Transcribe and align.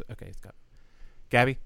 it's 0.00 0.10
okay. 0.12 0.26
It's 0.26 0.40
got 0.40 0.54
Gabby. 1.30 1.58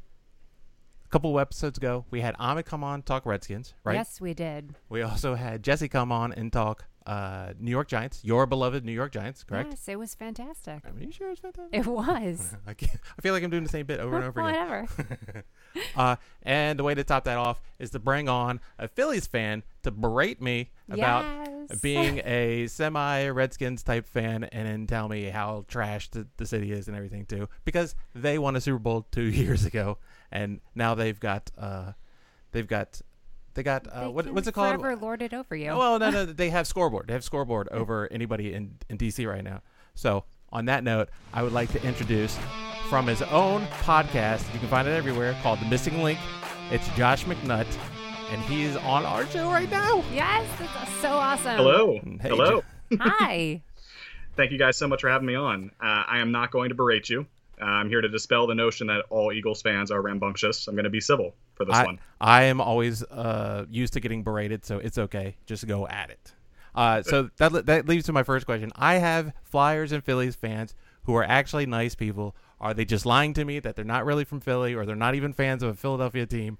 A 1.04 1.08
couple 1.10 1.36
of 1.36 1.40
episodes 1.42 1.76
ago, 1.76 2.04
we 2.10 2.20
had 2.20 2.36
Ahmed 2.38 2.66
come 2.66 2.84
on 2.84 3.02
talk 3.02 3.26
Redskins, 3.26 3.74
right? 3.82 3.94
Yes, 3.94 4.20
we 4.20 4.32
did. 4.32 4.76
We 4.88 5.02
also 5.02 5.34
had 5.34 5.64
Jesse 5.64 5.88
come 5.88 6.12
on 6.12 6.32
and 6.32 6.52
talk 6.52 6.84
uh, 7.04 7.52
New 7.58 7.72
York 7.72 7.88
Giants, 7.88 8.20
your 8.24 8.46
beloved 8.46 8.84
New 8.84 8.92
York 8.92 9.10
Giants, 9.10 9.42
correct? 9.42 9.70
Yes, 9.70 9.88
it 9.88 9.98
was 9.98 10.14
fantastic. 10.14 10.84
Are 10.84 10.92
you 11.02 11.10
sure 11.10 11.30
it's 11.30 11.40
fantastic? 11.40 11.76
It 11.76 11.86
was. 11.86 12.54
I, 12.66 12.74
can't, 12.74 13.00
I 13.18 13.22
feel 13.22 13.34
like 13.34 13.42
I'm 13.42 13.50
doing 13.50 13.64
the 13.64 13.68
same 13.68 13.86
bit 13.86 13.98
over 13.98 14.14
and 14.16 14.24
over 14.24 14.40
again. 14.40 14.86
Whatever. 14.96 15.44
Uh, 15.96 16.16
and 16.42 16.76
the 16.76 16.82
way 16.82 16.94
to 16.96 17.04
top 17.04 17.22
that 17.22 17.38
off 17.38 17.60
is 17.78 17.90
to 17.90 18.00
bring 18.00 18.28
on 18.28 18.58
a 18.80 18.88
Phillies 18.88 19.28
fan 19.28 19.62
to 19.84 19.92
berate 19.92 20.42
me 20.42 20.70
about 20.90 21.24
Yes. 21.24 21.59
Being 21.82 22.20
a 22.24 22.66
semi 22.66 23.28
Redskins 23.28 23.82
type 23.82 24.06
fan 24.06 24.44
and 24.44 24.66
then 24.66 24.86
tell 24.86 25.08
me 25.08 25.24
how 25.24 25.64
trash 25.68 26.08
the, 26.10 26.26
the 26.36 26.46
city 26.46 26.72
is 26.72 26.88
and 26.88 26.96
everything 26.96 27.26
too. 27.26 27.48
Because 27.64 27.94
they 28.14 28.38
won 28.38 28.56
a 28.56 28.60
Super 28.60 28.78
Bowl 28.78 29.06
two 29.10 29.22
years 29.30 29.64
ago 29.64 29.98
and 30.32 30.60
now 30.74 30.94
they've 30.94 31.18
got 31.18 31.50
uh 31.58 31.92
they've 32.52 32.66
got 32.66 33.00
they 33.54 33.62
got 33.62 33.86
uh 33.88 34.02
They 34.02 34.08
what, 34.08 34.30
what's 34.32 34.48
it 34.48 34.52
called? 34.52 34.80
Forever 34.80 34.96
lord 34.96 35.22
it 35.22 35.34
over 35.34 35.56
you. 35.56 35.76
Well, 35.76 35.98
no, 35.98 36.10
no, 36.10 36.24
they 36.26 36.50
have 36.50 36.66
scoreboard. 36.66 37.08
They 37.08 37.14
have 37.14 37.24
scoreboard 37.24 37.68
over 37.68 38.08
anybody 38.10 38.54
in, 38.54 38.76
in 38.88 38.98
DC 38.98 39.26
right 39.28 39.44
now. 39.44 39.62
So, 39.94 40.24
on 40.52 40.64
that 40.66 40.82
note, 40.82 41.10
I 41.32 41.42
would 41.42 41.52
like 41.52 41.70
to 41.72 41.82
introduce 41.82 42.38
from 42.88 43.06
his 43.06 43.22
own 43.22 43.66
podcast. 43.82 44.52
You 44.52 44.58
can 44.58 44.68
find 44.68 44.88
it 44.88 44.92
everywhere 44.92 45.36
called 45.42 45.60
The 45.60 45.66
Missing 45.66 46.02
Linc. 46.02 46.18
It's 46.70 46.88
Josh 46.96 47.24
McNutt, 47.24 47.66
and 48.30 48.40
he's 48.42 48.76
on 48.76 49.04
our 49.04 49.26
show 49.26 49.50
right 49.50 49.70
now. 49.70 50.04
yes, 50.14 50.46
that's 50.58 50.94
so 50.96 51.10
awesome. 51.10 51.56
Hello. 51.56 51.98
Hey, 52.20 52.28
Hello. 52.28 52.62
Hi. 53.00 53.62
Thank 54.36 54.52
you 54.52 54.58
guys 54.58 54.76
so 54.76 54.86
much 54.86 55.00
for 55.00 55.10
having 55.10 55.26
me 55.26 55.34
on. 55.34 55.72
Uh, 55.80 56.04
I 56.06 56.20
am 56.20 56.30
not 56.30 56.52
going 56.52 56.68
to 56.68 56.74
berate 56.74 57.10
you. 57.10 57.26
Uh, 57.60 57.64
I'm 57.64 57.88
here 57.88 58.00
to 58.00 58.08
dispel 58.08 58.46
the 58.46 58.54
notion 58.54 58.86
that 58.86 59.04
all 59.10 59.32
Eagles 59.32 59.62
fans 59.62 59.90
are 59.90 60.00
rambunctious. 60.00 60.68
I'm 60.68 60.76
going 60.76 60.84
to 60.84 60.90
be 60.90 61.00
civil 61.00 61.34
for 61.54 61.64
this 61.64 61.74
I, 61.74 61.84
one. 61.84 61.98
I 62.20 62.44
am 62.44 62.60
always 62.60 63.02
uh, 63.02 63.66
used 63.68 63.94
to 63.94 64.00
getting 64.00 64.22
berated, 64.22 64.64
so 64.64 64.78
it's 64.78 64.96
okay. 64.96 65.36
Just 65.46 65.66
go 65.66 65.86
at 65.88 66.10
it. 66.10 66.32
Uh, 66.72 67.02
so 67.02 67.30
that 67.38 67.52
le- 67.52 67.62
that 67.62 67.88
leads 67.88 68.06
to 68.06 68.12
my 68.12 68.22
first 68.22 68.46
question. 68.46 68.70
I 68.76 68.94
have 68.94 69.32
Flyers 69.42 69.90
and 69.90 70.04
Phillies 70.04 70.36
fans 70.36 70.74
who 71.02 71.16
are 71.16 71.24
actually 71.24 71.66
nice 71.66 71.96
people. 71.96 72.36
Are 72.60 72.72
they 72.72 72.84
just 72.84 73.04
lying 73.04 73.34
to 73.34 73.44
me 73.44 73.58
that 73.58 73.74
they're 73.74 73.84
not 73.84 74.04
really 74.04 74.24
from 74.24 74.40
Philly 74.40 74.74
or 74.74 74.86
they're 74.86 74.94
not 74.94 75.16
even 75.16 75.32
fans 75.32 75.64
of 75.64 75.70
a 75.70 75.74
Philadelphia 75.74 76.26
team? 76.26 76.58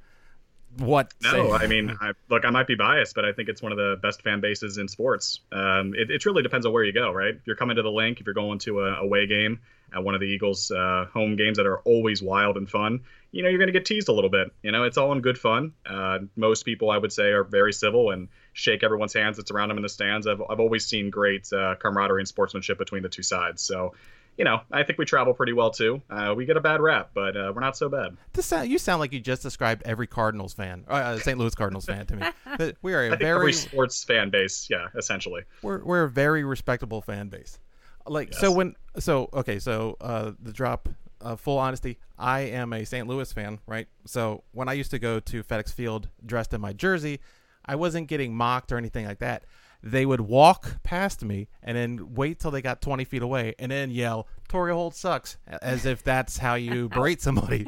What? 0.77 1.13
No? 1.23 1.53
I 1.53 1.67
mean, 1.67 1.97
I, 2.01 2.13
look, 2.29 2.45
I 2.45 2.51
might 2.51 2.67
be 2.67 2.77
biased, 2.77 3.15
but 3.15 3.25
I 3.25 3.33
think 3.33 3.49
it's 3.49 3.61
one 3.61 3.73
of 3.73 3.79
the 3.79 3.99
best 4.01 4.23
fan 4.23 4.41
bases 4.41 4.79
in 4.79 4.89
sports. 4.89 5.41
Um, 5.51 5.95
it, 5.97 6.11
it 6.11 6.25
really 6.27 6.43
depends 6.43 6.65
on 6.65 6.73
where 6.73 6.85
you 6.85 6.93
go, 6.93 7.13
right? 7.13 7.35
If 7.35 7.47
you're 7.47 7.57
coming 7.57 7.77
to 7.77 7.83
the 7.83 7.91
Linc, 7.91 8.21
if 8.21 8.27
you're 8.27 8.35
going 8.35 8.61
to 8.61 8.81
a 8.81 8.95
away 8.95 9.27
game 9.27 9.61
at 9.93 10.05
one 10.05 10.15
of 10.15 10.21
the 10.21 10.29
Eagles' 10.29 10.71
uh, 10.71 11.07
home 11.13 11.35
games 11.37 11.57
that 11.57 11.67
are 11.67 11.79
always 11.81 12.23
wild 12.23 12.57
and 12.57 12.71
fun, 12.71 13.01
you 13.33 13.43
know, 13.43 13.49
you're 13.49 13.59
going 13.59 13.69
to 13.69 13.73
get 13.73 13.85
teased 13.85 14.09
a 14.09 14.13
little 14.13 14.31
bit. 14.31 14.53
You 14.63 14.71
know, 14.71 14.85
it's 14.85 14.97
all 14.97 15.13
in 15.13 15.21
good 15.21 15.39
fun. 15.39 15.73
Uh, 15.85 16.21
most 16.37 16.65
people, 16.65 16.91
I 16.91 16.99
would 16.99 17.13
say, 17.13 17.31
are 17.31 17.45
very 17.45 17.73
civil 17.73 18.11
and 18.11 18.29
shake 18.53 18.85
everyone's 18.85 19.15
hands 19.15 19.37
that's 19.37 19.51
around 19.51 19.69
them 19.69 19.79
in 19.79 19.83
the 19.83 19.89
stands. 19.89 20.27
I've, 20.27 20.41
I've 20.49 20.61
always 20.61 20.87
seen 20.87 21.11
great 21.11 21.53
uh, 21.53 21.75
camaraderie 21.77 22.21
and 22.21 22.29
sportsmanship 22.29 22.79
between 22.79 23.03
the 23.03 23.09
two 23.09 23.23
sides. 23.23 23.63
So, 23.63 23.95
you 24.37 24.45
know, 24.45 24.61
I 24.73 24.83
think 24.85 24.99
we 24.99 25.05
travel 25.05 25.35
pretty 25.35 25.53
well 25.53 25.71
too. 25.71 26.01
Uh, 26.09 26.33
we 26.37 26.47
get 26.47 26.57
a 26.57 26.61
bad 26.61 26.81
rap, 26.81 27.11
but 27.15 27.37
uh, 27.37 27.53
we're 27.55 27.61
not 27.61 27.77
so 27.77 27.89
bad. 27.89 28.17
This 28.33 28.47
sound, 28.47 28.71
you 28.71 28.79
sound 28.79 29.01
like 29.01 29.13
you 29.13 29.21
just 29.21 29.43
described 29.43 29.83
every 29.85 30.07
Cardinals 30.07 30.55
fan, 30.55 30.85
uh, 30.89 30.93
uh, 30.95 31.19
St. 31.19 31.39
Louis 31.39 31.55
Cardinals 31.55 31.85
fan 31.85 32.07
to 32.07 32.17
me. 32.17 32.27
That 32.59 32.77
we 32.83 32.95
are 32.95 33.03
I 33.03 33.07
a 33.07 33.11
think 33.11 33.21
very 33.23 33.37
every 33.37 33.53
sports 33.53 34.03
fan 34.03 34.31
base, 34.31 34.69
yeah, 34.71 34.89
essentially. 34.97 35.43
we're 35.63 35.83
we're 35.85 36.05
a 36.05 36.09
very 36.11 36.43
respectable 36.45 37.01
fan 37.01 37.29
base. 37.29 37.59
Like 38.07 38.35
so 38.35 38.51
when 38.51 38.75
so 38.99 39.29
okay 39.33 39.59
so 39.59 39.97
uh 40.01 40.33
the 40.43 40.53
drop 40.53 40.89
uh, 41.21 41.37
full 41.37 41.59
honesty 41.59 41.99
I 42.19 42.41
am 42.41 42.73
a 42.73 42.85
St. 42.85 43.07
Louis 43.07 43.31
fan 43.33 43.61
right 43.67 43.87
so 44.07 44.43
when 44.53 44.69
I 44.69 44.73
used 44.73 44.91
to 44.93 44.99
go 44.99 45.21
to 45.21 45.43
FedEx 45.45 45.73
Field 45.73 46.09
dressed 46.25 46.55
in 46.55 46.61
my 46.63 46.73
jersey 46.73 47.21
I 47.67 47.77
wasn't 47.77 48.09
getting 48.09 48.35
mocked 48.35 48.73
or 48.73 48.79
anything 48.79 49.07
like 49.07 49.19
that 49.19 49.45
they 49.83 50.05
would 50.07 50.21
walk 50.21 50.83
past 50.83 51.25
me 51.25 51.49
and 51.63 51.77
then 51.77 52.15
wait 52.15 52.39
till 52.39 52.51
they 52.51 52.61
got 52.63 52.81
20 52.83 53.05
feet 53.05 53.23
away 53.23 53.55
and 53.59 53.71
then 53.73 53.91
yell 53.91 54.27
Torry 54.49 54.73
Holt 54.73 54.95
sucks 54.95 55.39
as 55.63 55.87
if 55.87 56.03
that's 56.03 56.37
how 56.39 56.55
you 56.55 56.89
berate 56.91 57.23
somebody 57.23 57.67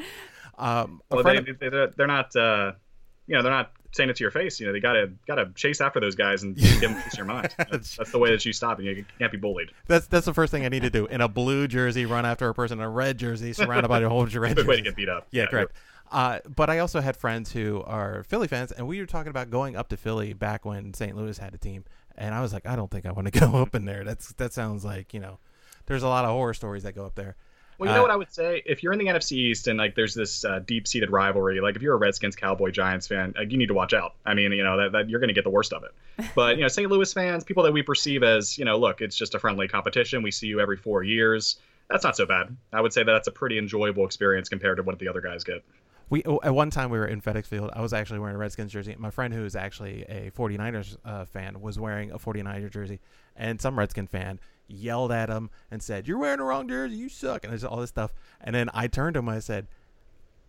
um 0.58 1.00
Well, 1.10 1.22
they, 1.22 1.36
of- 1.38 1.46
they, 1.58 1.68
they're, 1.68 1.88
they're 1.88 2.06
not, 2.06 2.34
uh, 2.36 2.72
you 3.26 3.36
know, 3.36 3.42
they're 3.42 3.52
not 3.52 3.72
saying 3.94 4.08
it 4.10 4.16
to 4.16 4.24
your 4.24 4.30
face. 4.30 4.58
You 4.60 4.66
know, 4.66 4.72
they 4.72 4.80
gotta 4.80 5.12
gotta 5.26 5.50
chase 5.54 5.80
after 5.80 6.00
those 6.00 6.14
guys 6.14 6.42
and 6.42 6.56
give 6.56 6.80
them 6.80 6.96
a 6.96 7.00
piece 7.02 7.12
of 7.12 7.18
your 7.18 7.26
mind. 7.26 7.54
That's, 7.70 7.96
that's 7.96 8.10
the 8.10 8.18
way 8.18 8.30
that 8.30 8.44
you 8.44 8.52
stop 8.52 8.80
it. 8.80 8.84
You 8.84 9.04
can't 9.18 9.30
be 9.32 9.38
bullied. 9.38 9.70
that's 9.86 10.06
that's 10.06 10.26
the 10.26 10.34
first 10.34 10.50
thing 10.50 10.64
I 10.64 10.68
need 10.68 10.82
to 10.82 10.90
do 10.90 11.06
in 11.06 11.20
a 11.20 11.28
blue 11.28 11.68
jersey 11.68 12.04
run 12.06 12.26
after 12.26 12.48
a 12.48 12.54
person 12.54 12.78
in 12.78 12.84
a 12.84 12.88
red 12.88 13.18
jersey 13.18 13.52
surrounded 13.52 13.88
by 13.88 14.00
a 14.00 14.08
whole 14.08 14.20
bunch 14.22 14.34
of 14.34 14.42
red 14.42 14.56
Good 14.56 14.66
way 14.66 14.76
to 14.76 14.82
jerseys. 14.82 14.90
get 14.92 14.96
beat 14.96 15.08
up. 15.08 15.26
Yeah, 15.30 15.46
correct. 15.46 15.72
Uh, 16.10 16.40
but 16.54 16.68
I 16.68 16.80
also 16.80 17.00
had 17.00 17.16
friends 17.16 17.52
who 17.52 17.82
are 17.86 18.22
Philly 18.24 18.46
fans, 18.48 18.70
and 18.72 18.86
we 18.86 18.98
were 19.00 19.06
talking 19.06 19.30
about 19.30 19.48
going 19.50 19.76
up 19.76 19.88
to 19.90 19.96
Philly 19.96 20.34
back 20.34 20.64
when 20.66 20.92
St. 20.92 21.16
Louis 21.16 21.38
had 21.38 21.54
a 21.54 21.58
team, 21.58 21.84
and 22.16 22.34
I 22.34 22.40
was 22.40 22.52
like, 22.52 22.66
I 22.66 22.76
don't 22.76 22.90
think 22.90 23.06
I 23.06 23.12
want 23.12 23.32
to 23.32 23.40
go 23.40 23.56
up 23.62 23.74
in 23.74 23.84
there. 23.84 24.04
That's 24.04 24.32
that 24.34 24.52
sounds 24.52 24.84
like 24.84 25.14
you 25.14 25.20
know, 25.20 25.38
there's 25.86 26.02
a 26.02 26.08
lot 26.08 26.24
of 26.24 26.30
horror 26.30 26.54
stories 26.54 26.82
that 26.84 26.94
go 26.94 27.04
up 27.04 27.14
there. 27.14 27.36
Well, 27.78 27.88
you 27.88 27.94
know 27.96 28.00
Uh, 28.00 28.02
what 28.04 28.10
I 28.12 28.16
would 28.16 28.32
say? 28.32 28.62
If 28.64 28.82
you're 28.82 28.92
in 28.92 28.98
the 28.98 29.06
NFC 29.06 29.32
East 29.32 29.66
and 29.66 29.78
like 29.78 29.96
there's 29.96 30.14
this 30.14 30.44
uh, 30.44 30.60
deep-seated 30.60 31.10
rivalry, 31.10 31.60
like 31.60 31.74
if 31.74 31.82
you're 31.82 31.94
a 31.94 31.98
Redskins, 31.98 32.36
Cowboy, 32.36 32.70
Giants 32.70 33.08
fan, 33.08 33.34
like, 33.36 33.50
you 33.50 33.58
need 33.58 33.68
to 33.68 33.74
watch 33.74 33.92
out. 33.92 34.14
I 34.24 34.34
mean, 34.34 34.52
you 34.52 34.62
know 34.62 34.76
that, 34.76 34.92
that 34.92 35.10
you're 35.10 35.18
going 35.20 35.28
to 35.28 35.34
get 35.34 35.42
the 35.42 35.50
worst 35.50 35.72
of 35.72 35.82
it. 35.82 35.90
But 36.36 36.56
you 36.56 36.62
know, 36.62 36.68
St. 36.68 36.88
Louis 36.88 37.12
fans, 37.12 37.42
people 37.42 37.62
that 37.64 37.72
we 37.72 37.82
perceive 37.82 38.22
as, 38.22 38.56
you 38.58 38.64
know, 38.64 38.76
look, 38.78 39.00
it's 39.00 39.16
just 39.16 39.34
a 39.34 39.38
friendly 39.40 39.66
competition. 39.66 40.22
We 40.22 40.30
see 40.30 40.46
you 40.46 40.60
every 40.60 40.76
four 40.76 41.02
years. 41.02 41.56
That's 41.88 42.04
not 42.04 42.16
so 42.16 42.26
bad. 42.26 42.54
I 42.72 42.80
would 42.80 42.92
say 42.92 43.02
that 43.02 43.10
that's 43.10 43.28
a 43.28 43.32
pretty 43.32 43.58
enjoyable 43.58 44.04
experience 44.04 44.48
compared 44.48 44.76
to 44.76 44.82
what 44.82 44.98
the 44.98 45.08
other 45.08 45.20
guys 45.20 45.42
get. 45.42 45.64
We 46.12 46.22
oh, 46.26 46.40
at 46.42 46.54
one 46.54 46.68
time 46.68 46.90
we 46.90 46.98
were 46.98 47.06
in 47.06 47.22
FedEx 47.22 47.46
Field. 47.46 47.70
I 47.72 47.80
was 47.80 47.94
actually 47.94 48.18
wearing 48.18 48.36
a 48.36 48.38
Redskins 48.38 48.70
jersey. 48.70 48.94
My 48.98 49.08
friend 49.08 49.32
who 49.32 49.46
is 49.46 49.56
actually 49.56 50.02
a 50.02 50.30
49ers 50.30 50.98
uh, 51.06 51.24
fan 51.24 51.58
was 51.62 51.78
wearing 51.78 52.10
a 52.10 52.18
49er 52.18 52.70
jersey, 52.70 53.00
and 53.34 53.58
some 53.58 53.78
Redskin 53.78 54.06
fan 54.06 54.38
yelled 54.68 55.10
at 55.10 55.30
him 55.30 55.48
and 55.70 55.82
said, 55.82 56.06
"You're 56.06 56.18
wearing 56.18 56.36
the 56.36 56.44
wrong 56.44 56.68
jersey. 56.68 56.96
You 56.96 57.08
suck." 57.08 57.46
And 57.46 57.64
all 57.64 57.78
this 57.78 57.88
stuff. 57.88 58.12
And 58.42 58.54
then 58.54 58.68
I 58.74 58.88
turned 58.88 59.14
to 59.14 59.20
him. 59.20 59.28
I 59.30 59.38
said, 59.38 59.68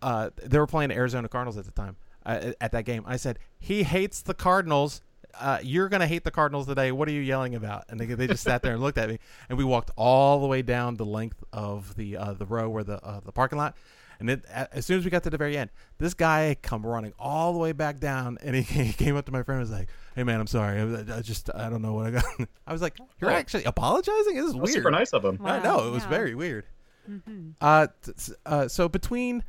uh, 0.02 0.28
"They 0.36 0.58
were 0.58 0.66
playing 0.66 0.90
Arizona 0.90 1.30
Cardinals 1.30 1.56
at 1.56 1.64
the 1.64 1.70
time 1.70 1.96
uh, 2.26 2.52
at 2.60 2.72
that 2.72 2.84
game." 2.84 3.02
I 3.06 3.16
said, 3.16 3.38
"He 3.58 3.84
hates 3.84 4.20
the 4.20 4.34
Cardinals." 4.34 5.00
Uh, 5.32 5.60
you're 5.62 5.88
gonna 5.88 6.06
hate 6.06 6.24
the 6.24 6.30
Cardinals 6.30 6.66
today. 6.66 6.92
What 6.92 7.08
are 7.08 7.12
you 7.12 7.22
yelling 7.22 7.54
about? 7.54 7.84
And 7.88 7.98
they, 7.98 8.04
they 8.04 8.26
just 8.26 8.44
sat 8.44 8.60
there 8.60 8.74
and 8.74 8.82
looked 8.82 8.98
at 8.98 9.08
me. 9.08 9.18
And 9.48 9.56
we 9.56 9.64
walked 9.64 9.90
all 9.96 10.42
the 10.42 10.46
way 10.46 10.60
down 10.60 10.96
the 10.96 11.06
length 11.06 11.42
of 11.54 11.96
the 11.96 12.18
uh, 12.18 12.34
the 12.34 12.44
row 12.44 12.68
where 12.68 12.84
the 12.84 13.02
uh, 13.02 13.20
the 13.20 13.32
parking 13.32 13.56
lot. 13.56 13.74
And 14.20 14.28
then 14.28 14.42
as 14.50 14.86
soon 14.86 14.98
as 14.98 15.04
we 15.04 15.10
got 15.10 15.22
to 15.24 15.30
the 15.30 15.36
very 15.38 15.56
end, 15.56 15.70
this 15.98 16.14
guy 16.14 16.56
come 16.62 16.84
running 16.86 17.12
all 17.18 17.52
the 17.52 17.58
way 17.58 17.72
back 17.72 17.98
down, 18.00 18.38
and 18.42 18.54
he, 18.56 18.62
he 18.84 18.92
came 18.92 19.16
up 19.16 19.26
to 19.26 19.32
my 19.32 19.42
friend 19.42 19.60
and 19.60 19.68
was 19.68 19.76
like, 19.78 19.88
"Hey 20.14 20.22
man, 20.24 20.40
I'm 20.40 20.46
sorry. 20.46 20.80
I, 20.80 21.18
I 21.18 21.20
just 21.22 21.50
I 21.54 21.68
don't 21.68 21.82
know 21.82 21.94
what 21.94 22.06
I 22.06 22.10
got." 22.12 22.24
I 22.66 22.72
was 22.72 22.82
like, 22.82 22.96
"You're 23.20 23.30
Oh. 23.30 23.34
actually 23.34 23.64
apologizing? 23.64 24.34
This 24.36 24.44
is 24.46 24.52
That 24.52 24.58
was 24.60 24.68
weird." 24.70 24.74
super 24.82 24.90
nice 24.90 25.12
of 25.12 25.22
them. 25.22 25.38
I 25.44 25.58
know 25.60 25.88
it 25.88 25.90
was 25.90 26.04
yeah. 26.04 26.08
very 26.10 26.34
weird. 26.34 26.66
hmm 27.06 27.50
Uh, 27.60 27.88
t- 28.02 28.12
s- 28.16 28.32
uh, 28.46 28.68
so 28.68 28.88
between 28.88 29.42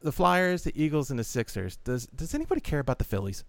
the 0.00 0.12
Flyers, 0.12 0.62
the 0.64 0.72
Eagles, 0.80 1.10
and 1.10 1.18
the 1.18 1.24
Sixers, 1.24 1.76
does 1.78 2.06
does 2.06 2.34
anybody 2.34 2.60
care 2.60 2.80
about 2.80 2.98
the 2.98 3.04
Phillies? 3.04 3.44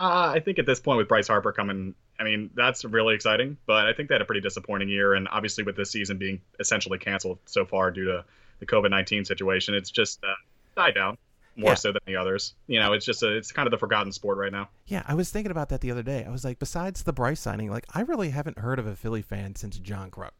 Uh, 0.00 0.32
I 0.34 0.40
think 0.40 0.58
at 0.58 0.66
this 0.66 0.80
point 0.80 0.98
with 0.98 1.08
Bryce 1.08 1.28
Harper 1.28 1.52
coming, 1.52 1.94
I 2.18 2.24
mean 2.24 2.50
that's 2.54 2.84
really 2.84 3.14
exciting. 3.14 3.56
But 3.66 3.86
I 3.86 3.92
think 3.92 4.08
they 4.08 4.14
had 4.16 4.22
a 4.22 4.24
pretty 4.24 4.40
disappointing 4.40 4.88
year, 4.88 5.14
and 5.14 5.28
obviously 5.30 5.64
with 5.64 5.76
this 5.76 5.90
season 5.90 6.18
being 6.18 6.40
essentially 6.58 6.98
canceled 6.98 7.38
so 7.46 7.64
far 7.64 7.90
due 7.90 8.06
to 8.06 8.24
the 8.62 8.66
COVID 8.66 8.90
nineteen 8.90 9.24
situation, 9.24 9.74
it's 9.74 9.90
just 9.90 10.22
uh, 10.24 10.32
died 10.76 10.94
down 10.94 11.18
more 11.56 11.70
Yeah. 11.72 11.74
so 11.74 11.92
than 11.92 12.00
the 12.06 12.14
others. 12.16 12.54
You 12.68 12.78
know, 12.80 12.92
it's 12.92 13.04
just 13.04 13.22
a, 13.24 13.36
it's 13.36 13.50
kind 13.50 13.66
of 13.66 13.72
the 13.72 13.76
forgotten 13.78 14.12
sport 14.12 14.38
right 14.38 14.52
now. 14.52 14.68
Yeah, 14.86 15.02
I 15.06 15.14
was 15.14 15.30
thinking 15.30 15.50
about 15.50 15.68
that 15.70 15.80
the 15.80 15.90
other 15.90 16.02
day. 16.04 16.24
I 16.24 16.30
was 16.30 16.44
like, 16.44 16.58
besides 16.60 17.02
the 17.02 17.12
Bryce 17.12 17.40
signing, 17.40 17.70
like 17.70 17.84
I 17.92 18.02
really 18.02 18.30
haven't 18.30 18.58
heard 18.58 18.78
of 18.78 18.86
a 18.86 18.94
Philly 18.94 19.20
fan 19.20 19.56
since 19.56 19.78
John 19.80 20.10
Kruk. 20.12 20.30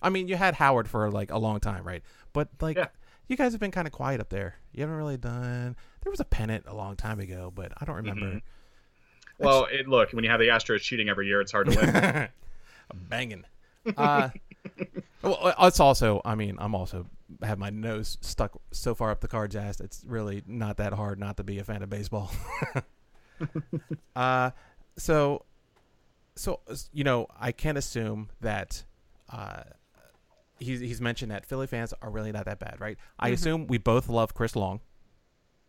I 0.00 0.08
mean, 0.10 0.28
you 0.28 0.36
had 0.36 0.54
Howard 0.54 0.88
for 0.88 1.10
like 1.10 1.30
a 1.32 1.38
long 1.38 1.58
time, 1.60 1.84
right? 1.84 2.02
But 2.32 2.48
like, 2.60 2.76
Yeah. 2.76 2.86
you 3.26 3.36
guys 3.36 3.52
have 3.52 3.60
been 3.60 3.72
kind 3.72 3.86
of 3.88 3.92
quiet 3.92 4.20
up 4.20 4.28
there. 4.28 4.54
You 4.72 4.82
haven't 4.82 4.96
really 4.96 5.16
done. 5.16 5.74
There 6.02 6.10
was 6.10 6.20
a 6.20 6.24
pennant 6.24 6.64
a 6.68 6.74
long 6.74 6.94
time 6.94 7.18
ago, 7.18 7.52
but 7.54 7.72
I 7.80 7.84
don't 7.84 7.96
remember. 7.96 8.26
Mhm. 8.26 8.42
Well, 9.38 9.66
it, 9.70 9.88
look, 9.88 10.12
when 10.12 10.22
you 10.22 10.30
have 10.30 10.38
the 10.40 10.46
Astros 10.48 10.80
cheating 10.82 11.08
every 11.08 11.26
year, 11.26 11.40
it's 11.40 11.50
hard 11.50 11.68
to 11.70 11.76
win. 11.76 12.28
banging. 13.10 13.44
Uh, 13.96 14.28
well, 15.22 15.54
it's 15.60 15.80
also. 15.80 16.22
I 16.24 16.34
mean, 16.36 16.56
I'm 16.58 16.74
also 16.74 17.06
have 17.42 17.58
my 17.58 17.70
nose 17.70 18.18
stuck 18.20 18.60
so 18.72 18.94
far 18.94 19.10
up 19.10 19.20
the 19.20 19.28
card's 19.28 19.56
ass. 19.56 19.80
It's 19.80 20.02
really 20.06 20.42
not 20.46 20.76
that 20.78 20.92
hard 20.92 21.18
not 21.18 21.36
to 21.38 21.44
be 21.44 21.58
a 21.58 21.64
fan 21.64 21.82
of 21.82 21.90
baseball. 21.90 22.30
uh, 24.16 24.50
so, 24.96 25.44
so 26.36 26.60
you 26.92 27.04
know, 27.04 27.26
I 27.38 27.52
can 27.52 27.76
assume 27.76 28.30
that. 28.40 28.84
Uh, 29.30 29.62
He's, 30.60 30.78
he's 30.78 31.00
mentioned 31.00 31.32
that 31.32 31.44
Philly 31.44 31.66
fans 31.66 31.92
are 32.00 32.08
really 32.08 32.30
not 32.30 32.44
that 32.44 32.60
bad, 32.60 32.76
right? 32.80 32.96
I 33.18 33.30
Mhm. 33.30 33.34
assume 33.34 33.66
we 33.66 33.76
both 33.76 34.08
love 34.08 34.34
Chris 34.34 34.54
Long. 34.54 34.80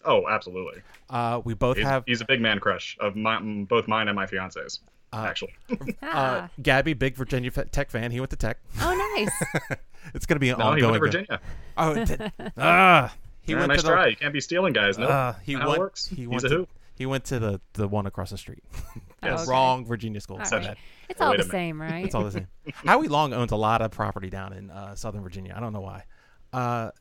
oh, 0.05 0.27
absolutely. 0.29 0.83
Uh, 1.09 1.41
we 1.43 1.55
both 1.55 1.77
He's, 1.77 1.85
have 1.87 2.03
he's 2.05 2.21
a 2.21 2.25
big 2.25 2.39
man 2.39 2.59
crush 2.59 2.95
of 2.99 3.15
my, 3.15 3.39
both 3.41 3.87
mine 3.87 4.07
and 4.09 4.15
my 4.15 4.27
fiance's. 4.27 4.79
Uh, 5.13 5.25
actually. 5.29 5.53
Uh, 5.69 5.77
Ah. 6.03 6.49
Gabby, 6.61 6.93
big 6.93 7.15
Virginia 7.15 7.51
Tech 7.51 7.89
fan. 7.91 8.11
He 8.11 8.19
went 8.19 8.29
to 8.31 8.35
Tech. 8.35 8.57
oh, 8.81 9.15
nice. 9.17 9.77
it's 10.13 10.25
going 10.25 10.35
to 10.35 10.39
be 10.39 10.49
an 10.49 10.59
No, 10.59 10.73
he 10.73 10.81
went 10.83 10.93
to 10.93 10.99
Virginia. 10.99 11.39
Oh, 11.77 11.93
did- 12.05 12.31
ah, 12.57 13.13
he 13.41 13.51
Yeah, 13.53 13.59
went 13.59 13.69
nice 13.69 13.81
to 13.81 13.87
the. 13.87 13.91
try. 13.93 14.07
You 14.07 14.15
can't 14.15 14.33
be 14.33 14.41
stealing 14.41 14.73
guys. 14.73 14.97
No, 14.97 15.07
Uh, 15.07 15.35
he 15.43 15.53
Not 15.53 15.61
how 15.61 15.67
it 15.67 15.69
went. 15.71 15.79
works. 15.79 16.05
He 16.07 16.15
He's 16.17 16.27
went 16.27 16.43
a 16.43 16.49
to, 16.49 16.55
who? 16.55 16.67
He 16.95 17.05
went 17.05 17.25
to 17.25 17.39
the 17.39 17.59
the 17.73 17.87
one 17.87 18.05
across 18.05 18.29
the 18.29 18.37
street. 18.37 18.63
Oh, 19.21 19.27
okay. 19.27 19.43
Wrong 19.49 19.85
Virginia 19.85 20.21
school. 20.21 20.37
All 20.37 20.45
So 20.45 20.57
right. 20.57 20.77
It's 21.09 21.19
all 21.19 21.31
wait 21.31 21.37
the 21.37 21.43
same, 21.49 21.81
right? 21.81 22.05
It's 22.05 22.15
all 22.15 22.23
the 22.23 22.31
same. 22.31 22.47
Howie 22.73 23.07
Long 23.09 23.33
owns 23.33 23.51
a 23.51 23.55
lot 23.57 23.81
of 23.81 23.91
property 23.91 24.29
down 24.29 24.53
in 24.53 24.69
uh, 24.71 24.95
Southern 24.95 25.21
Virginia. 25.23 25.53
I 25.55 25.59
don't 25.59 25.73
know 25.73 25.81
why. 25.81 26.03
Uh, 26.53 26.91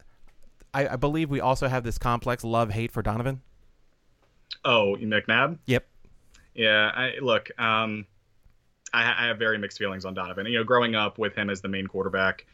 I, 0.73 0.89
I 0.89 0.97
believe 0.97 1.31
we 1.31 1.41
also 1.41 1.69
have 1.69 1.85
this 1.85 1.97
complex 1.99 2.43
love 2.43 2.71
hate 2.71 2.91
for 2.91 3.03
Donovan. 3.03 3.41
Oh, 4.65 4.97
McNabb. 5.01 5.59
Yep. 5.67 5.87
Yeah, 6.55 6.91
I, 6.95 7.15
look, 7.21 7.51
um, 7.59 8.07
I, 8.93 9.25
I 9.25 9.27
have 9.29 9.39
very 9.39 9.59
mixed 9.59 9.79
feelings 9.79 10.05
on 10.05 10.15
Donovan. 10.15 10.47
You 10.47 10.59
know, 10.59 10.65
growing 10.65 10.95
up 10.95 11.19
with 11.19 11.35
him 11.35 11.51
as 11.51 11.61
the 11.61 11.69
main 11.69 11.87
quarterback, 11.87 12.47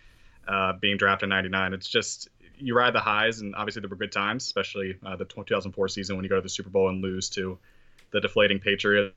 uh, 0.49 0.73
being 0.73 0.97
drafted 0.97 1.27
in 1.27 1.31
'99, 1.31 1.75
it's 1.75 1.89
just 1.89 2.29
you 2.59 2.75
ride 2.75 2.95
the 2.95 3.01
highs, 3.01 3.41
and 3.41 3.55
obviously 3.55 3.81
there 3.81 3.89
were 3.89 3.97
good 3.97 4.13
times, 4.13 4.45
especially 4.45 4.97
uh, 5.05 5.17
the 5.17 5.25
2004 5.25 5.89
season 5.89 6.17
when 6.17 6.25
you 6.25 6.29
go 6.29 6.37
to 6.37 6.43
the 6.43 6.49
Super 6.49 6.71
Bowl 6.71 6.89
and 6.89 7.03
lose 7.03 7.31
to 7.31 7.59
the 8.11 8.21
deflating 8.21 8.59
Patriots. 8.59 9.15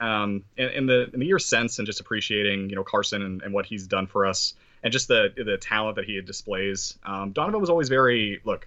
Um, 0.00 0.44
in, 0.56 0.68
in 0.70 0.86
the 0.86 1.10
in 1.12 1.20
the 1.20 1.26
years 1.26 1.44
since, 1.44 1.78
and 1.78 1.86
just 1.86 2.00
appreciating 2.00 2.70
you 2.70 2.76
know 2.76 2.84
Carson 2.84 3.22
and, 3.22 3.42
and 3.42 3.54
what 3.54 3.66
he's 3.66 3.86
done 3.86 4.06
for 4.06 4.26
us, 4.26 4.54
and 4.82 4.92
just 4.92 5.08
the 5.08 5.32
the 5.36 5.58
talent 5.58 5.96
that 5.96 6.04
he 6.04 6.20
displays. 6.20 6.98
Um, 7.04 7.32
Donovan 7.32 7.60
was 7.60 7.70
always 7.70 7.88
very 7.88 8.40
look. 8.44 8.66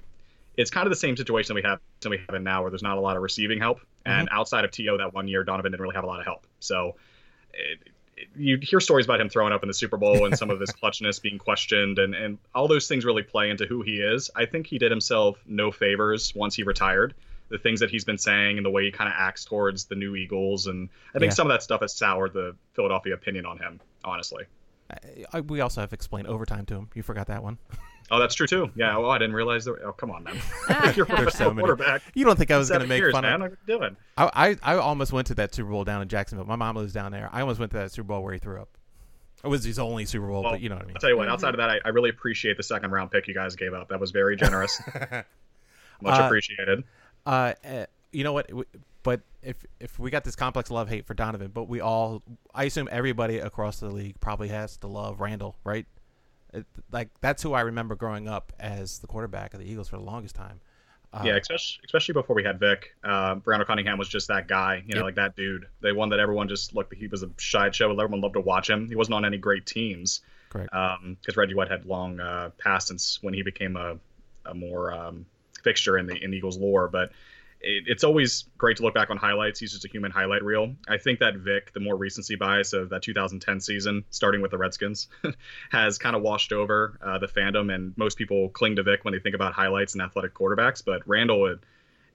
It's 0.58 0.72
kind 0.72 0.88
of 0.88 0.92
the 0.92 0.98
same 0.98 1.18
situation 1.18 1.54
that 1.54 1.62
we 1.62 1.70
have 1.70 1.80
we 2.10 2.24
have 2.26 2.36
in 2.36 2.44
now, 2.44 2.62
where 2.62 2.72
there's 2.72 2.84
not 2.84 2.98
a 2.98 3.02
lot 3.02 3.18
of 3.18 3.24
receiving 3.24 3.60
help, 3.60 3.80
and 4.06 4.28
mm-hmm. 4.28 4.38
outside 4.38 4.66
of 4.66 4.72
To 4.72 4.98
that 4.98 5.14
one 5.14 5.28
year, 5.28 5.44
Donovan 5.44 5.72
didn't 5.72 5.82
really 5.82 5.96
have 5.96 6.04
a 6.04 6.08
lot 6.08 6.20
of 6.20 6.26
help. 6.26 6.48
So 6.60 6.96
it, 7.54 7.80
it, 8.18 8.28
you 8.36 8.58
hear 8.62 8.80
stories 8.80 9.06
about 9.06 9.20
him 9.20 9.30
throwing 9.30 9.52
up 9.52 9.64
in 9.64 9.68
the 9.68 9.74
Super 9.74 9.98
Bowl 9.98 10.26
and 10.26 10.38
some 10.38 10.50
of 10.50 10.60
his 10.60 10.72
clutchness 10.84 11.22
being 11.22 11.38
questioned, 11.38 12.00
and 12.00 12.14
and 12.14 12.38
all 12.54 12.68
those 12.68 12.88
things 12.88 13.06
really 13.06 13.24
play 13.24 13.50
into 13.50 13.66
who 13.66 13.82
he 13.82 13.96
is. 13.96 14.30
I 14.36 14.46
think 14.46 14.68
he 14.68 14.78
did 14.78 14.92
himself 14.92 15.38
no 15.46 15.72
favors 15.72 16.34
once 16.36 16.56
he 16.56 16.64
retired. 16.64 17.14
The 17.50 17.60
things 17.60 17.80
that 17.82 17.92
he's 17.92 18.04
been 18.04 18.18
saying 18.18 18.58
and 18.58 18.66
the 18.66 18.72
way 18.72 18.86
he 18.86 18.92
kind 18.92 19.08
of 19.08 19.14
acts 19.16 19.46
towards 19.46 19.86
the 19.86 19.96
new 19.96 20.16
Eagles, 20.16 20.68
and 20.68 20.90
I 21.14 21.20
think 21.20 21.32
Yeah. 21.32 21.36
some 21.36 21.48
of 21.48 21.54
that 21.54 21.62
stuff 21.62 21.82
has 21.82 21.94
soured 21.94 22.34
the 22.34 22.56
Philadelphia 22.74 23.14
opinion 23.14 23.46
on 23.46 23.58
him. 23.60 23.80
Honestly. 24.04 24.46
I, 24.92 24.98
I, 25.34 25.42
we 25.42 25.62
also 25.62 25.82
have 25.82 25.94
explained 25.94 26.28
overtime 26.28 26.66
to 26.68 26.76
him. 26.76 26.90
You 26.94 27.04
forgot 27.04 27.28
that 27.28 27.44
one. 27.44 27.58
Oh, 28.12 28.20
that's 28.20 28.36
true 28.36 28.46
too. 28.46 28.70
Yeah. 28.76 28.96
Oh, 28.96 29.10
I 29.10 29.18
didn't 29.18 29.34
realize 29.34 29.66
that. 29.66 29.78
Oh, 29.84 29.92
come 29.92 30.12
on, 30.12 30.24
man. 30.26 30.36
You're 30.96 31.08
There's 31.08 31.08
so 31.08 31.16
professional 31.16 31.54
many. 31.56 31.66
quarterback. 31.66 32.04
You 32.14 32.24
don't 32.24 32.38
think 32.38 32.52
I 32.52 32.58
was 32.60 32.70
going 32.70 32.82
to 32.82 32.86
make 32.88 33.00
years, 33.00 33.12
fun 33.14 33.24
man. 33.24 33.42
of? 33.42 33.50
What 33.50 33.58
you 33.68 33.80
doing? 33.80 33.98
I, 34.16 34.58
I 34.62 34.74
I 34.76 34.78
almost 34.78 35.12
went 35.12 35.26
to 35.26 35.34
that 35.34 35.56
Super 35.56 35.72
Bowl 35.72 35.84
down 35.84 36.04
in 36.04 36.08
Jacksonville. 36.08 36.46
My 36.46 36.56
mom 36.56 36.76
lives 36.76 36.94
down 36.94 37.12
there. 37.12 37.32
I 37.34 37.42
almost 37.42 37.60
went 37.60 37.72
to 37.72 37.80
that 37.80 37.92
Super 37.92 38.06
Bowl 38.10 38.22
where 38.22 38.34
he 38.34 38.38
threw 38.38 38.62
up. 38.62 38.70
It 39.44 39.48
was 39.48 39.64
his 39.64 39.80
only 39.80 40.06
Super 40.06 40.28
Bowl, 40.28 40.44
Well, 40.44 40.52
but 40.52 40.62
you 40.62 40.70
know 40.70 40.76
what 40.76 40.84
I 40.84 40.86
mean. 40.86 40.96
I'll 40.98 41.02
tell 41.02 41.10
you 41.10 41.18
what. 41.18 41.30
Outside 41.30 41.56
of 41.56 41.58
that, 41.58 41.72
I, 41.72 41.80
I 41.84 41.90
really 41.90 42.12
appreciate 42.12 42.58
the 42.58 42.64
second 42.64 42.92
round 42.92 43.10
pick 43.10 43.28
you 43.28 43.34
guys 43.34 43.56
gave 43.56 43.74
up. 43.74 43.90
That 43.90 44.00
was 44.00 44.12
very 44.12 44.36
generous. 44.36 44.80
Much 46.00 46.20
Uh, 46.20 46.26
appreciated. 46.26 46.84
Uh, 47.26 47.54
eh, 47.64 47.88
you 48.12 48.24
know 48.24 48.34
what? 48.34 48.52
But 49.06 49.22
if 49.44 49.64
if 49.80 50.00
we 50.00 50.10
got 50.10 50.24
this 50.24 50.36
complex 50.36 50.72
love 50.72 50.90
hate 50.90 51.06
for 51.06 51.14
Donovan, 51.14 51.52
but 51.54 51.70
we 51.70 51.80
all, 51.80 52.24
I 52.56 52.64
assume 52.64 52.90
everybody 52.92 53.38
across 53.38 53.80
the 53.80 53.90
league 53.90 54.20
probably 54.20 54.48
has 54.48 54.78
to 54.78 54.88
love 54.88 55.22
Randall, 55.22 55.56
right? 55.64 55.86
It, 56.52 56.66
like 56.92 57.10
that's 57.22 57.44
who 57.44 57.54
I 57.54 57.62
remember 57.62 57.94
growing 57.96 58.28
up 58.28 58.52
as 58.60 58.98
the 58.98 59.06
quarterback 59.08 59.54
of 59.54 59.60
the 59.60 59.70
Eagles 59.72 59.90
for 59.90 59.98
the 59.98 60.04
longest 60.04 60.34
time. 60.34 60.60
Uh, 61.14 61.22
yeah, 61.24 61.36
especially 61.36 61.82
especially 61.86 62.14
before 62.14 62.36
we 62.36 62.44
had 62.44 62.60
Vic. 62.60 62.96
Uh, 63.04 63.36
Brando 63.36 63.68
Cunningham 63.68 64.00
was 64.00 64.10
just 64.10 64.28
that 64.30 64.48
guy. 64.48 64.84
You 64.88 64.96
know, 64.96 65.02
Yep. 65.02 65.06
like 65.06 65.16
that 65.16 65.36
dude. 65.36 65.68
The 65.82 65.94
one 65.94 66.10
that 66.10 66.20
everyone 66.20 66.48
just 66.48 66.74
looked. 66.74 66.92
He 66.96 67.06
was 67.06 67.22
a 67.22 67.30
sideshow. 67.38 67.92
Everyone 67.92 68.22
loved 68.22 68.34
to 68.34 68.42
watch 68.42 68.68
him. 68.68 68.88
He 68.88 68.96
wasn't 68.96 69.14
on 69.14 69.24
any 69.24 69.38
great 69.38 69.68
teams. 69.68 70.22
correct. 70.50 70.72
because 70.72 71.38
Reggie 71.38 71.54
White 71.54 71.70
had 71.70 71.86
long 71.86 72.20
uh, 72.20 72.50
past 72.58 72.88
since 72.88 73.22
when 73.22 73.36
he 73.36 73.44
became 73.44 73.76
a, 73.76 73.98
a 74.48 74.56
more 74.56 74.92
um, 74.92 75.28
fixture 75.64 75.96
in 76.00 76.08
the 76.08 76.16
in 76.16 76.34
Eagles 76.34 76.58
lore. 76.58 76.88
But 76.88 77.12
it, 77.66 77.84
it's 77.88 78.04
always 78.04 78.46
great 78.58 78.78
to 78.78 78.84
look 78.84 78.94
back 78.94 79.10
on 79.10 79.18
highlights. 79.18 79.60
He's 79.60 79.72
just 79.74 79.84
a 79.86 79.90
human 79.90 80.12
highlight 80.12 80.44
reel. 80.44 80.74
I 80.88 80.98
think 80.98 81.20
that 81.20 81.36
Vic, 81.38 81.74
the 81.74 81.80
more 81.80 81.96
recency 81.98 82.36
bias 82.36 82.74
of 82.74 82.90
that 82.90 83.02
2010 83.02 83.60
season, 83.60 84.06
starting 84.12 84.42
with 84.42 84.52
the 84.52 84.58
Redskins, 84.58 85.08
has 85.72 85.98
kind 85.98 86.16
of 86.16 86.22
washed 86.22 86.52
over 86.54 86.98
uh, 87.04 87.18
the 87.18 87.28
fandom, 87.28 87.74
and 87.74 87.94
most 87.98 88.18
people 88.18 88.50
cling 88.50 88.76
to 88.78 88.84
Vic 88.84 89.04
when 89.04 89.14
they 89.14 89.20
think 89.20 89.36
about 89.36 89.54
highlights 89.54 89.94
and 89.94 90.02
athletic 90.02 90.34
quarterbacks. 90.34 90.82
But 90.86 91.02
Randall, 91.08 91.48
it, 91.48 91.60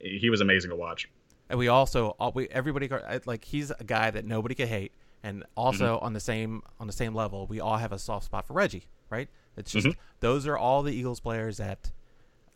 he 0.01 0.31
was 0.31 0.41
amazing 0.41 0.71
to 0.71 0.77
watch. 0.77 1.09
and 1.49 1.59
we 1.59 1.69
also 1.69 2.17
all, 2.21 2.33
we 2.33 2.49
everybody 2.49 2.89
like 3.27 3.45
he's 3.45 3.71
a 3.71 3.85
guy 3.85 4.11
that 4.11 4.25
nobody 4.25 4.55
could 4.55 4.69
hate, 4.69 4.93
and 5.23 5.45
also 5.57 5.97
Mm-hmm. 5.97 6.05
on 6.07 6.13
the 6.13 6.21
same 6.21 6.63
on 6.79 6.87
the 6.87 6.93
same 6.93 7.15
level, 7.15 7.47
we 7.47 7.61
all 7.61 7.77
have 7.77 7.93
a 7.93 7.99
soft 7.99 8.25
spot 8.27 8.47
for 8.47 8.53
Reggie, 8.55 8.85
right? 9.11 9.29
It's 9.57 9.73
just 9.73 9.89
Mhm. 9.89 9.97
those 10.21 10.47
are 10.47 10.57
all 10.57 10.83
the 10.83 10.93
Eagles 10.95 11.21
players 11.21 11.57
that. 11.59 11.91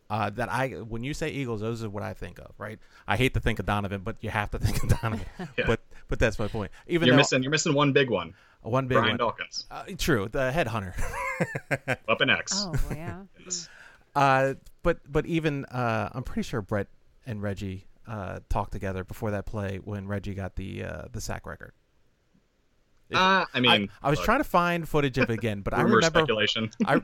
Uh, 0.07 0.29
that 0.29 0.51
I 0.51 0.69
when 0.69 1.03
you 1.03 1.13
say 1.15 1.29
Eagles, 1.29 1.61
those 1.61 1.83
are 1.83 1.89
what 1.89 2.03
I 2.03 2.13
think 2.13 2.37
of, 2.39 2.51
right? 2.59 2.77
I 3.07 3.17
hate 3.17 3.33
to 3.33 3.39
think 3.39 3.57
of 3.59 3.65
Donovan, 3.65 4.01
but 4.01 4.17
you 4.21 4.29
have 4.29 4.51
to 4.51 4.59
think 4.65 4.83
of 4.83 5.01
Donovan. 5.01 5.25
Yeah. 5.57 5.65
But 5.67 5.79
but 6.07 6.19
that's 6.19 6.37
my 6.37 6.47
point. 6.47 6.71
Even 6.87 7.07
You're 7.07 7.15
though 7.15 7.17
missing 7.17 7.41
you're 7.43 7.51
missing 7.51 7.73
one 7.73 7.91
big 7.91 8.09
one. 8.09 8.33
one 8.61 8.87
big 8.87 8.97
Brian 8.97 9.11
one, 9.11 9.17
Dawkins 9.17 9.65
uh, 9.71 9.83
true, 9.97 10.27
the 10.31 10.51
headhunter. 10.51 10.93
up 12.07 12.21
in 12.21 12.29
X. 12.29 12.65
Oh, 12.67 12.73
yeah. 12.91 13.21
Yes. 13.43 13.67
Uh, 14.15 14.53
but 14.83 14.99
but 15.11 15.25
even 15.25 15.65
uh, 15.65 16.09
I'm 16.13 16.23
pretty 16.23 16.43
sure 16.43 16.61
Brett 16.61 16.87
and 17.25 17.41
Reggie 17.41 17.85
uh, 18.07 18.39
talked 18.49 18.71
together 18.71 19.03
before 19.03 19.31
that 19.31 19.45
play 19.45 19.79
when 19.83 20.07
Reggie 20.07 20.33
got 20.35 20.55
the 20.55 20.83
uh, 20.83 21.01
the 21.11 21.21
sack 21.21 21.45
record. 21.47 21.73
If- 23.09 23.17
Uh, 23.17 23.45
I 23.53 23.59
mean, 23.59 23.89
I, 24.03 24.07
I 24.07 24.09
was 24.09 24.17
look, 24.19 24.25
trying 24.25 24.39
to 24.39 24.43
find 24.43 24.87
footage 24.89 25.17
of 25.17 25.29
it 25.29 25.33
again, 25.33 25.61
but 25.61 25.73
I 25.73 25.81
rumor 25.81 25.97
remember 25.97 26.19
speculation. 26.19 26.71
I, 26.85 27.01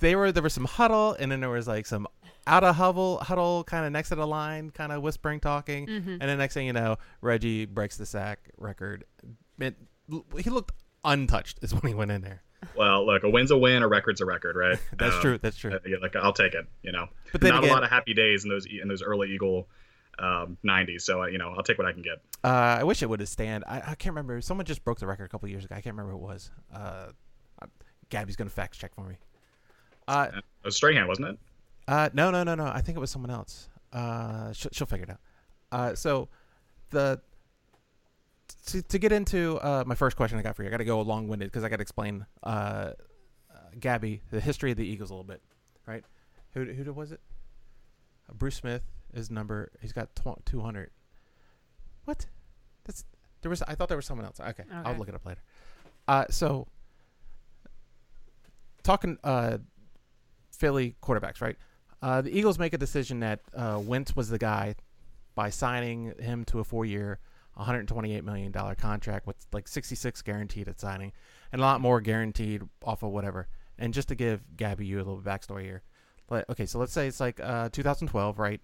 they 0.00 0.16
were 0.16 0.32
there 0.32 0.42
was 0.42 0.54
some 0.54 0.64
huddle, 0.64 1.14
and 1.18 1.30
then 1.30 1.40
there 1.40 1.50
was 1.50 1.68
like 1.68 1.86
some 1.86 2.06
out 2.46 2.64
of 2.64 2.76
huddle, 2.76 3.18
huddle 3.18 3.62
kind 3.64 3.84
of 3.84 3.92
next 3.92 4.08
to 4.08 4.14
the 4.14 4.26
line, 4.26 4.70
kind 4.70 4.90
of 4.90 5.02
whispering, 5.02 5.38
talking, 5.40 5.86
Mm-hmm. 5.86 6.10
and 6.12 6.20
then 6.22 6.38
next 6.38 6.54
thing 6.54 6.66
you 6.66 6.72
know, 6.72 6.96
Reggie 7.20 7.66
breaks 7.66 7.96
the 7.98 8.06
sack 8.06 8.48
record. 8.56 9.04
It, 9.58 9.76
he 10.42 10.48
looked 10.50 10.72
untouched, 11.04 11.58
is 11.62 11.74
when 11.74 11.82
he 11.88 11.94
went 11.94 12.10
in 12.10 12.22
there. 12.22 12.42
Well, 12.74 13.04
look, 13.06 13.22
a 13.22 13.28
win's 13.30 13.50
a 13.50 13.56
win, 13.58 13.82
a 13.82 13.88
record's 13.88 14.20
a 14.20 14.24
record, 14.26 14.56
right? 14.56 14.78
That's 14.98 15.14
Um, 15.16 15.20
true. 15.20 15.38
That's 15.38 15.56
true. 15.58 15.74
uh, 15.74 15.78
yeah, 15.86 15.98
like 16.00 16.16
I'll 16.16 16.32
take 16.32 16.54
it. 16.54 16.66
You 16.82 16.92
know, 16.92 17.06
But 17.32 17.40
then 17.42 17.50
not 17.50 17.58
again- 17.64 17.70
a 17.70 17.74
lot 17.74 17.84
of 17.84 17.90
happy 17.90 18.14
days 18.14 18.44
in 18.44 18.50
those 18.50 18.66
in 18.66 18.88
those 18.88 19.02
early 19.02 19.30
Eagle 19.32 19.68
um, 20.18 20.56
'90s. 20.64 21.02
So 21.02 21.22
uh, 21.22 21.26
you 21.26 21.38
know, 21.38 21.54
I'll 21.56 21.62
take 21.62 21.78
what 21.78 21.86
I 21.86 21.92
can 21.92 22.02
get. 22.02 22.18
Uh, 22.44 22.78
I 22.80 22.84
wish 22.84 23.02
it 23.02 23.08
would 23.08 23.20
have 23.20 23.28
stand. 23.28 23.64
I, 23.66 23.76
I 23.78 23.94
can't 23.94 24.14
remember. 24.14 24.40
Someone 24.40 24.64
just 24.66 24.84
broke 24.84 24.98
the 25.00 25.06
record 25.06 25.24
a 25.24 25.28
couple 25.28 25.48
years 25.48 25.64
ago. 25.64 25.74
I 25.74 25.80
can't 25.80 25.94
remember 25.96 26.12
who 26.12 26.18
it 26.18 26.22
was. 26.22 26.50
Uh, 26.72 27.06
Gabby's 28.10 28.36
gonna 28.36 28.50
fact 28.50 28.78
check 28.78 28.94
for 28.94 29.04
me. 29.06 29.16
Uh, 30.06 30.28
It 30.36 30.44
was 30.64 30.76
Strahan, 30.76 31.06
wasn't 31.06 31.28
it? 31.28 31.38
uh, 31.88 32.08
no, 32.14 32.30
no, 32.30 32.42
no, 32.42 32.54
no. 32.54 32.64
I 32.66 32.80
think 32.80 32.96
it 32.96 33.00
was 33.00 33.10
someone 33.10 33.30
else. 33.30 33.68
Uh, 33.92 34.52
she'll, 34.52 34.70
she'll 34.72 34.86
figure 34.86 35.04
it 35.04 35.10
out. 35.10 35.20
Uh, 35.70 35.94
so 35.94 36.28
the 36.90 37.20
to, 38.66 38.82
to 38.82 38.98
get 38.98 39.12
into 39.12 39.58
uh, 39.58 39.84
my 39.86 39.94
first 39.94 40.16
question 40.16 40.38
I 40.38 40.42
got 40.42 40.56
for 40.56 40.62
you, 40.62 40.68
I 40.68 40.70
got 40.70 40.78
to 40.78 40.84
go 40.84 41.00
long 41.02 41.28
winded 41.28 41.48
because 41.50 41.64
I 41.64 41.68
got 41.68 41.76
to 41.76 41.82
explain 41.82 42.24
uh, 42.42 42.46
uh, 42.46 42.92
Gabby 43.78 44.22
the 44.30 44.40
history 44.40 44.70
of 44.70 44.76
the 44.78 44.86
Eagles 44.86 45.10
a 45.10 45.14
little 45.14 45.24
bit, 45.24 45.42
right? 45.86 46.04
Who 46.54 46.64
who 46.64 46.92
was 46.92 47.12
it? 47.12 47.20
Bruce 48.34 48.56
Smith 48.56 48.82
is 49.14 49.30
number. 49.30 49.70
He's 49.80 49.92
got 49.92 50.14
tw- 50.14 50.44
two 50.44 50.60
hundred. 50.60 50.90
What? 52.04 52.26
That's 52.84 53.04
there 53.42 53.50
was. 53.50 53.62
I 53.62 53.74
thought 53.74 53.88
there 53.88 53.96
was 53.96 54.06
someone 54.06 54.26
else. 54.26 54.40
Okay, 54.40 54.64
I'll 54.72 54.94
look 54.96 55.08
it 55.08 55.14
up 55.14 55.24
later. 55.26 55.40
Uh, 56.06 56.24
so 56.30 56.66
talking 58.82 59.18
uh, 59.22 59.58
Philly 60.50 60.96
quarterbacks, 61.02 61.40
right? 61.40 61.56
Uh, 62.00 62.22
the 62.22 62.36
Eagles 62.36 62.58
make 62.58 62.72
a 62.72 62.78
decision 62.78 63.20
that 63.20 63.40
uh, 63.54 63.80
Wentz 63.82 64.14
was 64.16 64.28
the 64.28 64.38
guy 64.38 64.74
by 65.34 65.50
signing 65.50 66.14
him 66.18 66.44
to 66.46 66.60
a 66.60 66.64
four-year, 66.64 67.18
128 67.54 68.24
million 68.24 68.52
dollar 68.52 68.74
contract 68.74 69.26
with 69.26 69.36
like 69.52 69.68
66 69.68 70.22
guaranteed 70.22 70.68
at 70.68 70.80
signing, 70.80 71.12
and 71.52 71.60
a 71.60 71.64
lot 71.64 71.80
more 71.80 72.00
guaranteed 72.00 72.62
off 72.82 73.02
of 73.02 73.10
whatever. 73.10 73.48
And 73.78 73.94
just 73.94 74.08
to 74.08 74.14
give 74.14 74.40
Gabby 74.56 74.86
you 74.86 74.96
a 74.96 75.04
little 75.04 75.20
backstory 75.20 75.62
here, 75.62 75.82
but 76.26 76.48
okay, 76.50 76.66
so 76.66 76.78
let's 76.78 76.92
say 76.92 77.06
it's 77.06 77.20
like 77.20 77.40
uh, 77.40 77.68
2012, 77.70 78.38
right? 78.38 78.60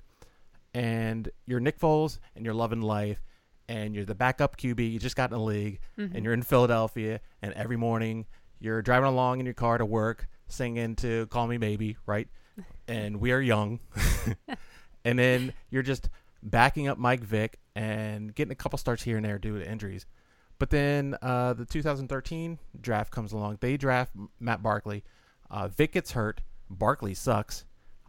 And 0.74 1.30
you're 1.46 1.60
Nick 1.60 1.78
Foles 1.78 2.18
and 2.34 2.44
you're 2.44 2.54
loving 2.54 2.82
life, 2.82 3.22
and 3.68 3.94
you're 3.94 4.04
the 4.04 4.14
backup 4.14 4.56
QB. 4.56 4.92
You 4.92 4.98
just 4.98 5.16
got 5.16 5.30
in 5.30 5.38
the 5.38 5.42
league, 5.44 5.78
Mm-hmm. 5.98 6.16
and 6.16 6.24
you're 6.24 6.34
in 6.34 6.42
Philadelphia, 6.42 7.20
and 7.40 7.52
every 7.54 7.76
morning 7.76 8.26
you're 8.60 8.82
driving 8.82 9.08
along 9.08 9.40
in 9.40 9.46
your 9.46 9.54
car 9.54 9.78
to 9.78 9.86
work, 9.86 10.26
singing 10.48 10.96
to 10.96 11.26
"Call 11.26 11.46
Me 11.46 11.58
Maybe," 11.58 11.96
right? 12.06 12.28
And 12.88 13.18
we 13.20 13.32
are 13.32 13.40
young, 13.40 13.80
and 15.04 15.18
then 15.18 15.52
you're 15.70 15.82
just 15.82 16.08
backing 16.42 16.86
up 16.88 16.98
Mike 16.98 17.22
Vick 17.24 17.58
and 17.74 18.34
getting 18.34 18.52
a 18.52 18.56
couple 18.56 18.76
starts 18.78 19.02
here 19.02 19.16
and 19.16 19.24
there 19.24 19.38
due 19.38 19.58
to 19.58 19.66
injuries. 19.70 20.04
But 20.58 20.68
then 20.70 21.16
uh, 21.22 21.54
the 21.54 21.64
2013 21.64 22.58
draft 22.80 23.10
comes 23.10 23.32
along. 23.32 23.58
They 23.60 23.76
draft 23.76 24.12
Matt 24.38 24.62
Barkley. 24.62 25.02
Uh, 25.50 25.68
Vick 25.68 25.92
gets 25.92 26.12
hurt. 26.12 26.42
Barkley 26.70 27.14
sucks. 27.14 27.64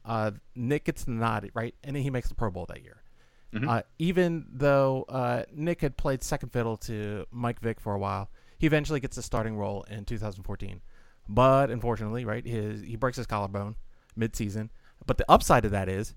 Uh, 0.06 0.32
Nick 0.56 0.86
gets 0.86 1.04
the 1.04 1.12
nod, 1.12 1.50
right? 1.54 1.74
And 1.84 1.96
then 1.96 2.04
he 2.04 2.10
makes 2.10 2.30
the 2.30 2.36
Pro 2.36 2.52
Bowl 2.52 2.66
that 2.68 2.84
year. 2.84 3.02
Mhm. 3.54 3.68
Uh, 3.68 3.84
even 4.00 4.46
though 4.52 5.06
uh, 5.10 5.44
Nick 5.54 5.82
had 5.82 5.98
played 5.98 6.24
second 6.24 6.50
fiddle 6.50 6.78
to 6.78 7.26
Mike 7.32 7.60
Vick 7.60 7.80
for 7.80 7.94
a 7.94 8.00
while, 8.00 8.30
he 8.58 8.68
eventually 8.68 9.00
gets 9.00 9.18
a 9.18 9.22
starting 9.22 9.56
role 9.58 9.84
in 9.90 10.06
2014. 10.06 10.82
But 11.28 11.70
unfortunately, 11.72 12.26
right, 12.26 12.46
his 12.46 12.82
he 12.82 12.96
breaks 12.96 13.18
his 13.18 13.26
collarbone 13.26 13.76
mid-season. 14.16 14.72
But 15.06 15.18
the 15.18 15.26
upside 15.30 15.66
of 15.66 15.72
that 15.72 15.90
is 15.90 16.14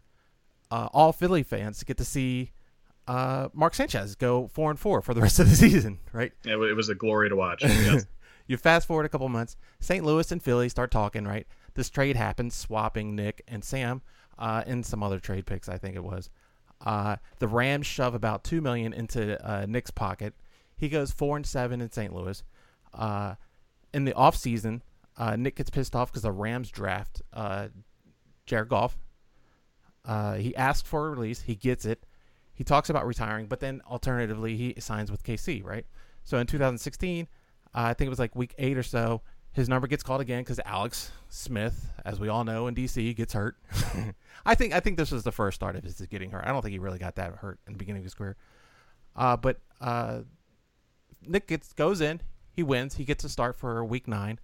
uh, 0.70 0.88
all 0.92 1.12
Philly 1.12 1.42
fans 1.42 1.82
get 1.82 1.96
to 1.98 2.04
see 2.04 2.52
uh, 3.06 3.48
Mark 3.54 3.74
Sanchez 3.74 4.14
go 4.14 4.48
four 4.48 4.70
and 4.70 4.78
four 4.78 5.00
for 5.00 5.14
the 5.14 5.20
rest 5.22 5.38
of 5.38 5.48
the 5.48 5.56
season, 5.56 5.98
right? 6.12 6.32
It, 6.44 6.56
it 6.58 6.74
was 6.74 6.88
a 6.88 6.94
glory 6.94 7.28
to 7.28 7.36
watch. 7.36 7.62
Yes. 7.64 8.06
you 8.46 8.56
fast 8.56 8.86
forward 8.86 9.06
a 9.06 9.08
couple 9.08 9.28
months, 9.28 9.56
St. 9.80 10.04
Louis 10.04 10.30
and 10.30 10.42
Philly 10.42 10.68
start 10.68 10.90
talking, 10.90 11.24
right? 11.24 11.46
This 11.78 11.90
trade 11.90 12.16
happens, 12.16 12.56
swapping 12.56 13.14
Nick 13.14 13.44
and 13.46 13.62
Sam, 13.62 14.02
uh, 14.36 14.64
and 14.66 14.84
some 14.84 15.00
other 15.00 15.20
trade 15.20 15.46
picks, 15.46 15.68
I 15.68 15.78
think 15.78 15.94
it 15.94 16.02
was. 16.02 16.28
Uh, 16.84 17.18
the 17.38 17.46
Rams 17.46 17.86
shove 17.86 18.16
about 18.16 18.42
two 18.42 18.60
million 18.60 18.92
into 18.92 19.40
uh, 19.48 19.64
Nick's 19.64 19.92
pocket. 19.92 20.34
He 20.76 20.88
goes 20.88 21.12
four 21.12 21.36
and 21.36 21.46
seven 21.46 21.80
in 21.80 21.92
St. 21.92 22.12
Louis. 22.12 22.42
Uh, 22.92 23.36
in 23.94 24.04
the 24.04 24.10
offseason, 24.14 24.80
uh, 25.16 25.36
Nick 25.36 25.54
gets 25.54 25.70
pissed 25.70 25.94
off 25.94 26.10
because 26.10 26.22
the 26.22 26.32
Rams 26.32 26.68
draft 26.68 27.22
uh, 27.32 27.68
Jared 28.44 28.70
Goff. 28.70 28.98
Uh, 30.04 30.34
he 30.34 30.56
asked 30.56 30.84
for 30.84 31.06
a 31.06 31.10
release. 31.10 31.42
He 31.42 31.54
gets 31.54 31.84
it. 31.84 32.04
He 32.54 32.64
talks 32.64 32.90
about 32.90 33.06
retiring, 33.06 33.46
but 33.46 33.60
then 33.60 33.82
alternatively, 33.88 34.56
he 34.56 34.74
signs 34.80 35.12
with 35.12 35.22
KC, 35.22 35.62
right? 35.62 35.86
So 36.24 36.38
in 36.38 36.48
2016, 36.48 37.28
uh, 37.66 37.70
I 37.72 37.94
think 37.94 38.06
it 38.06 38.10
was 38.10 38.18
like 38.18 38.34
week 38.34 38.56
eight 38.58 38.76
or 38.76 38.82
so, 38.82 39.22
his 39.58 39.68
number 39.68 39.88
gets 39.88 40.02
called 40.02 40.20
again 40.20 40.42
because 40.42 40.60
Alex 40.64 41.10
Smith, 41.28 41.90
as 42.04 42.20
we 42.20 42.28
all 42.28 42.44
know 42.44 42.68
in 42.68 42.74
DC, 42.74 43.14
gets 43.16 43.32
hurt. 43.32 43.56
I 44.46 44.54
think 44.54 44.72
I 44.72 44.80
think 44.80 44.96
this 44.96 45.10
was 45.10 45.24
the 45.24 45.32
first 45.32 45.56
start 45.56 45.74
of 45.74 45.82
his 45.82 46.00
getting 46.08 46.30
hurt. 46.30 46.44
I 46.46 46.52
don't 46.52 46.62
think 46.62 46.72
he 46.72 46.78
really 46.78 46.98
got 46.98 47.16
that 47.16 47.34
hurt 47.34 47.58
in 47.66 47.72
the 47.72 47.78
beginning 47.78 48.00
of 48.00 48.04
his 48.04 48.14
career. 48.14 48.36
Uh, 49.16 49.36
but 49.36 49.58
uh, 49.80 50.20
Nick 51.26 51.48
gets 51.48 51.72
goes 51.72 52.00
in, 52.00 52.20
he 52.52 52.62
wins, 52.62 52.94
he 52.94 53.04
gets 53.04 53.24
a 53.24 53.28
start 53.28 53.56
for 53.56 53.84
week 53.84 54.06
nine, 54.06 54.38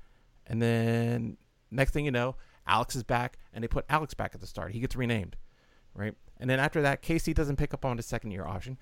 and 0.48 0.60
then 0.60 1.36
next 1.70 1.92
thing 1.92 2.04
you 2.04 2.10
know, 2.10 2.34
Alex 2.66 2.96
is 2.96 3.04
back, 3.04 3.38
and 3.52 3.62
they 3.62 3.68
put 3.68 3.84
Alex 3.88 4.14
back 4.14 4.34
at 4.34 4.40
the 4.40 4.48
start. 4.48 4.72
He 4.72 4.80
gets 4.80 4.96
renamed, 4.96 5.36
right? 5.94 6.14
And 6.38 6.50
then 6.50 6.58
after 6.58 6.82
that, 6.82 7.02
KC 7.02 7.34
doesn't 7.34 7.56
pick 7.56 7.72
up 7.72 7.84
on 7.84 7.96
his 7.96 8.06
second 8.06 8.32
year 8.32 8.44
option. 8.44 8.78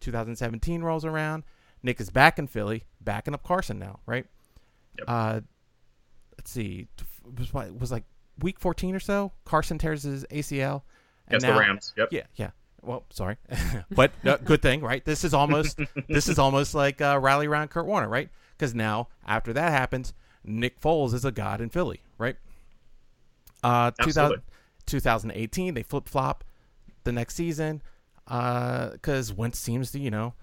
2017 0.00 0.82
rolls 0.82 1.04
around. 1.04 1.44
Nick 1.82 2.00
is 2.00 2.08
back 2.08 2.38
in 2.38 2.46
Philly, 2.46 2.84
backing 3.02 3.34
up 3.34 3.42
Carson 3.42 3.78
now, 3.78 4.00
right? 4.06 4.24
Yep. 4.98 5.04
Uh, 5.06 5.40
let's 6.38 6.50
see, 6.50 6.88
it 7.26 7.38
was 7.38 7.52
what 7.52 7.66
it 7.66 7.78
was 7.78 7.90
like 7.90 8.04
week 8.40 8.58
14 8.58 8.94
or 8.94 9.00
so. 9.00 9.32
Carson 9.44 9.78
tears 9.78 10.02
his 10.02 10.24
ACL. 10.30 10.82
And 11.28 11.42
Yes, 11.42 11.50
the 11.50 11.58
Rams. 11.58 11.94
Yep. 11.96 12.08
Yeah, 12.10 12.22
yeah. 12.36 12.50
Well, 12.82 13.04
sorry, 13.10 13.38
but 13.90 14.12
no, 14.22 14.36
good 14.36 14.60
thing, 14.60 14.82
right? 14.82 15.02
This 15.02 15.24
is 15.24 15.32
almost 15.32 15.78
this 16.08 16.28
is 16.28 16.38
almost 16.38 16.74
like 16.74 17.00
uh, 17.00 17.18
rally 17.20 17.46
around 17.46 17.70
Kurt 17.70 17.86
Warner, 17.86 18.08
right? 18.08 18.28
Because 18.58 18.74
now 18.74 19.08
after 19.26 19.54
that 19.54 19.72
happens, 19.72 20.12
Nick 20.44 20.78
Foles 20.80 21.14
is 21.14 21.24
a 21.24 21.32
god 21.32 21.62
in 21.62 21.70
Philly, 21.70 22.00
right? 22.18 22.36
Uh, 23.62 23.90
2000, 24.02 24.22
Absolutely. 24.22 24.42
2018, 24.84 25.72
they 25.74 25.82
flip 25.82 26.08
flop 26.08 26.44
the 27.04 27.12
next 27.12 27.34
season 27.36 27.80
because 28.26 29.32
Wentz 29.32 29.58
seems 29.58 29.90
to, 29.92 29.98
you 29.98 30.10
know, 30.10 30.34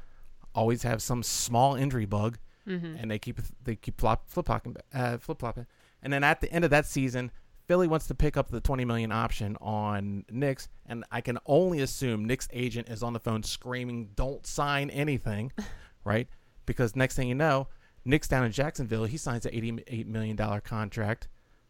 always 0.55 0.81
have 0.81 1.01
some 1.03 1.21
small 1.21 1.75
injury 1.75 2.05
bug, 2.05 2.39
and 2.65 3.11
they 3.11 3.19
keep 3.19 3.39
they 3.63 3.75
keep 3.75 3.99
flop 3.99 4.27
flip 4.29 4.47
flopping, 4.47 4.75
uh, 4.93 5.17
flip 5.17 5.39
flopping, 5.39 5.67
and 6.01 6.11
then 6.11 6.23
at 6.23 6.41
the 6.41 6.51
end 6.51 6.63
of 6.65 6.71
that 6.71 6.85
season, 6.85 7.31
Philly 7.67 7.87
wants 7.87 8.07
to 8.07 8.15
pick 8.15 8.35
up 8.37 8.49
the 8.49 8.59
20 8.59 8.83
million 8.85 9.11
option 9.11 9.55
on 9.61 10.25
Nick's, 10.29 10.67
and 10.87 11.05
I 11.11 11.21
can 11.21 11.37
only 11.45 11.79
assume 11.81 12.25
Nick's 12.25 12.47
agent 12.51 12.89
is 12.89 13.01
on 13.03 13.13
the 13.13 13.19
phone 13.19 13.43
screaming, 13.43 14.09
"Don't 14.15 14.45
sign 14.45 14.89
anything," 14.89 15.51
right? 16.03 16.27
Because 16.65 16.95
next 16.95 17.15
thing 17.15 17.27
you 17.27 17.35
know, 17.35 17.67
Nick's 18.03 18.27
down 18.27 18.43
in 18.45 18.51
Jacksonville, 18.51 19.05
he 19.05 19.17
signs 19.17 19.45
an 19.45 19.53
88 19.53 20.07
million 20.07 20.35
dollar 20.35 20.59
contract 20.59 21.27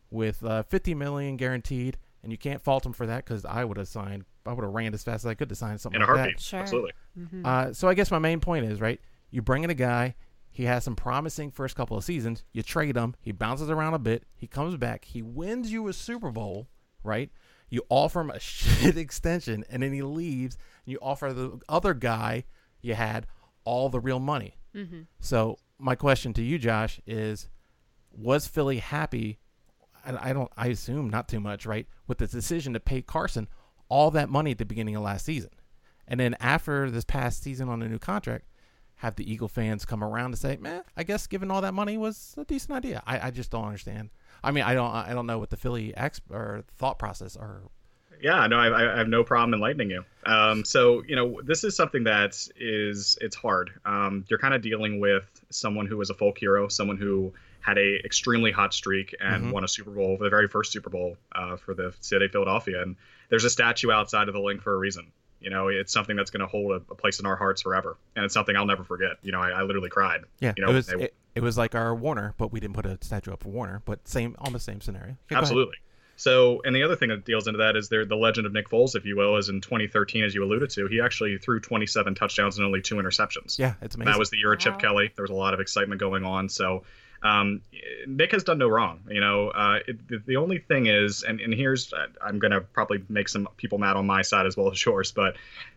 with 0.10 0.44
uh, 0.44 0.64
50 0.64 0.94
million 0.96 1.38
guaranteed, 1.38 1.98
and 2.24 2.32
you 2.32 2.38
can't 2.38 2.62
fault 2.62 2.86
him 2.86 2.94
for 2.94 3.06
that 3.06 3.24
because 3.26 3.46
I 3.46 3.64
would 3.64 3.78
have 3.78 3.88
signed, 3.88 4.26
I 4.46 4.54
would 4.54 4.64
have 4.64 4.74
ran 4.74 4.94
as 4.94 5.04
fast 5.04 5.24
as 5.24 5.28
I 5.28 5.34
could 5.36 5.50
to 5.50 5.56
sign 5.56 5.78
something 5.78 6.02
In 6.02 6.08
a 6.08 6.12
like 6.12 6.18
heartbeat. 6.18 6.38
that. 6.38 6.44
Sure. 6.44 6.60
Absolutely. 6.60 6.92
Uh, 7.46 7.74
so 7.74 7.88
I 7.88 7.94
guess 7.94 8.12
my 8.12 8.20
main 8.20 8.40
point 8.40 8.66
is 8.66 8.82
right. 8.82 9.00
You 9.30 9.42
bring 9.42 9.64
in 9.64 9.70
a 9.70 9.74
guy. 9.76 10.16
He 10.52 10.66
has 10.66 10.84
some 10.84 10.96
promising 10.96 11.52
first 11.52 11.76
couple 11.76 11.98
of 11.98 12.04
seasons. 12.04 12.44
You 12.52 12.62
trade 12.62 12.98
him. 12.98 13.16
He 13.22 13.32
bounces 13.32 13.70
around 13.70 13.94
a 13.94 14.00
bit. 14.00 14.24
He 14.36 14.48
comes 14.48 14.76
back. 14.76 15.06
He 15.06 15.22
wins 15.22 15.72
you 15.72 15.88
a 15.88 15.94
Super 15.94 16.30
Bowl, 16.30 16.68
right? 17.04 17.32
You 17.70 17.84
offer 17.90 18.20
him 18.20 18.30
a 18.30 18.40
shit 18.40 18.98
extension, 18.98 19.64
and 19.70 19.82
then 19.82 19.94
he 19.94 20.02
leaves. 20.02 20.58
And 20.86 20.92
you 20.92 21.00
offer 21.02 21.32
the 21.32 21.60
other 21.70 21.94
guy 21.94 22.44
you 22.82 22.96
had 22.96 23.28
all 23.64 23.90
the 23.90 24.00
real 24.00 24.20
money. 24.20 24.58
Mm-hmm. 24.76 25.02
So 25.20 25.58
my 25.80 25.96
question 25.96 26.34
to 26.34 26.44
you, 26.44 26.60
Josh, 26.60 27.00
is: 27.08 27.50
Was 28.12 28.48
Philly 28.48 28.80
happy? 28.80 29.40
And 30.06 30.18
I 30.18 30.34
don't. 30.34 30.52
I 30.58 30.68
assume 30.68 31.10
not 31.10 31.30
too 31.30 31.40
much, 31.40 31.66
right? 31.66 31.88
With 32.08 32.18
the 32.18 32.28
decision 32.28 32.74
to 32.74 32.80
pay 32.80 33.02
Carson 33.02 33.48
all 33.88 34.12
that 34.12 34.30
money 34.30 34.52
at 34.52 34.58
the 34.58 34.66
beginning 34.66 34.96
of 34.96 35.04
last 35.04 35.26
season. 35.26 35.52
And 36.08 36.20
then 36.20 36.36
after 36.40 36.90
this 36.90 37.06
past 37.06 37.44
season 37.44 37.70
on 37.70 37.82
a 37.82 37.88
new 37.88 38.00
contract, 38.00 38.46
have 39.02 39.16
the 39.16 39.32
Eagle 39.32 39.48
fans 39.48 39.84
come 39.86 40.04
around 40.04 40.28
and 40.32 40.38
say, 40.38 40.58
"Man, 40.58 40.84
I 40.96 41.04
guess 41.04 41.28
giving 41.28 41.50
all 41.52 41.62
that 41.62 41.74
money 41.74 41.98
was 41.98 42.36
a 42.38 42.46
decent 42.46 42.72
idea." 42.74 43.02
I, 43.06 43.28
I 43.28 43.32
just 43.32 43.52
don't 43.52 43.66
understand. 43.66 44.10
I 44.44 44.52
mean, 44.52 44.64
I 44.64 44.74
don't 44.74 44.92
I 44.92 45.14
don't 45.14 45.26
know 45.28 45.38
what 45.40 45.50
the 45.50 45.58
Philly 45.58 45.96
ex 45.98 46.22
or 46.30 46.64
thought 46.78 46.98
process 47.00 47.36
or 47.36 47.64
Yeah, 48.22 48.46
no, 48.48 48.58
I, 48.60 48.94
I 48.96 48.98
have 48.98 49.08
no 49.08 49.24
problem 49.24 49.54
enlightening 49.56 49.90
you. 49.90 50.04
Um, 50.26 50.64
so 50.64 51.04
you 51.08 51.16
know, 51.16 51.42
this 51.44 51.64
is 51.64 51.76
something 51.76 52.04
that 52.06 52.38
is 52.56 53.18
it's 53.22 53.36
hard. 53.36 53.72
Um, 53.86 54.24
you're 54.30 54.40
kind 54.40 54.54
of 54.54 54.62
dealing 54.62 55.00
with 55.00 55.26
someone 55.50 55.88
who 55.88 55.98
was 55.98 56.10
a 56.10 56.14
folk 56.14 56.38
hero, 56.38 56.68
someone 56.68 56.98
who 56.98 57.34
had 57.62 57.78
a 57.78 58.00
extremely 58.06 58.52
hot 58.52 58.74
streak 58.74 59.16
and 59.20 59.46
Mhm. 59.46 59.52
won 59.52 59.64
a 59.64 59.68
Super 59.68 59.92
Bowl, 59.92 60.18
the 60.18 60.30
very 60.30 60.48
first 60.48 60.72
Super 60.72 60.90
Bowl 60.90 61.16
uh, 61.34 61.56
for 61.58 61.74
the 61.76 61.94
city 62.00 62.26
of 62.26 62.32
Philadelphia. 62.32 62.82
And 62.82 62.96
there's 63.30 63.44
a 63.44 63.52
statue 63.52 63.92
outside 63.92 64.28
of 64.28 64.34
the 64.34 64.40
Linc 64.40 64.62
for 64.64 64.74
a 64.74 64.78
reason. 64.78 65.12
You 65.42 65.50
know, 65.50 65.68
it's 65.70 65.92
something 65.92 66.16
that's 66.16 66.30
going 66.32 66.42
to 66.42 66.48
hold 66.48 66.72
a, 66.72 66.76
a 66.92 66.96
place 66.96 67.20
in 67.20 67.26
our 67.26 67.36
hearts 67.36 67.62
forever, 67.64 67.98
and 68.16 68.24
it's 68.24 68.34
something 68.34 68.56
I'll 68.56 68.66
never 68.66 68.84
forget. 68.84 69.14
You 69.24 69.32
know, 69.32 69.42
I, 69.42 69.50
I 69.50 69.64
literally 69.64 69.90
cried. 69.90 70.22
yeah, 70.40 70.54
You 70.56 70.64
know, 70.66 70.72
it 70.72 70.76
was 70.76 70.88
they- 70.88 71.04
it, 71.06 71.14
it 71.36 71.42
was 71.42 71.58
like 71.58 71.76
our 71.76 71.96
Warner, 71.96 72.34
but 72.38 72.52
we 72.52 72.60
didn't 72.60 72.76
put 72.76 72.86
a 72.86 72.98
statue 73.02 73.32
up 73.32 73.42
for 73.44 73.50
Warner, 73.50 73.82
but 73.86 74.08
same 74.08 74.36
almost 74.40 74.66
same 74.66 74.82
scenario. 74.82 75.18
Yeah. 75.32 75.38
Absolutely. 75.40 75.76
So, 76.18 76.62
and 76.66 76.76
the 76.76 76.84
other 76.84 76.96
thing 76.96 77.10
that 77.10 77.26
deals 77.26 77.48
into 77.48 77.58
that 77.60 77.76
is 77.76 77.90
there 77.90 78.06
the 78.06 78.16
legend 78.16 78.46
of 78.46 78.54
Nick 78.54 78.70
Foles, 78.70 78.96
if 78.96 79.06
you 79.06 79.16
will, 79.16 79.38
is 79.38 79.50
in 79.50 79.60
2013, 79.62 80.24
as 80.24 80.36
you 80.36 80.44
alluded 80.44 80.70
to, 80.72 80.86
he 80.88 81.02
actually 81.02 81.40
threw 81.40 81.60
27 81.60 82.14
touchdowns 82.14 82.58
and 82.58 82.66
only 82.68 82.80
two 82.82 82.96
interceptions. 82.96 83.58
Yeah, 83.58 83.74
it's 83.82 83.96
amazing. 83.96 84.12
That 84.12 84.20
was 84.20 84.30
the 84.30 84.38
year 84.38 84.54
of 84.54 84.60
Chip 84.60 84.74
Wow. 84.74 84.80
Kelly. 84.80 85.12
There 85.16 85.24
was 85.24 85.32
a 85.32 85.36
lot 85.36 85.56
of 85.56 85.60
excitement 85.60 86.00
going 86.00 86.24
on. 86.24 86.48
So, 86.50 86.84
um, 87.24 87.62
Nick 88.08 88.32
has 88.32 88.44
done 88.44 88.58
no 88.58 88.68
wrong. 88.68 89.02
You 89.10 89.22
know, 89.22 89.50
uh, 89.50 89.80
it, 89.88 90.08
the, 90.08 90.22
the 90.26 90.36
only 90.38 90.58
thing 90.60 90.88
is, 90.88 91.24
and, 91.24 91.40
and 91.40 91.54
here's, 91.54 91.94
I'm 92.22 92.40
going 92.40 92.52
to 92.52 92.62
probably 92.62 93.04
make 93.10 93.30
some 93.30 93.48
people 93.58 93.78
mad 93.78 93.96
on 93.96 94.08
my 94.08 94.22
side 94.22 94.46
as 94.46 94.58
well 94.58 94.72
as 94.72 94.84
yours, 94.86 95.12
but 95.12 95.36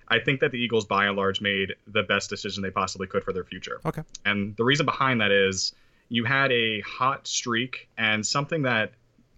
I 0.08 0.18
think 0.18 0.40
that 0.40 0.50
the 0.50 0.58
Eagles, 0.58 0.84
by 0.84 1.06
and 1.06 1.16
large, 1.16 1.40
made 1.40 1.74
the 1.86 2.02
best 2.02 2.30
decision 2.30 2.62
they 2.62 2.70
possibly 2.70 3.06
could 3.06 3.24
for 3.24 3.32
their 3.32 3.44
future. 3.44 3.80
Okay. 3.84 4.02
And 4.24 4.56
the 4.56 4.64
reason 4.64 4.86
behind 4.86 5.20
that 5.20 5.30
is 5.30 5.74
you 6.08 6.24
had 6.24 6.52
a 6.52 6.80
hot 6.80 7.26
streak 7.26 7.88
and 7.96 8.24
something 8.26 8.62
that 8.62 8.92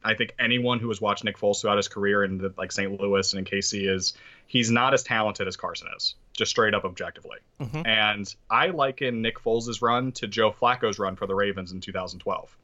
I 0.04 0.14
think 0.14 0.34
anyone 0.38 0.78
who 0.78 0.88
has 0.88 1.00
watched 1.00 1.24
Nick 1.24 1.38
Foles 1.38 1.60
throughout 1.60 1.76
his 1.76 1.88
career 1.88 2.22
in 2.22 2.38
the, 2.38 2.54
like 2.56 2.70
St. 2.70 3.00
Louis 3.00 3.32
and 3.32 3.40
in 3.40 3.44
KC 3.44 3.88
is 3.92 4.14
he's 4.46 4.70
not 4.70 4.94
as 4.94 5.02
talented 5.02 5.48
as 5.48 5.56
Carson 5.56 5.88
is, 5.96 6.14
just 6.32 6.50
straight 6.50 6.74
up 6.74 6.84
objectively. 6.84 7.38
Mhm. 7.60 7.86
And 7.86 8.34
I 8.50 8.68
liken 8.68 9.22
Nick 9.22 9.38
Foles' 9.38 9.82
run 9.82 10.12
to 10.12 10.26
Joe 10.26 10.52
Flacco's 10.52 10.98
run 10.98 11.16
for 11.16 11.26
the 11.26 11.34
Ravens 11.34 11.72
in 11.72 11.80
2012. 11.80 12.56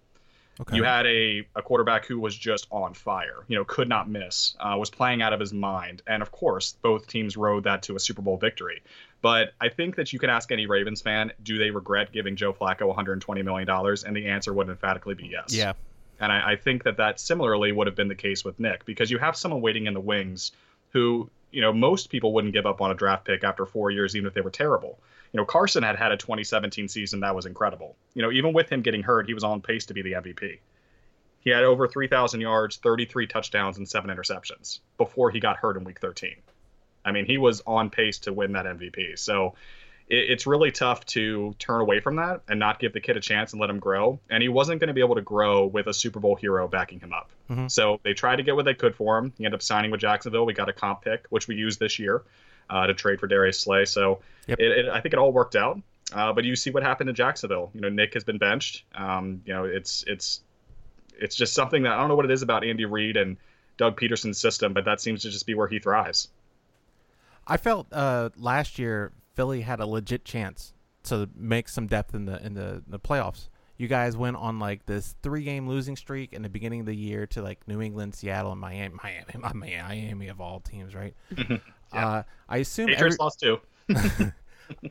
Okay. 0.60 0.76
You 0.76 0.84
had 0.84 1.06
a, 1.06 1.46
a 1.56 1.62
quarterback 1.62 2.04
who 2.04 2.20
was 2.20 2.36
just 2.36 2.66
on 2.70 2.92
fire, 2.92 3.44
you 3.48 3.56
know, 3.56 3.64
could 3.64 3.88
not 3.88 4.08
miss, 4.08 4.54
uh, 4.60 4.76
was 4.78 4.90
playing 4.90 5.22
out 5.22 5.32
of 5.32 5.40
his 5.40 5.52
mind. 5.52 6.02
And 6.06 6.22
of 6.22 6.30
course, 6.30 6.76
both 6.82 7.06
teams 7.06 7.36
rode 7.36 7.64
that 7.64 7.82
to 7.84 7.96
a 7.96 7.98
Super 7.98 8.20
Bowl 8.20 8.36
victory. 8.36 8.82
But 9.22 9.54
I 9.60 9.70
think 9.70 9.96
that 9.96 10.12
you 10.12 10.18
can 10.18 10.28
ask 10.28 10.52
any 10.52 10.66
Ravens 10.66 11.00
fan, 11.00 11.32
do 11.42 11.56
they 11.56 11.70
regret 11.70 12.12
giving 12.12 12.36
Joe 12.36 12.52
Flacco 12.52 12.94
$120 12.94 13.44
million? 13.44 13.68
And 14.06 14.16
the 14.16 14.28
answer 14.28 14.52
would 14.52 14.68
emphatically 14.68 15.14
be 15.14 15.26
yes. 15.28 15.54
yeah. 15.54 15.72
And 16.20 16.30
I, 16.30 16.52
I 16.52 16.56
think 16.56 16.84
that 16.84 16.98
that 16.98 17.18
similarly 17.18 17.72
would 17.72 17.86
have 17.86 17.96
been 17.96 18.08
the 18.08 18.14
case 18.14 18.44
with 18.44 18.60
Nick 18.60 18.84
because 18.84 19.10
you 19.10 19.18
have 19.18 19.36
someone 19.36 19.62
waiting 19.62 19.86
in 19.86 19.94
the 19.94 20.00
wings 20.00 20.52
who, 20.90 21.30
you 21.52 21.60
know, 21.60 21.72
most 21.72 22.10
people 22.10 22.32
wouldn't 22.32 22.54
give 22.54 22.66
up 22.66 22.80
on 22.80 22.90
a 22.90 22.94
draft 22.94 23.24
pick 23.24 23.44
after 23.44 23.66
four 23.66 23.90
years, 23.90 24.16
even 24.16 24.26
if 24.26 24.34
they 24.34 24.40
were 24.40 24.50
terrible. 24.50 24.98
You 25.32 25.38
know, 25.38 25.44
Carson 25.44 25.82
had 25.82 25.96
had 25.96 26.12
a 26.12 26.16
2017 26.16 26.88
season 26.88 27.20
that 27.20 27.34
was 27.34 27.46
incredible. 27.46 27.94
You 28.14 28.22
know, 28.22 28.32
even 28.32 28.52
with 28.52 28.70
him 28.70 28.82
getting 28.82 29.02
hurt, 29.02 29.26
he 29.26 29.34
was 29.34 29.44
on 29.44 29.60
pace 29.60 29.86
to 29.86 29.94
be 29.94 30.02
the 30.02 30.12
MVP. 30.12 30.58
He 31.40 31.50
had 31.50 31.64
over 31.64 31.88
3,000 31.88 32.40
yards, 32.40 32.76
33 32.76 33.26
touchdowns, 33.26 33.76
and 33.78 33.88
seven 33.88 34.10
interceptions 34.10 34.80
before 34.96 35.30
he 35.30 35.40
got 35.40 35.56
hurt 35.56 35.76
in 35.76 35.84
week 35.84 36.00
13. 36.00 36.36
I 37.04 37.12
mean, 37.12 37.24
he 37.24 37.38
was 37.38 37.62
on 37.66 37.90
pace 37.90 38.20
to 38.20 38.32
win 38.32 38.52
that 38.52 38.66
MVP. 38.66 39.18
So 39.18 39.54
it, 40.08 40.30
it's 40.30 40.46
really 40.46 40.70
tough 40.70 41.04
to 41.06 41.54
turn 41.58 41.80
away 41.80 42.00
from 42.00 42.16
that 42.16 42.42
and 42.48 42.58
not 42.58 42.78
give 42.78 42.92
the 42.92 43.00
kid 43.00 43.16
a 43.16 43.20
chance 43.20 43.52
and 43.52 43.60
let 43.60 43.70
him 43.70 43.78
grow. 43.78 44.18
And 44.30 44.42
he 44.42 44.48
wasn't 44.48 44.80
going 44.80 44.88
to 44.88 44.94
be 44.94 45.00
able 45.00 45.14
to 45.16 45.22
grow 45.22 45.66
with 45.66 45.86
a 45.86 45.94
Super 45.94 46.20
Bowl 46.20 46.36
hero 46.36 46.68
backing 46.68 47.00
him 47.00 47.12
up. 47.12 47.30
Mhm. 47.50 47.70
So 47.70 48.00
they 48.02 48.14
tried 48.14 48.36
to 48.36 48.42
get 48.42 48.56
what 48.56 48.64
they 48.64 48.74
could 48.74 48.94
for 48.94 49.18
him. 49.18 49.32
He 49.38 49.44
ended 49.44 49.58
up 49.58 49.62
signing 49.62 49.90
with 49.90 50.00
Jacksonville. 50.00 50.46
We 50.46 50.52
got 50.54 50.68
a 50.68 50.72
comp 50.72 51.02
pick, 51.02 51.26
which 51.30 51.48
we 51.48 51.54
used 51.56 51.78
this 51.80 51.98
year. 51.98 52.22
uh, 52.70 52.86
to 52.86 52.94
trade 52.94 53.20
for 53.20 53.26
Darius 53.26 53.60
Slay. 53.60 53.84
So 53.84 54.20
Yep. 54.46 54.58
it, 54.60 54.70
it, 54.86 54.88
I 54.88 55.00
think 55.00 55.12
it 55.12 55.18
all 55.18 55.32
worked 55.32 55.56
out. 55.56 55.78
Uh, 56.14 56.32
but 56.32 56.44
you 56.44 56.56
see 56.56 56.70
what 56.70 56.82
happened 56.82 57.10
in 57.10 57.14
Jacksonville. 57.14 57.70
You 57.74 57.80
know, 57.82 57.90
Nick 57.90 58.14
has 58.14 58.24
been 58.24 58.38
benched. 58.38 58.84
Um, 58.94 59.42
you 59.44 59.52
know, 59.52 59.64
it's 59.64 60.04
it's 60.06 60.40
it's 61.20 61.36
just 61.36 61.52
something 61.54 61.82
that 61.82 61.92
I 61.92 61.96
don't 61.98 62.08
know 62.08 62.14
what 62.14 62.24
it 62.24 62.30
is 62.30 62.40
about 62.40 62.64
Andy 62.64 62.86
Reid 62.86 63.18
and 63.18 63.36
Doug 63.76 64.00
Pederson's 64.00 64.38
system, 64.40 64.72
but 64.72 64.84
that 64.86 65.00
seems 65.02 65.22
to 65.22 65.30
just 65.30 65.44
be 65.46 65.54
where 65.54 65.68
he 65.68 65.80
thrives. 65.80 66.28
I 67.46 67.56
felt 67.58 67.88
uh, 67.92 68.30
last 68.36 68.78
year 68.78 69.12
Philly 69.34 69.62
had 69.62 69.80
a 69.80 69.86
legit 69.86 70.24
chance 70.24 70.74
to 71.04 71.28
make 71.34 71.68
some 71.68 71.86
depth 71.86 72.14
in 72.14 72.26
the 72.26 72.44
in 72.44 72.54
the, 72.54 72.82
the 72.86 72.98
playoffs. 72.98 73.48
You 73.78 73.88
guys 73.88 74.16
went 74.16 74.36
on 74.36 74.58
like 74.60 74.86
this 74.86 75.14
three 75.22 75.42
game 75.42 75.66
losing 75.68 75.96
streak 75.96 76.32
in 76.32 76.42
the 76.42 76.48
beginning 76.48 76.80
of 76.80 76.86
the 76.86 76.94
year 76.94 77.26
to 77.28 77.42
like 77.42 77.66
New 77.66 77.80
England, 77.80 78.14
Seattle, 78.14 78.52
and 78.52 78.60
Miami. 78.60 78.94
Miami, 79.02 79.76
Miami 79.82 80.28
of 80.28 80.40
all 80.40 80.60
teams, 80.60 80.94
right? 80.94 81.14
Yeah. 81.94 82.08
uh, 82.08 82.22
I 82.48 82.56
assume 82.58 82.86
Patriots 82.88 83.16
every- 83.16 83.22
lost 83.22 83.40
too. 83.40 83.60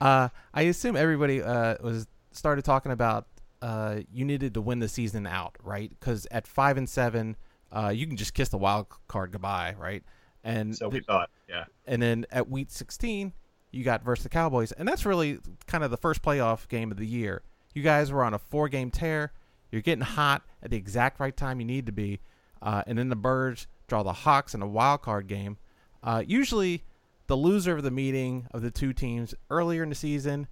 uh, 0.01 0.29
I 0.53 0.61
assume 0.63 0.95
everybody 0.95 1.41
uh, 1.41 1.75
was 1.81 2.07
started 2.31 2.63
talking 2.65 2.91
about 2.91 3.27
uh, 3.61 4.01
you 4.13 4.25
needed 4.25 4.53
to 4.55 4.61
win 4.61 4.79
the 4.79 4.87
season 4.87 5.25
out, 5.27 5.55
right? 5.63 5.89
Because 5.89 6.27
at 6.31 6.47
five 6.47 6.77
and 6.77 6.87
seven, 6.87 7.35
uh, 7.71 7.91
you 7.93 8.05
can 8.07 8.17
just 8.17 8.33
kiss 8.33 8.49
the 8.49 8.57
wild 8.57 8.87
card 9.07 9.31
goodbye, 9.31 9.75
right? 9.79 10.03
And 10.43 10.75
So 10.75 10.89
we 10.89 10.99
the- 10.99 11.05
thought, 11.05 11.29
yeah. 11.47 11.65
and 11.85 12.01
then 12.01 12.25
at 12.31 12.49
week 12.49 12.67
16 12.69 13.33
you 13.71 13.83
got 13.83 14.03
versus 14.03 14.23
the 14.23 14.29
cowboys. 14.29 14.71
And 14.71 14.87
that's 14.87 15.05
really 15.05 15.39
kind 15.67 15.83
of 15.83 15.91
the 15.91 15.97
first 15.97 16.21
playoff 16.21 16.67
game 16.67 16.91
of 16.91 16.97
the 16.97 17.05
year. 17.05 17.43
You 17.73 17.83
guys 17.83 18.11
were 18.11 18.23
on 18.23 18.33
a 18.33 18.39
four 18.39 18.69
game 18.69 18.91
tear. 18.91 19.31
You're 19.71 19.81
getting 19.81 20.03
hot 20.03 20.43
at 20.61 20.71
the 20.71 20.77
exact 20.77 21.19
right 21.19 21.35
time 21.35 21.59
you 21.59 21.65
need 21.65 21.85
to 21.85 21.91
be. 21.91 22.19
Uh, 22.61 22.83
and 22.85 22.97
then 22.97 23.09
the 23.09 23.15
birds 23.15 23.67
draw 23.87 24.03
the 24.03 24.13
hawks 24.13 24.53
in 24.53 24.61
a 24.61 24.67
wild 24.67 25.01
card 25.01 25.27
game. 25.27 25.57
Uh, 26.03 26.23
usually 26.25 26.83
the 27.27 27.35
loser 27.37 27.77
of 27.77 27.83
the 27.83 27.91
meeting 27.91 28.47
of 28.51 28.61
the 28.61 28.71
two 28.71 28.93
teams 28.93 29.33
earlier 29.49 29.83
in 29.83 29.89
the 29.89 29.95
season 29.95 30.47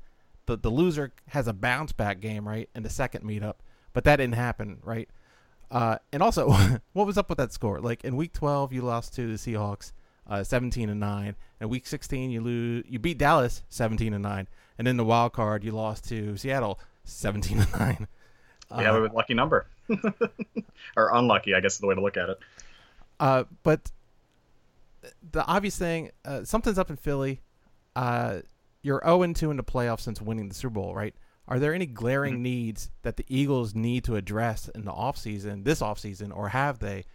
the, 0.49 0.57
the 0.57 0.69
loser 0.69 1.13
has 1.27 1.47
a 1.47 1.53
bounce 1.53 1.91
back 1.91 2.19
game 2.19 2.47
right 2.47 2.69
in 2.75 2.83
the 2.83 2.89
second 2.89 3.23
meetup. 3.23 3.55
But 3.93 4.03
that 4.03 4.17
didn't 4.17 4.35
happen 4.35 4.79
right? 4.83 5.09
Uh, 5.71 5.97
and 6.11 6.23
also 6.23 6.49
what 6.93 7.07
was 7.07 7.17
up 7.17 7.29
with 7.29 7.37
that 7.37 7.53
score? 7.53 7.79
Like 7.79 8.03
in 8.03 8.15
week 8.15 8.33
12 8.33 8.73
you 8.73 8.81
lost 8.81 9.13
to 9.15 9.27
the 9.27 9.37
seahawks 9.37 9.91
uh, 10.29 10.43
17 10.43 10.89
and 10.89 10.99
9 10.99 11.35
and 11.59 11.69
week 11.69 11.85
16 11.87 12.31
you 12.31 12.39
lose 12.39 12.85
you 12.87 12.99
beat 12.99 13.17
dallas 13.17 13.63
17 13.69 14.13
and 14.13 14.23
9 14.23 14.47
and 14.77 14.87
in 14.87 14.95
the 14.95 15.03
wild 15.03 15.33
card 15.33 15.63
you 15.63 15.71
lost 15.71 16.07
to 16.07 16.37
seattle 16.37 16.79
17 17.03 17.59
and 17.59 17.79
9 17.79 18.07
We 18.77 18.83
have 18.83 18.95
a 18.95 19.07
lucky 19.07 19.33
number. 19.33 19.65
or 20.95 21.09
unlucky, 21.15 21.55
I 21.55 21.59
guess 21.59 21.73
is 21.73 21.79
the 21.79 21.87
way 21.87 21.95
to 21.95 22.01
look 22.01 22.17
at 22.17 22.29
it. 22.29 22.39
Uh, 23.19 23.45
but 23.63 23.91
the 25.31 25.43
obvious 25.45 25.75
thing, 25.77 26.11
uh, 26.23 26.43
something's 26.43 26.77
up 26.77 26.89
in 26.89 26.95
Philly. 26.95 27.41
Uh, 27.95 28.41
you're 28.81 29.01
0 29.03 29.33
2 29.33 29.51
in 29.51 29.57
the 29.57 29.63
playoffs 29.63 30.01
since 30.01 30.21
winning 30.21 30.49
the 30.49 30.55
Super 30.55 30.73
Bowl, 30.75 30.93
right? 30.93 31.15
Are 31.47 31.57
there 31.57 31.73
any 31.73 31.87
glaring 31.87 32.35
Mm-hmm. 32.35 32.43
needs 32.43 32.91
that 33.01 33.17
the 33.17 33.25
Eagles 33.27 33.73
need 33.73 34.03
to 34.03 34.15
address 34.15 34.69
in 34.69 34.85
the 34.85 34.91
offseason, 34.93 35.63
this 35.63 35.81
offseason, 35.81 36.35
or 36.35 36.49
have 36.49 36.77
they 36.77 37.05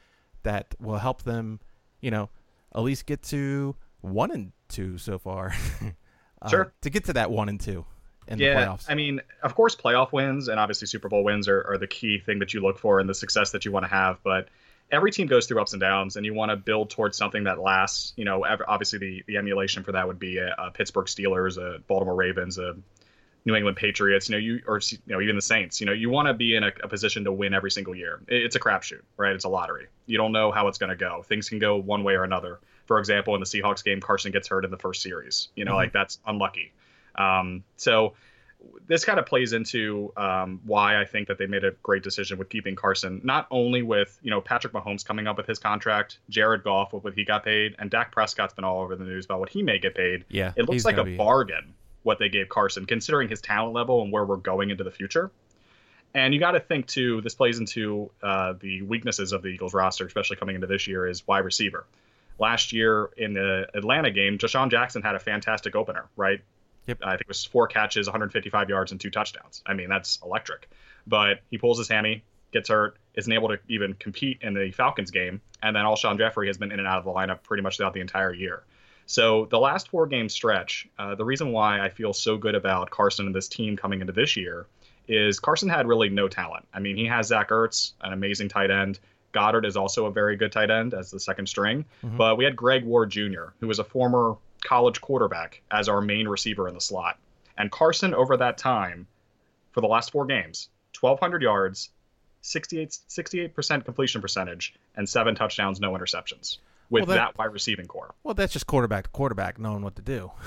that 0.43 0.75
will 0.81 0.99
help 0.99 1.23
them, 1.23 1.61
you 2.01 2.11
know, 2.11 2.31
at 2.75 2.83
least 2.83 3.07
get 3.07 3.23
to 3.25 3.77
1 4.01 4.31
and 4.31 4.53
2 4.69 4.99
so 4.99 5.19
far? 5.19 5.55
uh, 6.43 6.49
Sure. 6.49 6.73
To 6.83 6.91
get 6.91 7.05
to 7.05 7.15
that 7.15 7.31
1 7.31 7.49
and 7.49 7.61
2 7.61 7.85
in 8.29 8.39
the 8.39 8.45
yeah, 8.45 8.67
playoffs. 8.67 8.87
I 8.89 8.95
mean, 8.95 9.21
of 9.43 9.55
course, 9.55 9.77
playoff 9.77 10.13
wins 10.13 10.49
and 10.49 10.59
obviously 10.59 10.87
Super 10.87 11.09
Bowl 11.09 11.25
wins 11.25 11.49
are, 11.49 11.65
are 11.69 11.79
the 11.79 11.87
key 11.87 12.19
thing 12.19 12.39
that 12.39 12.55
you 12.55 12.61
look 12.61 12.79
for 12.79 13.01
and 13.01 13.09
the 13.09 13.15
success 13.15 13.53
that 13.53 13.65
you 13.65 13.73
want 13.73 13.85
to 13.85 13.91
have. 13.91 14.19
But 14.23 14.49
every 14.91 15.11
team 15.11 15.27
goes 15.27 15.47
through 15.47 15.61
ups 15.61 15.73
and 15.73 15.81
downs, 15.81 16.17
and 16.17 16.25
you 16.25 16.35
want 16.35 16.51
to 16.51 16.57
build 16.57 16.91
towards 16.91 17.17
something 17.17 17.45
that 17.45 17.59
lasts. 17.59 18.13
You 18.17 18.25
know, 18.25 18.45
ev- 18.45 18.63
obviously 18.67 18.99
the, 18.99 19.25
the 19.27 19.37
emulation 19.37 19.83
for 19.83 19.93
that 19.93 20.07
would 20.07 20.19
be 20.19 20.39
a, 20.39 20.55
a 20.57 20.71
Pittsburgh 20.71 21.07
Steelers, 21.07 21.59
a 21.59 21.81
Baltimore 21.81 22.15
Ravens, 22.15 22.59
a 22.59 22.77
New 23.47 23.55
England 23.55 23.77
Patriots. 23.77 24.29
You 24.29 24.35
know, 24.35 24.39
you 24.39 24.61
or 24.67 24.81
you 24.91 24.99
know 25.07 25.21
even 25.21 25.37
the 25.37 25.43
Saints. 25.43 25.81
You 25.81 25.87
know, 25.87 25.93
you 25.93 26.11
want 26.11 26.29
to 26.29 26.35
be 26.35 26.55
in 26.57 26.65
a, 26.65 26.73
a 26.83 26.89
position 26.89 27.25
to 27.25 27.33
win 27.33 27.53
every 27.55 27.71
single 27.71 27.95
year. 27.95 28.21
It's 28.29 28.57
a 28.57 28.61
crapshoot, 28.61 29.03
right? 29.17 29.35
It's 29.35 29.45
a 29.45 29.49
lottery. 29.49 29.87
You 30.07 30.17
don't 30.19 30.33
know 30.33 30.51
how 30.51 30.69
it's 30.69 30.79
going 30.79 30.91
to 30.91 30.97
go. 30.97 31.23
Things 31.23 31.49
can 31.49 31.59
go 31.59 31.77
one 31.77 32.05
way 32.05 32.15
or 32.15 32.25
another. 32.25 32.61
For 32.87 32.99
example, 32.99 33.35
in 33.35 33.41
the 33.41 33.47
Seahawks 33.47 33.83
game, 33.85 34.01
Carson 34.01 34.31
gets 34.33 34.49
hurt 34.49 34.65
in 34.65 34.71
the 34.71 34.77
first 34.79 35.03
series. 35.03 35.49
You 35.57 35.65
know, 35.65 35.73
Mhm. 35.73 35.77
like 35.77 35.93
that's 35.93 36.19
unlucky. 36.27 36.73
Um, 37.17 37.65
so 37.77 38.15
this 38.87 39.05
kind 39.05 39.19
of 39.19 39.27
plays 39.27 39.53
into 39.53 40.11
um, 40.17 40.61
why 40.65 40.99
I 40.99 41.05
think 41.05 41.29
that 41.29 41.37
they 41.37 41.47
made 41.47 41.65
a 41.65 41.73
great 41.83 42.03
decision 42.03 42.39
with 42.39 42.49
keeping 42.49 42.75
Carson. 42.77 43.21
Not 43.23 43.47
only 43.51 43.83
with 43.83 44.19
you 44.23 44.31
know 44.31 44.41
Patrick 44.41 44.73
Mahomes 44.73 45.05
coming 45.05 45.27
up 45.27 45.37
with 45.37 45.47
his 45.47 45.59
contract, 45.59 46.19
Jared 46.31 46.63
Goff 46.65 46.93
with 46.95 47.05
what 47.05 47.13
he 47.15 47.25
got 47.25 47.45
paid, 47.45 47.77
and 47.79 47.91
Dak 47.91 48.11
Prescott's 48.11 48.55
been 48.55 48.65
all 48.65 48.81
over 48.81 48.97
the 48.97 49.05
news 49.05 49.27
about 49.27 49.41
what 49.41 49.51
he 49.51 49.63
may 49.63 49.79
get 49.79 49.95
paid. 49.95 50.25
yeah. 50.31 50.53
It 50.57 50.67
looks 50.69 50.85
like 50.87 50.97
a 50.97 51.05
be- 51.05 51.17
bargain 51.17 51.75
what 52.05 52.19
they 52.19 52.29
gave 52.29 52.49
Carson, 52.49 52.87
considering 52.87 53.29
his 53.29 53.41
talent 53.41 53.75
level 53.75 54.03
and 54.03 54.13
where 54.13 54.25
we're 54.25 54.37
going 54.37 54.71
into 54.71 54.85
the 54.85 54.91
future. 54.91 55.33
And 56.15 56.33
you 56.33 56.39
got 56.39 56.53
to 56.53 56.61
think 56.61 56.87
too. 56.87 57.21
This 57.23 57.35
plays 57.35 57.59
into 57.59 58.11
uh, 58.23 58.55
the 58.61 58.83
weaknesses 58.83 59.33
of 59.33 59.43
the 59.43 59.49
Eagles 59.49 59.75
roster, 59.75 60.07
especially 60.07 60.37
coming 60.37 60.55
into 60.55 60.69
this 60.69 60.87
year, 60.87 61.09
is 61.09 61.27
wide 61.27 61.45
receiver. 61.45 61.87
Last 62.39 62.73
year 62.73 63.11
in 63.17 63.35
the 63.35 63.67
Atlanta 63.75 64.13
game, 64.13 64.39
DeSean 64.39 64.71
Jackson 64.71 65.03
had 65.03 65.17
a 65.17 65.19
fantastic 65.19 65.75
opener, 65.75 66.07
right? 66.17 66.41
Yep. 66.87 66.99
I 67.03 67.11
think 67.13 67.23
it 67.23 67.29
was 67.29 67.45
four 67.45 67.67
catches, 67.67 68.07
155 68.07 68.69
yards, 68.69 68.93
and 68.93 69.01
two 69.01 69.11
touchdowns. 69.11 69.63
I 69.67 69.75
mean, 69.75 69.89
that's 69.89 70.19
electric. 70.23 70.69
But 71.07 71.41
he 71.51 71.59
pulls 71.59 71.79
his 71.79 71.89
hammy, 71.89 72.23
gets 72.53 72.69
hurt, 72.69 72.97
isn't 73.15 73.33
able 73.33 73.49
to 73.49 73.59
even 73.69 73.95
compete 73.95 74.39
in 74.43 74.55
the 74.55 74.71
Falcons 74.73 75.11
game, 75.11 75.41
and 75.63 75.75
then 75.75 75.85
Alshon 75.85 76.19
Jeffery 76.19 76.47
has 76.49 76.59
been 76.59 76.73
in 76.73 76.79
and 76.79 76.87
out 76.87 76.99
of 76.99 77.05
the 77.05 77.11
lineup 77.11 77.43
pretty 77.43 77.63
much 77.63 77.79
throughout 77.79 77.95
the 77.95 78.01
entire 78.01 78.33
year. 78.33 78.63
So 79.07 79.47
the 79.47 79.59
last 79.59 79.89
four 79.89 80.07
game 80.07 80.29
stretch, 80.29 80.89
uh, 80.99 81.15
the 81.15 81.25
reason 81.25 81.53
why 81.53 81.81
I 81.81 81.89
feel 81.91 82.13
so 82.13 82.37
good 82.37 82.55
about 82.55 82.91
Carson 82.91 83.27
and 83.27 83.35
this 83.35 83.49
team 83.49 83.77
coming 83.77 84.01
into 84.01 84.13
this 84.13 84.37
year 84.37 84.67
is 85.07 85.39
Carson 85.39 85.69
had 85.69 85.87
really 85.87 86.09
no 86.09 86.29
talent. 86.29 86.67
I 86.73 86.81
mean, 86.81 86.97
he 86.97 87.07
has 87.07 87.27
Zach 87.27 87.51
Ertz, 87.51 87.93
an 88.01 88.13
amazing 88.13 88.49
tight 88.49 88.71
end. 88.71 88.99
Goedert 89.33 89.67
is 89.67 89.77
also 89.77 90.07
a 90.07 90.11
very 90.11 90.37
good 90.37 90.53
tight 90.53 90.71
end 90.71 90.95
as 90.95 91.11
the 91.11 91.21
second 91.21 91.49
string. 91.49 91.85
Mhm. 92.03 92.17
But 92.17 92.39
we 92.39 92.45
had 92.45 92.57
Greg 92.57 92.85
Ward 92.85 93.11
Jr., 93.11 93.47
who 93.61 93.67
was 93.67 93.79
a 93.79 93.85
former 93.85 94.37
college 94.65 95.01
quarterback, 95.01 95.61
as 95.71 95.89
our 95.89 96.01
main 96.01 96.27
receiver 96.27 96.69
in 96.69 96.75
the 96.75 96.81
slot. 96.81 97.19
And 97.59 97.71
Carson, 97.71 98.15
over 98.15 98.37
that 98.39 98.57
time, 98.57 99.07
for 99.73 99.81
the 99.83 99.87
last 99.87 100.13
four 100.13 100.25
games, 100.25 100.71
1,200 100.99 101.43
yards, 101.43 101.91
68, 102.41 102.97
68% 103.09 103.85
completion 103.85 104.23
percentage, 104.23 104.75
and 104.97 105.07
seven 105.09 105.35
touchdowns, 105.35 105.81
no 105.81 105.93
interceptions 105.93 106.59
with 106.91 107.07
Well, 107.07 107.17
that- 107.17 107.33
that 107.35 107.39
wide 107.39 107.53
receiving 107.53 107.87
core. 107.87 108.15
Well, 108.23 108.35
that's 108.35 108.53
just 108.53 108.67
quarterback 108.67 109.05
to 109.05 109.11
quarterback 109.11 109.59
knowing 109.59 109.83
what 109.83 109.97
to 109.97 110.03
do. 110.03 110.31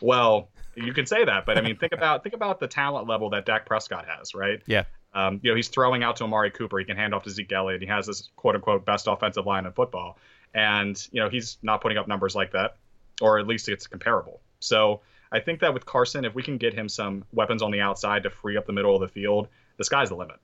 Well, 0.00 0.48
you 0.76 0.92
can 0.92 1.06
say 1.06 1.24
that, 1.24 1.44
but 1.44 1.58
I 1.58 1.60
mean, 1.60 1.76
think 1.76 1.92
about 1.92 2.22
think 2.22 2.34
about 2.34 2.60
the 2.60 2.68
talent 2.68 3.08
level 3.08 3.30
that 3.30 3.46
Dak 3.46 3.66
Prescott 3.66 4.06
has, 4.06 4.34
right? 4.34 4.62
Yeah. 4.66 4.84
Um, 5.14 5.40
you 5.42 5.50
know, 5.50 5.56
he's 5.56 5.68
throwing 5.68 6.04
out 6.04 6.16
to 6.16 6.24
Amari 6.24 6.50
Cooper. 6.50 6.78
He 6.78 6.84
can 6.84 6.96
hand 6.96 7.14
off 7.14 7.24
to 7.24 7.30
Zeke 7.30 7.50
Elliott. 7.52 7.80
He 7.80 7.88
has 7.88 8.06
this 8.06 8.30
quote 8.36 8.54
unquote 8.54 8.84
best 8.84 9.08
offensive 9.08 9.46
line 9.46 9.66
in 9.66 9.72
football, 9.72 10.18
and 10.54 11.04
you 11.10 11.20
know 11.20 11.28
he's 11.28 11.58
not 11.62 11.80
putting 11.80 11.98
up 11.98 12.06
numbers 12.06 12.36
like 12.36 12.52
that, 12.52 12.76
or 13.20 13.38
at 13.38 13.46
least 13.48 13.68
it's 13.68 13.86
comparable. 13.88 14.40
So 14.60 15.00
I 15.32 15.40
think 15.40 15.60
that 15.60 15.74
with 15.74 15.84
Carson, 15.84 16.24
if 16.24 16.34
we 16.34 16.42
can 16.42 16.58
get 16.58 16.74
him 16.74 16.88
some 16.88 17.24
weapons 17.32 17.62
on 17.62 17.70
the 17.72 17.80
outside 17.80 18.22
to 18.22 18.30
free 18.30 18.56
up 18.56 18.66
the 18.66 18.72
middle 18.72 18.94
of 18.94 19.00
the 19.00 19.08
field, 19.08 19.48
the 19.78 19.84
sky's 19.84 20.10
the 20.10 20.14
limit. 20.16 20.36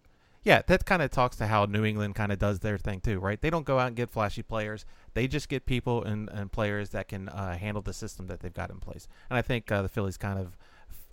Yeah, 0.44 0.60
that 0.66 0.84
kind 0.84 1.00
of 1.00 1.10
talks 1.10 1.36
to 1.36 1.46
how 1.46 1.64
New 1.64 1.84
England 1.84 2.14
kind 2.14 2.30
of 2.30 2.38
does 2.38 2.60
their 2.60 2.76
thing 2.76 3.00
too, 3.00 3.18
right? 3.18 3.40
They 3.40 3.48
don't 3.50 3.64
go 3.64 3.78
out 3.78 3.88
and 3.88 3.96
get 3.96 4.10
flashy 4.10 4.42
players. 4.42 4.84
They 5.14 5.26
just 5.26 5.48
get 5.48 5.64
people 5.64 6.04
and, 6.04 6.28
and 6.28 6.52
players 6.52 6.90
that 6.90 7.08
can 7.08 7.28
uh, 7.30 7.56
handle 7.56 7.80
the 7.82 7.94
system 7.94 8.26
that 8.26 8.40
they've 8.40 8.52
got 8.52 8.68
in 8.70 8.76
place. 8.78 9.08
And 9.30 9.38
I 9.38 9.42
think 9.42 9.72
uh, 9.72 9.80
the 9.82 9.88
Phillies 9.88 10.16
kind 10.18 10.38
of 10.38 10.58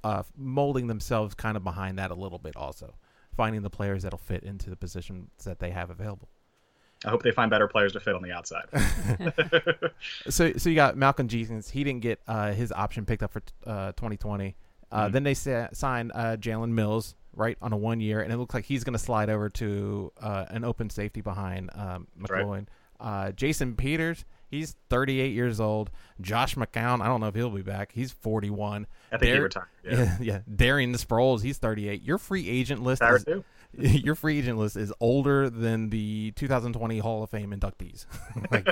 uh, 0.04 0.24
molding 0.38 0.88
themselves 0.88 1.34
kind 1.34 1.56
of 1.56 1.64
behind 1.64 1.98
that 1.98 2.12
a 2.12 2.16
little 2.16 2.40
bit 2.40 2.56
also, 2.58 2.96
finding 3.36 3.62
the 3.62 3.70
players 3.70 4.04
that'll 4.04 4.20
fit 4.20 4.44
into 4.44 4.70
the 4.70 4.76
positions 4.76 5.30
that 5.46 5.60
they 5.60 5.70
have 5.72 5.90
available. 5.90 6.28
I 7.06 7.10
hope 7.10 7.24
they 7.24 7.32
find 7.32 7.50
better 7.50 7.68
players 7.68 7.94
to 7.94 8.00
fit 8.00 8.14
on 8.14 8.22
the 8.22 8.32
outside. 8.32 8.66
So, 10.30 10.54
so 10.54 10.70
you 10.70 10.76
got 10.76 10.98
Malcolm 10.98 11.28
Jenkins. 11.28 11.70
He 11.70 11.84
didn't 11.84 12.02
get 12.02 12.20
uh, 12.28 12.52
his 12.54 12.72
option 12.72 13.06
picked 13.06 13.24
up 13.24 13.32
for 13.32 13.42
uh, 13.66 13.92
2020. 13.94 14.56
Uh, 14.92 15.08
Mhm. 15.08 15.12
Then 15.14 15.24
they 15.24 15.34
sa- 15.34 15.68
signed 15.74 16.12
uh, 16.14 16.36
Jalen 16.38 16.70
Mills 16.72 17.16
right 17.36 17.58
on 17.62 17.74
a 17.74 17.78
one 17.78 18.00
year, 18.00 18.22
and 18.22 18.32
it 18.32 18.38
looks 18.38 18.54
like 18.54 18.66
he's 18.66 18.84
going 18.84 18.94
to 18.94 19.00
slide 19.00 19.30
over 19.30 19.50
to 19.50 20.12
uh, 20.22 20.46
an 20.50 20.64
open 20.64 20.90
safety 20.90 21.22
behind 21.22 21.70
um, 21.74 22.08
right. 22.30 22.66
Uh, 23.00 23.32
Jason 23.32 23.76
Peters, 23.76 24.26
he's 24.48 24.76
38 24.90 25.34
years 25.34 25.60
old. 25.60 25.90
Josh 26.22 26.56
McCown, 26.56 27.02
I 27.02 27.08
don't 27.08 27.20
know 27.20 27.28
if 27.28 27.36
he'll 27.36 27.50
be 27.50 27.64
back. 27.64 27.92
He's 27.94 28.12
41. 28.12 28.86
I 29.12 29.18
think 29.18 29.34
he 29.34 29.40
retired. 29.40 29.66
Yeah. 29.84 29.92
Yeah, 29.92 30.18
yeah. 30.22 30.40
Darren 30.50 30.94
Sproles, 30.96 31.42
he's 31.42 31.58
38. 31.58 32.04
Your 32.04 32.20
free 32.20 32.48
agent 32.48 32.84
list 32.84 33.02
is, 33.02 33.26
your 34.04 34.14
free 34.14 34.38
agent 34.38 34.60
list 34.60 34.78
is 34.78 34.94
older 35.00 35.50
than 35.50 35.90
the 35.90 36.32
2020 36.36 37.00
Hall 37.00 37.24
of 37.24 37.30
Fame 37.32 37.52
inductees. 37.52 38.06
like, 38.52 38.68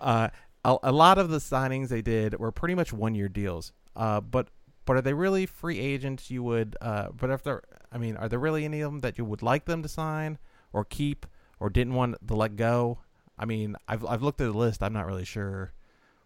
uh, 0.00 0.28
a, 0.64 0.76
a 0.84 0.92
lot 0.92 1.18
of 1.18 1.28
the 1.28 1.38
signings 1.38 1.88
they 1.88 2.02
did 2.02 2.38
were 2.38 2.52
pretty 2.52 2.74
much 2.74 2.92
one 2.92 3.14
year 3.14 3.28
deals. 3.28 3.72
Uh, 3.94 4.20
but 4.22 4.48
but 4.84 4.96
are 4.96 5.02
they 5.02 5.14
really 5.14 5.46
free 5.46 5.78
agents? 5.78 6.30
You 6.30 6.42
would. 6.42 6.76
Uh, 6.80 7.08
but 7.10 7.30
if 7.30 7.42
they're, 7.42 7.62
I 7.92 7.98
mean, 7.98 8.16
are 8.16 8.28
there 8.28 8.38
really 8.38 8.64
any 8.64 8.80
of 8.80 8.90
them 8.90 9.00
that 9.00 9.18
you 9.18 9.24
would 9.24 9.42
like 9.42 9.64
them 9.66 9.82
to 9.82 9.88
sign 9.88 10.38
or 10.72 10.84
keep 10.84 11.26
or 11.60 11.70
didn't 11.70 11.94
want 11.94 12.26
to 12.26 12.34
let 12.34 12.56
go? 12.56 12.98
I 13.38 13.44
mean, 13.44 13.76
I've 13.88 14.04
I've 14.04 14.22
looked 14.22 14.40
at 14.40 14.50
the 14.50 14.58
list. 14.58 14.82
I'm 14.82 14.92
not 14.92 15.06
really 15.06 15.24
sure 15.24 15.72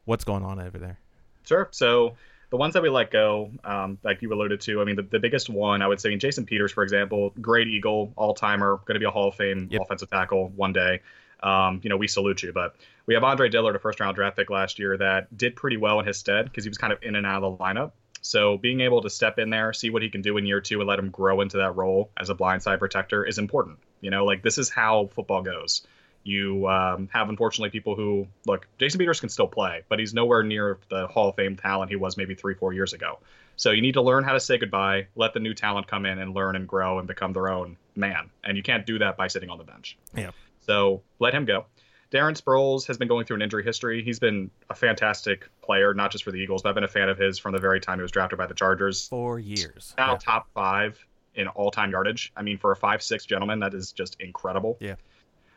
what's 0.05 0.25
going 0.25 0.45
on 0.45 0.61
over 0.61 0.79
there. 0.79 0.99
Sure. 1.45 1.69
So 1.71 2.17
the 2.51 2.57
ones 2.57 2.75
that 2.75 2.83
we 2.83 2.89
let 2.89 3.11
go, 3.11 3.51
um, 3.65 3.99
like 4.03 4.23
you 4.23 4.33
alluded 4.33 4.61
to, 4.63 4.81
I 4.81 4.85
mean, 4.85 4.97
the, 4.97 5.03
the 5.03 5.19
biggest 5.19 5.49
one, 5.49 5.83
I 5.83 5.89
would 5.89 6.01
say, 6.01 6.15
Jason 6.17 6.47
Peters, 6.47 6.73
for 6.73 6.83
example, 6.83 7.33
great 7.41 7.67
Eagle, 7.69 8.13
all 8.17 8.35
timer, 8.35 8.77
going 8.87 8.95
to 8.95 9.01
be 9.01 9.05
a 9.05 9.11
Hall 9.11 9.29
of 9.29 9.35
Fame 9.35 9.69
Yep. 9.71 9.83
offensive 9.83 10.11
tackle 10.11 10.53
one 10.55 10.73
day. 10.73 11.01
Um, 11.43 11.81
you 11.83 11.91
know, 11.91 11.97
we 11.97 12.09
salute 12.09 12.43
you. 12.43 12.53
But 12.53 12.77
we 13.07 13.15
have 13.15 13.25
Andre 13.25 13.49
Dillard, 13.49 13.77
a 13.77 13.79
first 13.79 14.01
round 14.01 14.15
draft 14.15 14.37
pick 14.37 14.49
last 14.49 14.79
year, 14.79 14.97
that 14.97 15.37
did 15.37 15.57
pretty 15.57 15.77
well 15.77 16.01
in 16.01 16.07
his 16.07 16.19
stead 16.19 16.47
because 16.47 16.65
he 16.65 16.71
was 16.71 16.79
kind 16.79 16.93
of 16.93 16.99
in 17.03 17.17
and 17.17 17.27
out 17.27 17.43
of 17.43 17.59
the 17.59 17.65
lineup. 17.65 17.93
So 18.27 18.59
being 18.59 18.81
able 18.81 19.03
to 19.03 19.11
step 19.11 19.39
in 19.39 19.51
there, 19.51 19.73
see 19.73 19.91
what 19.91 20.03
he 20.03 20.11
can 20.11 20.21
do 20.21 20.37
in 20.37 20.47
year 20.47 20.61
two, 20.61 20.81
and 20.81 20.89
let 20.89 20.99
him 20.99 21.11
grow 21.11 21.41
into 21.41 21.59
that 21.59 21.77
role 21.77 22.11
as 22.17 22.29
a 22.29 22.35
blindside 22.35 22.79
protector 22.79 23.25
is 23.25 23.39
important. 23.39 23.79
You 24.01 24.11
know, 24.11 24.25
like 24.25 24.43
this 24.43 24.59
is 24.59 24.69
how 24.69 25.09
football 25.15 25.43
goes. 25.43 25.87
You 26.25 26.67
um, 26.69 27.09
have 27.13 27.29
unfortunately 27.29 27.71
people 27.71 27.95
who 27.95 28.27
look. 28.45 28.67
Jason 28.79 28.99
Peters 28.99 29.21
can 29.21 29.29
still 29.29 29.47
play, 29.47 29.85
but 29.89 30.01
he's 30.01 30.13
nowhere 30.13 30.43
near 30.43 30.79
the 30.89 31.07
Hall 31.07 31.29
of 31.29 31.37
Fame 31.37 31.57
talent 31.57 31.89
he 31.89 31.97
was 31.97 32.17
maybe 32.17 32.35
three, 32.35 32.55
four 32.55 32.73
years 32.73 32.93
ago. 32.93 33.21
So 33.55 33.71
you 33.71 33.81
need 33.81 33.95
to 33.95 34.03
learn 34.03 34.25
how 34.25 34.33
to 34.33 34.41
say 34.41 34.59
goodbye, 34.59 35.07
let 35.15 35.33
the 35.33 35.41
new 35.41 35.55
talent 35.55 35.87
come 35.87 36.05
in 36.05 36.19
and 36.19 36.35
learn 36.35 36.57
and 36.57 36.67
grow 36.67 36.99
and 36.99 37.07
become 37.07 37.33
their 37.33 37.49
own 37.49 37.77
man. 37.95 38.31
And 38.43 38.57
you 38.57 38.63
can't 38.63 38.85
do 38.85 38.99
that 38.99 39.17
by 39.17 39.29
sitting 39.29 39.51
on 39.51 39.59
the 39.59 39.65
bench. 39.65 39.97
Yeah. 40.15 40.33
So 40.67 41.03
let 41.21 41.33
him 41.33 41.45
go. 41.45 41.67
Darren 42.13 42.41
Sproles 42.41 42.87
has 42.87 42.99
been 42.99 43.09
going 43.09 43.27
through 43.27 43.37
an 43.37 43.43
injury 43.43 43.65
history. 43.65 44.03
He's 44.03 44.19
been 44.19 44.51
a 44.71 44.75
fantastic 44.75 45.49
player, 45.63 45.93
not 45.93 46.13
just 46.13 46.25
for 46.25 46.31
the 46.31 46.39
Eagles, 46.39 46.63
but 46.63 46.69
I've 46.69 46.75
been 46.75 46.85
a 46.85 46.89
fan 46.89 47.09
of 47.09 47.19
his 47.19 47.39
from 47.39 47.53
the 47.53 47.59
very 47.59 47.81
time 47.81 47.99
he 47.99 48.03
was 48.03 48.13
drafted 48.13 48.39
by 48.39 48.47
the 48.47 48.55
Chargers. 48.55 49.09
Four 49.09 49.39
years. 49.39 49.95
Now 49.99 50.13
Yeah. 50.13 50.19
top 50.19 50.49
five 50.55 51.05
in 51.35 51.49
all-time 51.49 51.91
yardage. 51.91 52.33
I 52.37 52.43
mean, 52.43 52.59
for 52.59 52.73
a 52.73 52.77
five-six 52.77 53.27
gentleman, 53.27 53.61
that 53.61 53.75
is 53.75 53.93
just 53.93 54.21
incredible. 54.21 54.77
Yeah. 54.81 54.95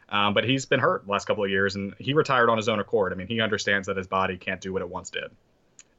Um, 0.10 0.34
but 0.34 0.44
he's 0.44 0.66
been 0.66 0.80
hurt 0.80 1.06
the 1.06 1.12
last 1.12 1.26
couple 1.26 1.44
of 1.44 1.52
years, 1.52 1.76
and 1.76 1.94
he 2.00 2.14
retired 2.14 2.50
on 2.50 2.58
his 2.58 2.68
own 2.68 2.80
accord. 2.80 3.14
I 3.14 3.16
mean, 3.16 3.28
he 3.28 3.40
understands 3.42 3.88
that 3.88 3.96
his 3.96 4.08
body 4.08 4.38
can't 4.38 4.60
do 4.60 4.74
what 4.74 4.82
it 4.82 4.90
once 4.90 5.12
did. 5.12 5.30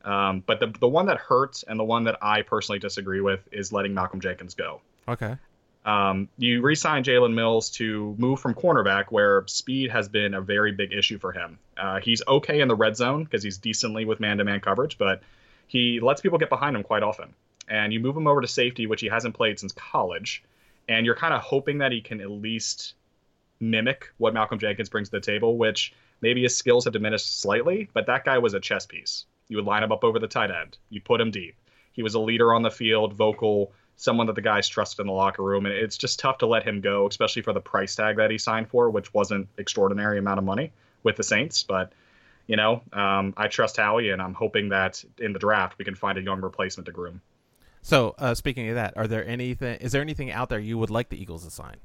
Um, 0.04 0.42
but 0.44 0.58
the 0.60 0.66
the 0.80 0.88
one 0.88 1.06
that 1.06 1.18
hurts 1.18 1.62
and 1.62 1.78
the 1.78 1.84
one 1.84 2.04
that 2.04 2.18
I 2.22 2.42
personally 2.42 2.78
disagree 2.78 3.20
with 3.20 3.46
is 3.52 3.72
letting 3.72 3.94
Malcolm 3.94 4.20
Jenkins 4.20 4.54
go. 4.54 4.80
Okay. 5.06 5.36
Um, 5.84 6.28
you 6.36 6.60
re-sign 6.60 7.04
Jalen 7.04 7.34
Mills 7.34 7.70
to 7.70 8.14
move 8.18 8.38
from 8.40 8.54
cornerback, 8.54 9.06
where 9.08 9.44
speed 9.46 9.90
has 9.90 10.08
been 10.08 10.34
a 10.34 10.40
very 10.40 10.72
big 10.72 10.92
issue 10.92 11.18
for 11.18 11.32
him. 11.32 11.58
Uh, 11.76 12.00
he's 12.00 12.22
okay 12.28 12.60
in 12.60 12.68
the 12.68 12.74
red 12.74 12.96
zone 12.96 13.24
because 13.24 13.42
he's 13.42 13.58
decently 13.58 14.04
with 14.04 14.20
man-to-man 14.20 14.60
coverage, 14.60 14.98
but 14.98 15.22
he 15.66 16.00
lets 16.00 16.20
people 16.20 16.38
get 16.38 16.50
behind 16.50 16.76
him 16.76 16.82
quite 16.82 17.02
often. 17.02 17.34
And 17.68 17.92
you 17.92 18.00
move 18.00 18.16
him 18.16 18.26
over 18.26 18.40
to 18.40 18.48
safety, 18.48 18.86
which 18.86 19.00
he 19.00 19.08
hasn't 19.08 19.34
played 19.34 19.58
since 19.58 19.72
college, 19.72 20.42
and 20.88 21.06
you're 21.06 21.14
kind 21.14 21.32
of 21.32 21.40
hoping 21.40 21.78
that 21.78 21.92
he 21.92 22.00
can 22.00 22.20
at 22.20 22.30
least 22.30 22.94
mimic 23.60 24.12
what 24.18 24.34
Malcolm 24.34 24.58
Jenkins 24.58 24.88
brings 24.88 25.08
to 25.08 25.16
the 25.16 25.20
table, 25.20 25.56
which 25.56 25.94
maybe 26.20 26.42
his 26.42 26.56
skills 26.56 26.84
have 26.84 26.92
diminished 26.92 27.40
slightly, 27.40 27.88
but 27.94 28.06
that 28.06 28.24
guy 28.24 28.38
was 28.38 28.54
a 28.54 28.60
chess 28.60 28.86
piece. 28.86 29.24
You 29.48 29.56
would 29.56 29.66
line 29.66 29.82
him 29.82 29.92
up 29.92 30.04
over 30.04 30.18
the 30.18 30.26
tight 30.26 30.50
end, 30.50 30.76
you 30.90 31.00
put 31.00 31.20
him 31.20 31.30
deep. 31.30 31.54
He 31.92 32.02
was 32.02 32.14
a 32.14 32.20
leader 32.20 32.52
on 32.52 32.62
the 32.62 32.70
field, 32.70 33.14
vocal, 33.14 33.72
someone 34.00 34.26
that 34.26 34.34
the 34.34 34.40
guys 34.40 34.66
trusted 34.66 35.00
in 35.00 35.06
the 35.06 35.12
locker 35.12 35.42
room, 35.42 35.66
and 35.66 35.74
it's 35.74 35.98
just 35.98 36.18
tough 36.18 36.38
to 36.38 36.46
let 36.46 36.66
him 36.66 36.80
go, 36.80 37.06
especially 37.06 37.42
for 37.42 37.52
the 37.52 37.60
price 37.60 37.94
tag 37.94 38.16
that 38.16 38.30
he 38.30 38.38
signed 38.38 38.68
for, 38.68 38.88
which 38.88 39.12
wasn't 39.12 39.46
extraordinary 39.58 40.18
amount 40.18 40.38
of 40.38 40.44
money 40.44 40.72
with 41.02 41.16
the 41.16 41.22
Saints. 41.22 41.62
But 41.62 41.92
you 42.46 42.56
know, 42.56 42.82
um, 42.92 43.34
I 43.36 43.48
trust 43.48 43.76
Howie, 43.76 44.10
and 44.10 44.22
I'm 44.22 44.34
hoping 44.34 44.70
that 44.70 45.04
in 45.18 45.34
the 45.34 45.38
draft 45.38 45.76
we 45.78 45.84
can 45.84 45.94
find 45.94 46.16
a 46.16 46.22
young 46.22 46.40
replacement 46.40 46.86
to 46.86 46.92
groom. 46.92 47.20
So, 47.82 48.14
uh, 48.18 48.34
speaking 48.34 48.68
of 48.70 48.74
that, 48.76 48.94
are 48.96 49.06
there 49.06 49.26
anything? 49.26 49.76
Is 49.80 49.92
there 49.92 50.02
anything 50.02 50.30
out 50.30 50.48
there 50.48 50.58
you 50.58 50.78
would 50.78 50.90
like 50.90 51.10
the 51.10 51.20
Eagles 51.20 51.44
to 51.44 51.50
sign? 51.50 51.76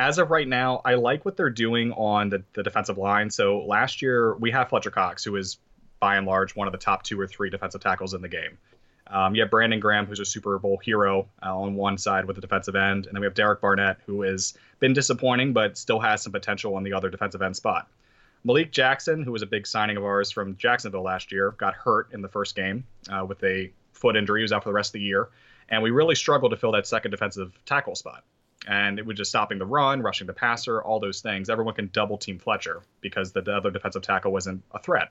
as 0.00 0.16
of 0.16 0.30
right 0.30 0.48
now, 0.48 0.80
I 0.82 0.94
like 0.94 1.26
what 1.26 1.36
they're 1.36 1.50
doing 1.50 1.92
on 1.92 2.30
the, 2.30 2.42
the 2.54 2.62
defensive 2.62 2.96
line. 2.96 3.28
So 3.28 3.58
last 3.66 4.00
year 4.00 4.34
we 4.36 4.50
have 4.50 4.70
Fletcher 4.70 4.90
Cox, 4.90 5.22
who 5.22 5.36
is 5.36 5.58
by 6.00 6.16
and 6.16 6.26
large 6.26 6.56
one 6.56 6.66
of 6.66 6.72
the 6.72 6.78
top 6.78 7.02
two 7.02 7.20
or 7.20 7.26
three 7.26 7.50
defensive 7.50 7.82
tackles 7.82 8.14
in 8.14 8.22
the 8.22 8.28
game. 8.28 8.56
Um, 9.10 9.34
you 9.34 9.42
have 9.42 9.50
Brandon 9.50 9.80
Graham, 9.80 10.06
who's 10.06 10.20
a 10.20 10.24
Super 10.24 10.58
Bowl 10.58 10.78
hero 10.78 11.28
uh, 11.42 11.56
on 11.56 11.74
one 11.74 11.98
side 11.98 12.24
with 12.26 12.36
the 12.36 12.40
defensive 12.40 12.76
end, 12.76 13.06
and 13.06 13.14
then 13.14 13.20
we 13.20 13.26
have 13.26 13.34
Derek 13.34 13.60
Barnett, 13.60 13.98
who 14.06 14.22
has 14.22 14.54
been 14.78 14.92
disappointing 14.92 15.52
but 15.52 15.76
still 15.76 15.98
has 15.98 16.22
some 16.22 16.32
potential 16.32 16.76
on 16.76 16.84
the 16.84 16.92
other 16.92 17.10
defensive 17.10 17.42
end 17.42 17.56
spot. 17.56 17.88
Malik 18.44 18.72
Jackson, 18.72 19.22
who 19.22 19.32
was 19.32 19.42
a 19.42 19.46
big 19.46 19.66
signing 19.66 19.96
of 19.96 20.04
ours 20.04 20.30
from 20.30 20.56
Jacksonville 20.56 21.02
last 21.02 21.32
year, 21.32 21.50
got 21.52 21.74
hurt 21.74 22.12
in 22.12 22.22
the 22.22 22.28
first 22.28 22.54
game 22.54 22.84
uh, 23.10 23.24
with 23.24 23.42
a 23.44 23.70
foot 23.92 24.16
injury. 24.16 24.40
He 24.40 24.42
was 24.42 24.52
out 24.52 24.62
for 24.62 24.70
the 24.70 24.74
rest 24.74 24.90
of 24.90 24.94
the 24.94 25.00
year, 25.00 25.28
and 25.68 25.82
we 25.82 25.90
really 25.90 26.14
struggled 26.14 26.52
to 26.52 26.56
fill 26.56 26.72
that 26.72 26.86
second 26.86 27.10
defensive 27.10 27.52
tackle 27.66 27.94
spot 27.94 28.24
and 28.68 28.98
it 28.98 29.06
was 29.06 29.16
just 29.16 29.30
stopping 29.30 29.58
the 29.58 29.66
run, 29.66 30.02
rushing 30.02 30.26
the 30.26 30.32
passer, 30.32 30.82
all 30.82 31.00
those 31.00 31.20
things. 31.20 31.48
Everyone 31.48 31.74
can 31.74 31.88
double 31.92 32.18
team 32.18 32.38
Fletcher 32.38 32.82
because 33.00 33.32
the, 33.32 33.42
the 33.42 33.56
other 33.56 33.70
defensive 33.70 34.02
tackle 34.02 34.32
wasn't 34.32 34.62
a 34.72 34.78
threat. 34.78 35.08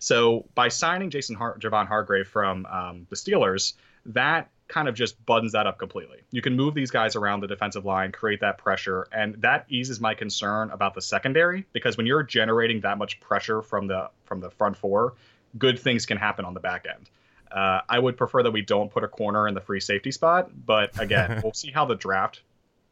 So 0.00 0.46
by 0.54 0.68
signing 0.68 1.10
Jason 1.10 1.36
Har- 1.36 1.58
Javon 1.58 1.86
Hargrave 1.86 2.26
from 2.26 2.66
um, 2.66 3.06
the 3.10 3.16
Steelers, 3.16 3.74
that 4.06 4.50
kind 4.66 4.88
of 4.88 4.94
just 4.94 5.24
buttons 5.26 5.52
that 5.52 5.66
up 5.66 5.78
completely. 5.78 6.18
You 6.30 6.40
can 6.42 6.56
move 6.56 6.74
these 6.74 6.90
guys 6.90 7.16
around 7.16 7.40
the 7.40 7.46
defensive 7.48 7.84
line, 7.84 8.12
create 8.12 8.40
that 8.40 8.56
pressure, 8.58 9.06
and 9.12 9.34
that 9.42 9.66
eases 9.68 10.00
my 10.00 10.14
concern 10.14 10.70
about 10.70 10.94
the 10.94 11.02
secondary 11.02 11.66
because 11.72 11.96
when 11.96 12.06
you're 12.06 12.22
generating 12.22 12.80
that 12.80 12.96
much 12.96 13.20
pressure 13.20 13.62
from 13.62 13.86
the 13.88 14.10
from 14.24 14.40
the 14.40 14.50
front 14.50 14.76
four, 14.76 15.14
good 15.58 15.78
things 15.78 16.06
can 16.06 16.16
happen 16.16 16.44
on 16.44 16.54
the 16.54 16.60
back 16.60 16.86
end. 16.92 17.10
Uh, 17.50 17.80
I 17.88 17.98
would 17.98 18.16
prefer 18.16 18.44
that 18.44 18.52
we 18.52 18.62
don't 18.62 18.90
put 18.90 19.02
a 19.04 19.08
corner 19.08 19.48
in 19.48 19.54
the 19.54 19.60
free 19.60 19.80
safety 19.80 20.12
spot, 20.12 20.50
but 20.64 20.98
again, 21.00 21.40
we'll 21.44 21.52
see 21.52 21.72
how 21.72 21.84
the 21.84 21.96
draft 21.96 22.40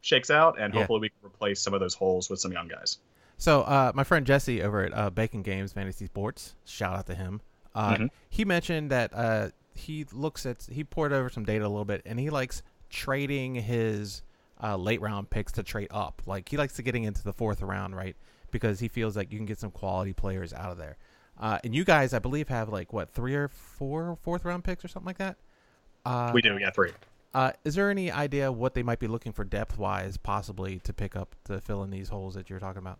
shakes 0.01 0.29
out, 0.29 0.59
and 0.59 0.73
Yeah. 0.73 0.81
hopefully 0.81 0.99
we 0.99 1.09
can 1.09 1.25
replace 1.25 1.61
some 1.61 1.73
of 1.73 1.79
those 1.79 1.93
holes 1.95 2.29
with 2.29 2.39
some 2.41 2.51
young 2.51 2.67
guys. 2.67 2.97
So, 3.39 3.61
uh, 3.61 3.91
my 3.95 4.03
friend 4.03 4.25
Jesse 4.27 4.61
over 4.61 4.83
at 4.83 4.93
uh, 4.93 5.09
Bacon 5.09 5.41
Games 5.41 5.71
Fantasy 5.73 6.05
Sports, 6.05 6.55
shout 6.65 6.95
out 6.95 7.05
to 7.07 7.15
him. 7.15 7.41
Uh, 7.73 7.95
Mhm. 7.95 8.09
He 8.29 8.43
mentioned 8.45 8.91
that 8.91 9.11
uh, 9.13 9.49
he 9.73 10.05
looks 10.11 10.45
at 10.45 10.67
he 10.71 10.83
poured 10.83 11.13
over 11.13 11.29
some 11.29 11.45
data 11.45 11.65
a 11.65 11.69
little 11.69 11.85
bit, 11.85 12.01
and 12.05 12.19
he 12.19 12.29
likes 12.29 12.61
trading 12.89 13.55
his 13.55 14.23
uh, 14.61 14.75
late 14.75 14.99
round 14.99 15.29
picks 15.29 15.53
to 15.53 15.63
trade 15.63 15.87
up. 15.89 16.21
Like 16.25 16.49
he 16.49 16.57
likes 16.57 16.73
to 16.73 16.81
getting 16.83 17.05
into 17.05 17.23
the 17.23 17.31
fourth 17.33 17.61
round, 17.61 17.95
right? 17.95 18.15
Because 18.51 18.79
he 18.81 18.87
feels 18.89 19.15
like 19.15 19.31
you 19.31 19.39
can 19.39 19.45
get 19.45 19.57
some 19.57 19.71
quality 19.71 20.11
players 20.11 20.53
out 20.53 20.71
of 20.71 20.77
there. 20.77 20.97
Uh, 21.39 21.59
and 21.63 21.73
you 21.73 21.85
guys, 21.85 22.13
I 22.13 22.19
believe, 22.19 22.49
have 22.49 22.67
like 22.67 22.91
what 22.91 23.09
three 23.09 23.35
or 23.35 23.47
four 23.47 24.17
fourth 24.21 24.43
round 24.43 24.65
picks 24.65 24.83
or 24.83 24.89
something 24.89 25.07
like 25.07 25.17
that. 25.19 25.37
Uh, 26.05 26.31
we 26.33 26.41
do, 26.41 26.57
yeah, 26.57 26.71
three. 26.71 26.91
Uh, 27.33 27.51
is 27.63 27.75
there 27.75 27.89
any 27.89 28.11
idea 28.11 28.51
what 28.51 28.73
they 28.73 28.83
might 28.83 28.99
be 28.99 29.07
looking 29.07 29.31
for 29.31 29.45
depth 29.45 29.77
wise, 29.77 30.17
possibly 30.17 30.79
to 30.79 30.91
pick 30.91 31.15
up 31.15 31.35
to 31.45 31.61
fill 31.61 31.83
in 31.83 31.91
these 31.91 32.09
holes 32.09 32.33
that 32.33 32.49
you're 32.49 32.59
talking 32.59 32.79
about? 32.79 32.99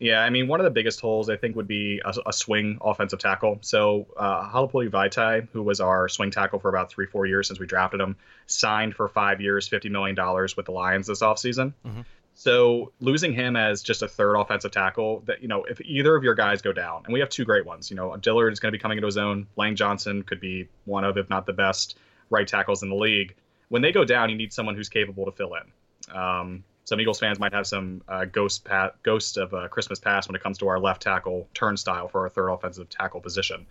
Yeah, 0.00 0.20
I 0.20 0.30
mean, 0.30 0.46
one 0.46 0.60
of 0.60 0.64
the 0.64 0.70
biggest 0.70 1.00
holes 1.00 1.28
I 1.28 1.36
think 1.36 1.56
would 1.56 1.66
be 1.66 2.00
a, 2.04 2.14
a 2.26 2.32
swing 2.32 2.78
offensive 2.80 3.18
tackle. 3.18 3.58
So 3.62 4.06
uh, 4.16 4.48
Halapoulivaati 4.48 4.90
Vaitai, 4.90 5.48
who 5.52 5.62
was 5.62 5.80
our 5.80 6.08
swing 6.08 6.30
tackle 6.30 6.60
for 6.60 6.68
about 6.68 6.88
three, 6.88 7.06
four 7.06 7.26
years 7.26 7.48
since 7.48 7.58
we 7.58 7.66
drafted 7.66 8.00
him, 8.00 8.16
signed 8.46 8.94
for 8.94 9.08
five 9.08 9.40
years, 9.40 9.68
$50 9.68 9.90
million 9.90 10.16
with 10.56 10.66
the 10.66 10.72
Lions 10.72 11.08
this 11.08 11.20
offseason. 11.20 11.72
Mhm. 11.84 12.04
So 12.34 12.92
losing 13.00 13.32
him 13.32 13.56
as 13.56 13.82
just 13.82 14.02
a 14.02 14.06
third 14.06 14.36
offensive 14.36 14.70
tackle, 14.70 15.24
that 15.26 15.42
you 15.42 15.48
know, 15.48 15.64
if 15.64 15.80
either 15.80 16.14
of 16.14 16.22
your 16.22 16.36
guys 16.36 16.62
go 16.62 16.72
down, 16.72 17.02
and 17.04 17.12
we 17.12 17.18
have 17.18 17.28
two 17.28 17.44
great 17.44 17.66
ones, 17.66 17.90
you 17.90 17.96
know, 17.96 18.16
Dillard 18.16 18.52
is 18.52 18.60
going 18.60 18.70
to 18.70 18.78
be 18.78 18.80
coming 18.80 18.96
into 18.96 19.06
his 19.06 19.16
own. 19.16 19.48
Lane 19.56 19.74
Johnson 19.74 20.22
could 20.22 20.38
be 20.38 20.68
one 20.84 21.02
of, 21.02 21.18
if 21.18 21.28
not 21.28 21.46
the 21.46 21.52
best, 21.52 21.98
right 22.30 22.46
tackles 22.46 22.84
in 22.84 22.90
the 22.90 22.94
league. 22.94 23.34
When 23.70 23.82
they 23.82 23.90
go 23.90 24.04
down, 24.04 24.30
you 24.30 24.36
need 24.36 24.52
someone 24.52 24.76
who's 24.76 24.88
capable 24.88 25.24
to 25.24 25.32
fill 25.32 25.54
in. 25.54 26.16
Um, 26.16 26.62
some 26.88 27.00
Eagles 27.02 27.20
fans 27.20 27.38
might 27.38 27.52
have 27.52 27.66
some 27.66 28.00
uh, 28.08 28.24
ghost 28.24 28.64
pat, 28.64 28.94
ghost 29.02 29.36
of 29.36 29.52
uh, 29.52 29.68
Christmas 29.68 29.98
past 29.98 30.26
when 30.26 30.34
it 30.36 30.42
comes 30.42 30.56
to 30.58 30.68
our 30.68 30.80
left 30.80 31.02
tackle 31.02 31.46
turnstile 31.52 32.08
for 32.08 32.22
our 32.22 32.30
third 32.30 32.48
offensive 32.48 32.88
tackle 32.88 33.20
position, 33.20 33.66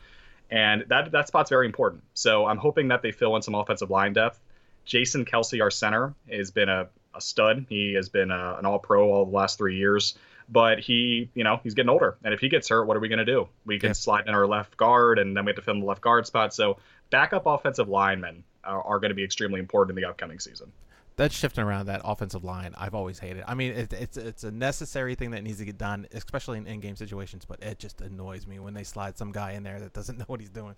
and 0.51 0.85
that 0.89 1.11
that 1.11 1.27
spot's 1.27 1.49
very 1.49 1.65
important. 1.65 2.03
So 2.13 2.45
I'm 2.45 2.57
hoping 2.59 2.89
that 2.89 3.01
they 3.01 3.11
fill 3.11 3.35
in 3.35 3.41
some 3.41 3.55
offensive 3.55 3.89
line 3.89 4.13
depth. 4.13 4.39
Jason 4.85 5.25
Kelce, 5.25 5.61
our 5.61 5.71
center, 5.71 6.13
has 6.31 6.51
been 6.51 6.69
a, 6.69 6.87
a 7.15 7.19
stud. 7.19 7.65
He 7.69 7.95
has 7.95 8.07
been 8.07 8.29
a, 8.29 8.55
an 8.59 8.65
All 8.67 8.77
Pro 8.79 9.11
all 9.11 9.25
the 9.25 9.35
last 9.35 9.57
three 9.57 9.77
years, 9.77 10.15
but 10.47 10.79
he, 10.79 11.29
you 11.33 11.43
know, 11.43 11.59
he's 11.63 11.73
getting 11.73 11.89
older, 11.89 12.17
and 12.23 12.35
if 12.35 12.39
he 12.39 12.49
gets 12.49 12.69
hurt, 12.69 12.85
what 12.85 12.95
are 12.95 12.99
we 12.99 13.09
going 13.09 13.25
to 13.25 13.25
do? 13.25 13.47
We 13.65 13.79
can 13.79 13.89
Yeah. 13.89 13.93
slide 13.93 14.27
in 14.27 14.35
our 14.35 14.45
left 14.45 14.77
guard, 14.77 15.17
and 15.17 15.35
then 15.35 15.43
we 15.43 15.49
have 15.49 15.55
to 15.55 15.63
fill 15.63 15.73
in 15.73 15.79
the 15.79 15.87
left 15.87 16.01
guard 16.01 16.27
spot. 16.27 16.53
So 16.53 16.77
backup 17.09 17.47
offensive 17.47 17.89
linemen 17.89 18.43
are, 18.63 18.83
are 18.83 18.99
going 18.99 19.09
to 19.09 19.15
be 19.15 19.23
extremely 19.23 19.59
important 19.59 19.97
in 19.97 20.01
the 20.03 20.07
upcoming 20.07 20.39
season. 20.39 20.71
That 21.17 21.31
shifting 21.31 21.63
around 21.63 21.87
that 21.87 22.01
offensive 22.03 22.43
line, 22.43 22.75
I've 22.77 22.93
always 22.93 23.17
hated. 23.17 23.43
I 23.47 23.55
mean, 23.55 23.73
it, 23.73 23.91
it's 23.91 24.17
it's 24.17 24.43
a 24.43 24.51
necessary 24.51 25.15
thing 25.15 25.31
that 25.31 25.43
needs 25.43 25.57
to 25.57 25.65
get 25.65 25.77
done, 25.77 26.07
especially 26.13 26.59
in 26.59 26.67
in-game 26.67 26.95
situations. 26.95 27.43
But 27.43 27.61
it 27.63 27.79
just 27.79 28.01
annoys 28.01 28.45
me 28.45 28.59
when 28.59 28.75
they 28.75 28.83
slide 28.83 29.17
some 29.17 29.31
guy 29.31 29.53
in 29.53 29.63
there 29.63 29.79
that 29.79 29.93
doesn't 29.93 30.17
know 30.19 30.25
what 30.27 30.39
he's 30.39 30.49
doing. 30.49 30.75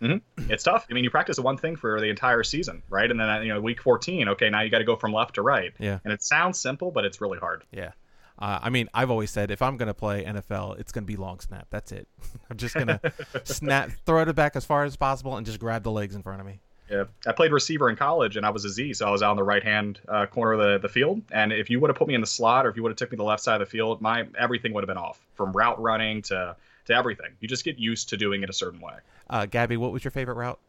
Hmm. 0.00 0.16
it's 0.50 0.62
tough. 0.62 0.86
I 0.90 0.92
mean, 0.92 1.04
you 1.04 1.10
practice 1.10 1.38
one 1.38 1.56
thing 1.56 1.74
for 1.74 1.98
the 2.00 2.08
entire 2.08 2.42
season, 2.42 2.82
right? 2.90 3.10
And 3.10 3.18
then 3.18 3.42
you 3.42 3.48
know, 3.48 3.60
week 3.62 3.80
14, 3.80 4.28
okay, 4.28 4.50
now 4.50 4.60
you 4.60 4.68
got 4.68 4.78
to 4.78 4.84
go 4.84 4.94
from 4.94 5.12
left 5.12 5.36
to 5.36 5.42
right. 5.42 5.72
Yeah. 5.78 6.00
And 6.04 6.12
it 6.12 6.22
sounds 6.22 6.60
simple, 6.60 6.90
but 6.90 7.06
it's 7.06 7.20
really 7.22 7.38
hard. 7.38 7.64
Yeah. 7.72 7.92
Uh, 8.38 8.58
I 8.62 8.70
mean, 8.70 8.88
I've 8.92 9.10
always 9.10 9.30
said 9.30 9.50
if 9.50 9.62
I'm 9.62 9.76
going 9.76 9.86
to 9.86 9.94
play 9.94 10.24
NFL, 10.24 10.78
it's 10.78 10.92
going 10.92 11.04
to 11.04 11.06
be 11.06 11.16
long 11.16 11.40
snap. 11.40 11.68
That's 11.70 11.92
it. 11.92 12.06
I'm 12.50 12.58
just 12.58 12.74
going 12.74 12.88
to 12.88 13.12
snap, 13.44 13.90
throw 14.04 14.20
it 14.20 14.34
back 14.34 14.56
as 14.56 14.64
far 14.64 14.84
as 14.84 14.96
possible, 14.96 15.36
and 15.36 15.46
just 15.46 15.58
grab 15.58 15.82
the 15.82 15.90
legs 15.90 16.14
in 16.14 16.22
front 16.22 16.40
of 16.40 16.46
me. 16.46 16.60
Yeah, 16.90 17.04
I 17.26 17.32
played 17.32 17.52
receiver 17.52 17.90
in 17.90 17.96
college, 17.96 18.36
and 18.36 18.46
I 18.46 18.50
was 18.50 18.64
a 18.64 18.68
Z, 18.68 18.94
so 18.94 19.06
I 19.06 19.10
was 19.10 19.22
out 19.22 19.30
on 19.30 19.36
the 19.36 19.42
right 19.42 19.62
hand 19.62 19.98
uh, 20.08 20.26
corner 20.26 20.52
of 20.52 20.60
the, 20.60 20.78
the 20.78 20.88
field. 20.88 21.20
And 21.32 21.52
if 21.52 21.68
you 21.68 21.80
would 21.80 21.90
have 21.90 21.96
put 21.96 22.06
me 22.06 22.14
in 22.14 22.20
the 22.20 22.26
slot, 22.26 22.64
or 22.64 22.68
if 22.68 22.76
you 22.76 22.82
would 22.82 22.90
have 22.90 22.96
took 22.96 23.10
me 23.10 23.16
to 23.16 23.22
the 23.22 23.24
left 23.24 23.42
side 23.42 23.60
of 23.60 23.66
the 23.66 23.70
field, 23.70 24.00
my 24.00 24.26
everything 24.38 24.72
would 24.72 24.82
have 24.82 24.88
been 24.88 24.96
off 24.96 25.20
from 25.34 25.52
route 25.52 25.80
running 25.80 26.22
to 26.22 26.54
to 26.86 26.94
everything. 26.94 27.30
You 27.40 27.48
just 27.48 27.64
get 27.64 27.78
used 27.78 28.08
to 28.10 28.16
doing 28.16 28.42
it 28.42 28.50
a 28.50 28.52
certain 28.52 28.80
way. 28.80 28.94
Uh, 29.28 29.46
Gabby, 29.46 29.76
what 29.76 29.92
was 29.92 30.04
your 30.04 30.12
favorite 30.12 30.34
route? 30.36 30.60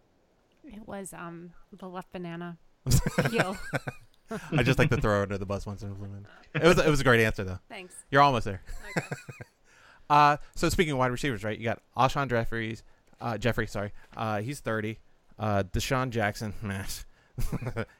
It 0.65 0.87
was 0.87 1.13
um 1.13 1.51
the 1.71 1.87
left 1.87 2.11
banana 2.11 2.57
heel. 3.31 3.55
I 4.51 4.63
just 4.63 4.79
like 4.79 4.89
to 4.89 4.97
throw 4.97 5.17
her 5.17 5.21
under 5.21 5.37
the 5.37 5.45
bus 5.45 5.65
once 5.65 5.83
in 5.83 5.91
a 5.91 5.93
blue 5.93 6.07
moon. 6.07 6.27
It 6.55 6.63
was 6.63 6.77
it 6.79 6.89
was 6.89 6.99
a 6.99 7.03
great 7.03 7.23
answer 7.23 7.43
though. 7.43 7.59
Thanks. 7.69 7.93
You're 8.09 8.21
almost 8.21 8.45
there. 8.45 8.61
Okay. 8.97 9.05
Uh, 10.09 10.37
so 10.55 10.69
speaking 10.69 10.93
of 10.93 10.99
wide 10.99 11.11
receivers, 11.11 11.43
right? 11.43 11.57
You 11.57 11.65
got 11.65 11.81
Alshon 11.97 12.29
Jeffries, 12.29 12.83
uh, 13.19 13.37
Jeffery, 13.37 13.67
sorry, 13.67 13.91
uh, 14.15 14.39
he's 14.39 14.61
30. 14.61 14.99
Uh, 15.39 15.63
DeSean 15.71 16.09
Jackson, 16.09 16.53
meh. 16.61 16.83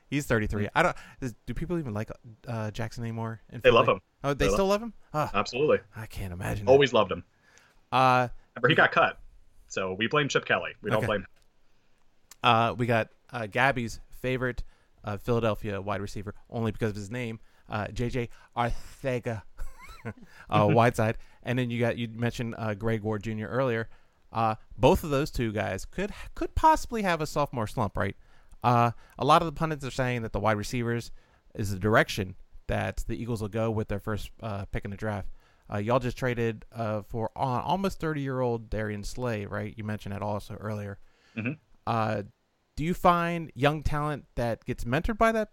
he's 0.10 0.26
33. 0.26 0.70
I 0.74 0.84
don't. 0.84 0.96
Does, 1.22 1.36
do 1.46 1.54
people 1.54 1.78
even 1.78 1.94
like 1.94 2.10
uh, 2.48 2.72
Jackson 2.72 3.04
anymore? 3.04 3.42
in 3.52 3.62
They 3.62 3.70
love 3.72 3.88
him. 3.88 4.00
Oh, 4.24 4.34
they, 4.34 4.48
They 4.48 4.52
still 4.54 4.66
love 4.68 4.82
him. 4.82 4.94
Oh, 5.14 5.30
Absolutely. 5.34 5.80
I 5.96 6.06
can't 6.08 6.34
imagine. 6.34 6.66
that. 6.66 6.72
Always 6.72 6.94
loved 6.94 7.12
him. 7.12 7.24
Uh, 7.92 8.28
Remember, 8.56 8.70
he 8.70 8.76
got 8.76 8.92
cut. 8.92 9.20
So 9.68 9.94
we 9.94 10.08
blame 10.08 10.28
Chip 10.30 10.46
Kelly. 10.46 10.72
We 10.82 10.90
don't 10.90 10.98
Okay. 11.00 11.06
blame 11.08 11.20
him. 11.22 11.28
uh, 12.44 12.74
we 12.78 12.86
got 12.88 13.10
uh, 13.32 13.46
Gabby's 13.48 14.00
favorite 14.22 14.64
uh, 15.04 15.18
Philadelphia 15.18 15.80
wide 15.82 16.02
receiver, 16.02 16.34
only 16.50 16.72
because 16.72 16.90
of 16.92 16.96
his 16.96 17.12
name, 17.12 17.40
uh, 17.70 17.86
JJ 17.86 18.30
Arcega, 18.58 19.44
uh, 20.50 20.68
wide 20.72 20.96
side. 20.96 21.18
And 21.44 21.58
then 21.60 21.70
you 21.70 21.80
got 21.80 21.98
you 21.98 22.08
mentioned 22.10 22.56
uh, 22.58 22.74
Greg 22.74 23.02
Ward 23.04 23.24
Jr. 23.24 23.46
earlier. 23.46 23.88
Uh, 24.38 24.54
both 24.78 25.04
of 25.04 25.10
those 25.10 25.32
two 25.32 25.52
guys 25.52 25.84
could 25.84 26.12
could 26.36 26.54
possibly 26.54 27.02
have 27.02 27.22
a 27.22 27.26
sophomore 27.26 27.66
slump, 27.66 27.98
right? 27.98 28.16
Uh, 28.64 28.92
a 29.18 29.26
lot 29.26 29.42
of 29.42 29.48
the 29.48 29.52
pundits 29.52 29.84
are 29.84 29.90
saying 29.92 30.22
that 30.22 30.32
the 30.32 30.40
wide 30.40 30.58
receivers 30.58 31.12
is 31.56 31.72
the 31.72 31.80
direction 31.80 32.36
that 32.68 33.04
the 33.08 33.20
Eagles 33.20 33.42
will 33.42 33.50
go 33.50 33.72
with 33.72 33.88
their 33.88 34.00
first 34.00 34.30
uh, 34.44 34.66
pick 34.66 34.86
in 34.86 34.92
the 34.92 34.98
draft. 34.98 35.30
Uh, 35.74 35.78
y'all 35.78 36.00
just 36.00 36.18
traded 36.18 36.66
uh, 36.72 37.02
for 37.02 37.32
almost 37.36 38.00
30 38.00 38.22
year 38.22 38.40
old 38.42 38.70
Darius 38.70 39.10
Slay, 39.10 39.48
right? 39.48 39.74
You 39.76 39.84
mentioned 39.84 40.14
that 40.14 40.22
also 40.22 40.54
earlier. 40.56 41.00
Mhm. 41.36 41.58
Uh, 41.88 42.22
do 42.76 42.84
you 42.84 42.94
find 42.94 43.52
young 43.56 43.82
talent 43.82 44.26
that 44.36 44.64
gets 44.66 44.84
mentored 44.84 45.18
by 45.18 45.32
that 45.32 45.50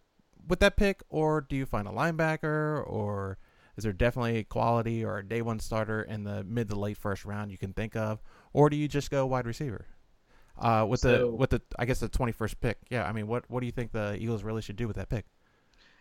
with 0.47 0.61
that 0.61 0.77
pick, 0.77 1.03
or 1.09 1.40
do 1.40 1.57
you 1.57 1.64
find 1.64 1.88
a 1.88 1.90
linebacker, 1.90 2.87
or 2.87 3.38
is 3.77 3.85
there 3.85 3.92
definitely 3.94 4.37
a 4.38 4.44
quality 4.44 5.05
or 5.05 5.18
a 5.18 5.27
day 5.27 5.40
one 5.42 5.59
starter 5.59 6.03
in 6.03 6.25
the 6.25 6.44
mid 6.44 6.68
to 6.68 6.77
late 6.77 6.99
first 6.99 7.25
round 7.25 7.51
you 7.51 7.59
can 7.59 7.73
think 7.73 7.97
of, 7.97 8.20
or 8.55 8.71
do 8.71 8.77
you 8.77 8.88
just 8.88 9.11
go 9.11 9.27
wide 9.27 9.47
receiver? 9.47 9.85
Uh, 10.59 10.87
with 10.88 11.03
the 11.03 11.27
with 11.29 11.51
the 11.51 11.61
I 11.79 11.85
guess 11.85 12.01
the 12.01 12.09
21st 12.09 12.55
pick. 12.61 12.79
Yeah, 12.88 13.05
I 13.05 13.12
mean, 13.12 13.27
what 13.27 13.45
what 13.51 13.61
do 13.61 13.67
you 13.67 13.73
think 13.73 13.93
the 13.93 14.17
Eagles 14.19 14.43
really 14.43 14.62
should 14.62 14.77
do 14.77 14.87
with 14.88 14.97
that 14.97 15.11
pick? 15.11 15.27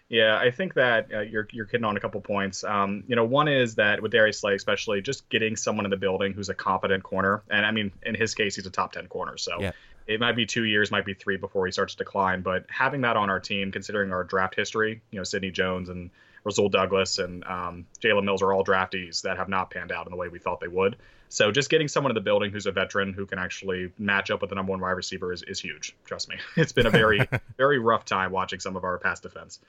Yeah, 0.09 0.37
I 0.37 0.51
think 0.51 0.75
that 0.75 1.07
uh, 1.11 1.21
you're 1.21 1.47
you're 1.51 1.65
hitting 1.65 1.85
on 1.85 1.97
a 1.97 1.99
couple 1.99 2.21
points. 2.21 2.63
Um, 2.63 3.03
you 3.07 3.15
know, 3.15 3.25
one 3.25 3.47
is 3.47 3.75
that 3.75 4.01
with 4.01 4.11
Darius 4.11 4.39
Slay, 4.39 4.53
especially, 4.53 5.01
just 5.01 5.27
getting 5.29 5.55
someone 5.55 5.85
in 5.85 5.91
the 5.91 5.97
building 5.97 6.33
who's 6.33 6.49
a 6.49 6.53
competent 6.53 7.03
corner, 7.03 7.41
and 7.49 7.65
I 7.65 7.71
mean, 7.71 7.91
in 8.05 8.13
his 8.13 8.35
case, 8.35 8.55
he's 8.55 8.67
a 8.67 8.71
top 8.71 8.91
ten 8.91 9.07
corner. 9.07 9.37
So 9.37 9.59
Yeah. 9.59 9.71
it 10.05 10.19
might 10.19 10.35
be 10.35 10.45
two 10.45 10.65
years, 10.65 10.91
might 10.91 11.05
be 11.05 11.15
three 11.15 11.37
before 11.37 11.65
he 11.65 11.71
starts 11.71 11.95
to 11.95 12.03
decline. 12.03 12.41
But 12.41 12.65
having 12.69 13.01
that 13.01 13.17
on 13.17 13.31
our 13.31 13.39
team, 13.39 13.71
considering 13.71 14.11
our 14.11 14.23
draft 14.23 14.53
history, 14.55 15.01
you 15.09 15.19
know, 15.19 15.23
Sidney 15.23 15.49
Jones 15.49 15.89
and 15.89 16.11
Rasul 16.43 16.69
Douglas 16.69 17.19
and 17.19 17.43
um, 17.45 17.85
Jalen 18.01 18.23
Mills 18.23 18.41
are 18.41 18.53
all 18.53 18.63
draftees 18.63 19.21
that 19.21 19.37
have 19.37 19.49
not 19.49 19.71
panned 19.71 19.91
out 19.91 20.05
in 20.05 20.11
the 20.11 20.17
way 20.17 20.27
we 20.27 20.39
thought 20.39 20.59
they 20.59 20.67
would. 20.67 20.97
So 21.29 21.51
just 21.51 21.69
getting 21.69 21.87
someone 21.87 22.11
in 22.11 22.15
the 22.15 22.21
building 22.21 22.51
who's 22.51 22.67
a 22.67 22.71
veteran 22.71 23.13
who 23.13 23.25
can 23.25 23.39
actually 23.39 23.91
match 23.97 24.29
up 24.29 24.41
with 24.41 24.49
the 24.49 24.55
number 24.55 24.69
one 24.69 24.79
wide 24.79 24.91
receiver 24.91 25.33
is, 25.33 25.41
is 25.41 25.59
huge. 25.59 25.95
Trust 26.05 26.29
me, 26.29 26.35
it's 26.57 26.73
been 26.73 26.85
a 26.85 26.91
very 26.91 27.27
very 27.57 27.79
rough 27.79 28.05
time 28.05 28.31
watching 28.31 28.59
some 28.59 28.75
of 28.75 28.83
our 28.83 28.97
past 28.99 29.23
defense. 29.23 29.59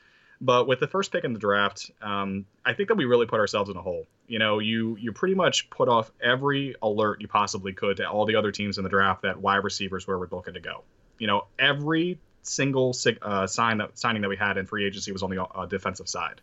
But 0.41 0.67
with 0.67 0.81
the 0.81 0.89
first 0.89 1.13
pick 1.13 1.25
in 1.25 1.33
the 1.33 1.39
draft, 1.39 1.91
um, 2.03 2.45
I 2.65 2.75
think 2.75 2.89
that 2.89 2.97
we 2.97 3.05
really 3.05 3.27
put 3.27 3.41
ourselves 3.41 3.71
in 3.71 3.77
a 3.77 3.81
hole. 3.81 4.07
You 4.27 4.39
know, 4.39 4.59
you 4.59 4.97
you 5.01 5.13
pretty 5.13 5.35
much 5.35 5.71
put 5.71 5.89
off 5.89 6.11
every 6.23 6.75
alert 6.83 7.21
you 7.21 7.29
possibly 7.29 7.73
could 7.73 7.99
to 7.99 8.09
all 8.09 8.27
the 8.27 8.37
other 8.37 8.51
teams 8.51 8.77
in 8.77 8.85
the 8.85 8.91
draft 8.91 9.23
that 9.23 9.41
wide 9.41 9.65
receivers 9.65 10.07
where 10.07 10.19
we're 10.19 10.29
looking 10.31 10.55
to 10.55 10.61
go. 10.61 10.83
You 11.19 11.29
know, 11.29 11.47
every 11.59 12.19
single 12.43 12.93
sig- 12.93 13.21
uh, 13.23 13.47
sign 13.47 13.79
that 13.79 13.99
signing 13.99 14.23
that 14.23 14.29
we 14.29 14.37
had 14.37 14.59
in 14.59 14.67
free 14.67 14.87
agency 14.87 15.13
was 15.13 15.23
on 15.23 15.31
the 15.31 15.43
uh, 15.43 15.67
defensive 15.67 16.09
side. 16.09 16.41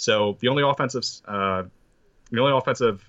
So 0.00 0.38
the 0.40 0.48
only 0.48 0.62
offensive 0.62 1.04
uh, 1.26 1.64
the 2.30 2.40
only 2.40 2.56
offensive 2.56 3.06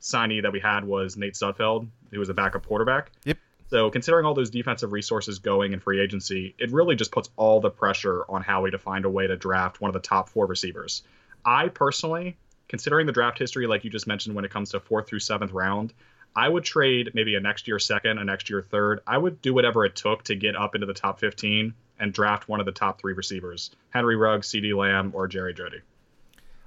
signee 0.00 0.42
that 0.42 0.52
we 0.52 0.60
had 0.60 0.84
was 0.84 1.16
Nate 1.16 1.32
Sudfeld, 1.32 1.88
who 2.10 2.18
was 2.18 2.28
a 2.28 2.34
backup 2.34 2.66
quarterback. 2.66 3.10
Yep. 3.24 3.38
So 3.68 3.90
considering 3.90 4.26
all 4.26 4.34
those 4.34 4.50
defensive 4.50 4.92
resources 4.92 5.38
going 5.38 5.72
in 5.72 5.80
free 5.80 5.98
agency, 5.98 6.54
it 6.58 6.70
really 6.70 6.94
just 6.94 7.10
puts 7.10 7.30
all 7.36 7.60
the 7.60 7.70
pressure 7.70 8.24
on 8.28 8.42
Howie 8.42 8.70
to 8.70 8.78
find 8.78 9.06
a 9.06 9.10
way 9.10 9.26
to 9.26 9.36
draft 9.36 9.80
one 9.80 9.88
of 9.88 9.94
the 9.94 10.06
top 10.06 10.28
four 10.28 10.46
receivers. 10.46 11.02
I 11.44 11.68
personally, 11.68 12.36
considering 12.68 13.06
the 13.06 13.12
draft 13.12 13.38
history, 13.38 13.66
like 13.66 13.84
you 13.84 13.90
just 13.90 14.06
mentioned, 14.06 14.36
when 14.36 14.44
it 14.44 14.50
comes 14.50 14.70
to 14.70 14.80
fourth 14.80 15.08
through 15.08 15.20
seventh 15.20 15.52
round, 15.52 15.94
I 16.36 16.48
would 16.48 16.64
trade 16.64 17.12
maybe 17.14 17.34
a 17.34 17.40
next 17.40 17.66
year 17.66 17.78
second, 17.78 18.18
a 18.18 18.24
next 18.24 18.50
year 18.50 18.60
third. 18.60 19.00
I 19.06 19.16
would 19.16 19.40
do 19.40 19.54
whatever 19.54 19.86
it 19.86 19.96
took 19.96 20.24
to 20.24 20.36
get 20.36 20.54
up 20.54 20.74
into 20.74 20.86
the 20.86 20.94
top 20.94 21.18
15 21.18 21.72
and 21.98 22.12
draft 22.12 22.46
one 22.46 22.60
of 22.60 22.66
the 22.66 22.72
top 22.72 23.00
three 23.00 23.14
receivers 23.14 23.70
Henry 23.88 24.16
Ruggs, 24.16 24.48
CeeDee 24.48 24.76
Lamb, 24.76 25.12
or 25.14 25.28
Jerry 25.28 25.54
Jeudy. 25.54 25.80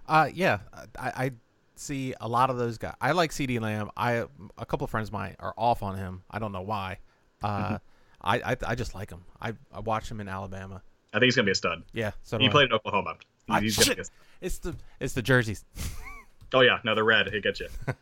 Uh, 0.09 0.29
yeah, 0.33 0.59
I, 0.99 1.07
I 1.25 1.31
see 1.75 2.13
a 2.19 2.27
lot 2.27 2.49
of 2.49 2.57
those 2.57 2.77
guys. 2.77 2.95
I 2.99 3.11
like 3.11 3.31
CeeDee 3.31 3.61
Lamb. 3.61 3.89
I 3.95 4.25
a 4.57 4.65
couple 4.65 4.83
of 4.85 4.91
friends 4.91 5.09
of 5.09 5.13
mine 5.13 5.35
are 5.39 5.53
off 5.57 5.83
on 5.83 5.95
him. 5.97 6.23
I 6.29 6.39
don't 6.39 6.51
know 6.51 6.61
why. 6.63 6.97
Uh, 7.43 7.77
I, 8.21 8.37
I 8.51 8.57
I 8.67 8.75
just 8.75 8.95
like 8.95 9.09
him. 9.11 9.23
I 9.41 9.53
I 9.71 9.79
watched 9.79 10.09
him 10.11 10.19
in 10.19 10.27
Alabama. 10.27 10.81
I 11.13 11.17
think 11.19 11.25
he's 11.25 11.35
going 11.35 11.45
to 11.45 11.49
be 11.49 11.53
a 11.53 11.55
stud. 11.55 11.83
Yeah, 11.93 12.11
so 12.23 12.37
do 12.37 12.43
He 12.43 12.49
I. 12.49 12.51
played 12.51 12.65
in 12.65 12.73
Oklahoma. 12.73 13.15
I- 13.47 13.61
He's 13.61 13.75
gonna 13.77 13.85
shit. 13.85 13.97
be 13.97 14.01
a- 14.01 14.05
It's 14.45 14.57
the 14.59 14.75
it's 14.99 15.13
the 15.13 15.21
jerseys. 15.21 15.63
oh, 16.53 16.61
yeah. 16.61 16.79
No, 16.83 16.93
the 16.95 17.03
red. 17.03 17.27
It 17.27 17.41
gets 17.43 17.59
you. 17.59 17.67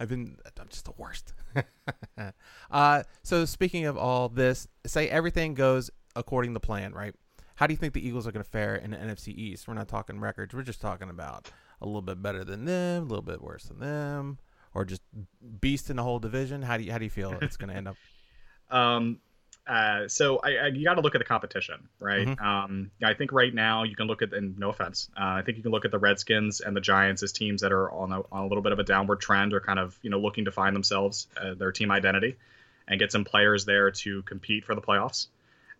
I've 0.00 0.08
been 0.08 0.36
I'm 0.60 0.68
just 0.68 0.84
the 0.84 0.92
worst. 0.98 1.32
uh, 2.70 3.02
so 3.22 3.44
speaking 3.44 3.86
of 3.86 3.96
all 3.96 4.28
this, 4.28 4.66
say 4.86 5.08
everything 5.08 5.54
goes 5.54 5.90
according 6.16 6.54
to 6.54 6.60
plan, 6.60 6.92
right? 6.92 7.14
How 7.56 7.66
do 7.66 7.72
you 7.72 7.76
think 7.76 7.94
the 7.94 8.06
Eagles 8.06 8.26
are 8.26 8.32
going 8.32 8.44
to 8.44 8.50
fare 8.50 8.74
in 8.74 8.90
the 8.90 8.96
NFC 8.96 9.28
East? 9.28 9.68
We're 9.68 9.74
not 9.74 9.88
talking 9.88 10.18
records. 10.20 10.54
We're 10.54 10.62
just 10.62 10.80
talking 10.80 11.08
about 11.08 11.50
a 11.80 11.86
little 11.86 12.02
bit 12.02 12.20
better 12.22 12.44
than 12.44 12.64
them, 12.64 13.02
a 13.02 13.06
little 13.06 13.22
bit 13.22 13.40
worse 13.42 13.64
than 13.64 13.78
them, 13.78 14.38
or 14.74 14.84
just 14.84 15.02
beast 15.60 15.88
in 15.90 15.96
the 15.96 16.02
whole 16.02 16.18
division. 16.18 16.62
How 16.62 16.76
do 16.76 16.84
you 16.84 16.92
how 16.92 16.98
do 16.98 17.04
you 17.04 17.10
feel 17.10 17.36
it's 17.40 17.56
going 17.56 17.70
to 17.70 17.76
end 17.76 17.88
up? 17.88 17.96
Um, 18.70 19.20
uh, 19.66 20.08
so 20.08 20.40
I, 20.42 20.56
I, 20.56 20.66
you 20.68 20.84
got 20.84 20.94
to 20.94 21.00
look 21.00 21.14
at 21.14 21.18
the 21.18 21.24
competition, 21.24 21.88
right? 22.00 22.26
Mhm. 22.26 22.40
Um, 22.42 22.90
I 23.02 23.14
think 23.14 23.30
right 23.30 23.54
now 23.54 23.82
you 23.84 23.94
can 23.94 24.06
look 24.06 24.20
at, 24.20 24.32
and 24.32 24.58
no 24.58 24.70
offense, 24.70 25.08
uh, 25.16 25.24
I 25.24 25.42
think 25.42 25.56
you 25.58 25.62
can 25.62 25.70
look 25.70 25.84
at 25.84 25.90
the 25.90 25.98
Redskins 25.98 26.60
and 26.60 26.76
the 26.76 26.80
Giants 26.80 27.22
as 27.22 27.32
teams 27.32 27.60
that 27.60 27.72
are 27.72 27.90
on 27.90 28.12
a, 28.12 28.20
on 28.32 28.44
a 28.44 28.46
little 28.46 28.62
bit 28.62 28.72
of 28.72 28.78
a 28.78 28.82
downward 28.84 29.20
trend 29.20 29.54
or 29.54 29.60
kind 29.60 29.78
of 29.78 29.98
you 30.02 30.10
know 30.10 30.18
looking 30.18 30.46
to 30.46 30.50
find 30.50 30.74
themselves, 30.74 31.28
uh, 31.36 31.54
their 31.54 31.72
team 31.72 31.90
identity, 31.90 32.36
and 32.88 32.98
get 32.98 33.12
some 33.12 33.24
players 33.24 33.64
there 33.64 33.90
to 33.90 34.22
compete 34.22 34.64
for 34.64 34.74
the 34.74 34.82
playoffs. 34.82 35.28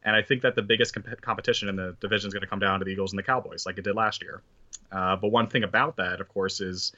And 0.04 0.14
I 0.14 0.22
think 0.22 0.42
that 0.42 0.54
the 0.54 0.62
biggest 0.62 0.94
comp- 0.94 1.20
competition 1.20 1.68
in 1.68 1.76
the 1.76 1.96
division 2.00 2.28
is 2.28 2.34
going 2.34 2.42
to 2.42 2.46
come 2.46 2.58
down 2.58 2.78
to 2.80 2.84
the 2.84 2.90
Eagles 2.90 3.12
and 3.12 3.18
the 3.18 3.22
Cowboys, 3.22 3.64
like 3.64 3.78
it 3.78 3.84
did 3.84 3.96
last 3.96 4.22
year. 4.22 4.42
Uh, 4.92 5.16
but 5.16 5.28
one 5.28 5.48
thing 5.48 5.64
about 5.64 5.96
that, 5.96 6.20
of 6.20 6.28
course, 6.28 6.60
is 6.60 6.92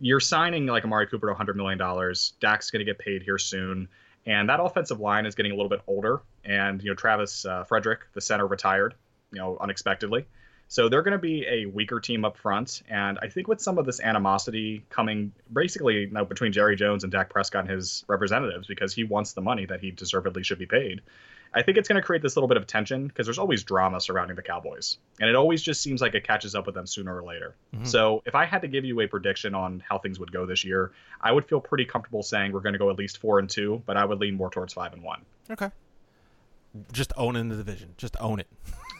you're 0.00 0.20
signing 0.20 0.66
like 0.66 0.84
Amari 0.84 1.06
Cooper 1.06 1.26
to 1.28 1.32
100 1.32 1.56
million 1.56 1.78
dollars. 1.78 2.34
Dak's 2.40 2.70
going 2.70 2.80
to 2.80 2.84
get 2.84 2.98
paid 2.98 3.22
here 3.22 3.38
soon, 3.38 3.88
and 4.26 4.48
that 4.48 4.60
offensive 4.60 5.00
line 5.00 5.24
is 5.24 5.34
getting 5.34 5.52
a 5.52 5.54
little 5.54 5.70
bit 5.70 5.80
older. 5.86 6.20
And 6.44 6.82
you 6.82 6.90
know, 6.90 6.94
Travis 6.94 7.44
uh, 7.44 7.64
Frederick, 7.64 8.00
the 8.12 8.20
center, 8.20 8.46
retired, 8.46 8.94
you 9.32 9.38
know, 9.38 9.56
unexpectedly. 9.60 10.26
So 10.68 10.88
they're 10.88 11.02
going 11.02 11.12
to 11.12 11.18
be 11.18 11.46
a 11.46 11.66
weaker 11.66 12.00
team 12.00 12.24
up 12.24 12.36
front, 12.36 12.82
and 12.88 13.20
I 13.22 13.28
think 13.28 13.46
with 13.46 13.60
some 13.60 13.78
of 13.78 13.86
this 13.86 14.00
animosity 14.00 14.84
coming, 14.90 15.32
basically 15.52 16.00
you 16.00 16.10
know, 16.10 16.24
between 16.24 16.52
Jerry 16.52 16.74
Jones 16.74 17.04
and 17.04 17.12
Dak 17.12 17.30
Prescott 17.30 17.62
and 17.66 17.70
his 17.70 18.04
representatives, 18.08 18.66
because 18.66 18.92
he 18.92 19.04
wants 19.04 19.32
the 19.32 19.42
money 19.42 19.64
that 19.66 19.78
he 19.78 19.92
deservedly 19.92 20.42
should 20.42 20.58
be 20.58 20.66
paid. 20.66 21.02
I 21.54 21.62
think 21.62 21.78
it's 21.78 21.88
going 21.88 22.00
to 22.00 22.06
create 22.06 22.22
this 22.22 22.36
little 22.36 22.48
bit 22.48 22.56
of 22.56 22.66
tension 22.66 23.06
because 23.08 23.26
there's 23.26 23.38
always 23.38 23.64
drama 23.64 24.00
surrounding 24.00 24.36
the 24.36 24.42
Cowboys, 24.42 24.98
and 25.20 25.28
it 25.28 25.36
always 25.36 25.62
just 25.62 25.82
seems 25.82 26.00
like 26.00 26.14
it 26.14 26.24
catches 26.24 26.54
up 26.54 26.66
with 26.66 26.74
them 26.74 26.86
sooner 26.86 27.16
or 27.16 27.22
later. 27.22 27.54
Mhm. 27.74 27.86
So 27.86 28.22
if 28.26 28.34
I 28.34 28.44
had 28.44 28.62
to 28.62 28.68
give 28.68 28.84
you 28.84 29.00
a 29.00 29.06
prediction 29.06 29.54
on 29.54 29.82
how 29.88 29.98
things 29.98 30.18
would 30.18 30.32
go 30.32 30.46
this 30.46 30.64
year, 30.64 30.92
I 31.20 31.32
would 31.32 31.46
feel 31.46 31.60
pretty 31.60 31.84
comfortable 31.84 32.22
saying 32.22 32.52
we're 32.52 32.60
going 32.60 32.74
to 32.74 32.78
go 32.78 32.90
at 32.90 32.98
least 32.98 33.18
four 33.18 33.38
and 33.38 33.48
two, 33.48 33.82
but 33.86 33.96
I 33.96 34.04
would 34.04 34.20
lean 34.20 34.34
more 34.36 34.50
towards 34.50 34.74
five 34.74 34.92
and 34.92 35.02
one. 35.02 35.22
Okay, 35.50 35.70
just 36.92 37.12
owning 37.16 37.48
the 37.48 37.56
division. 37.56 37.94
Just 37.96 38.16
own 38.20 38.40
it. 38.40 38.48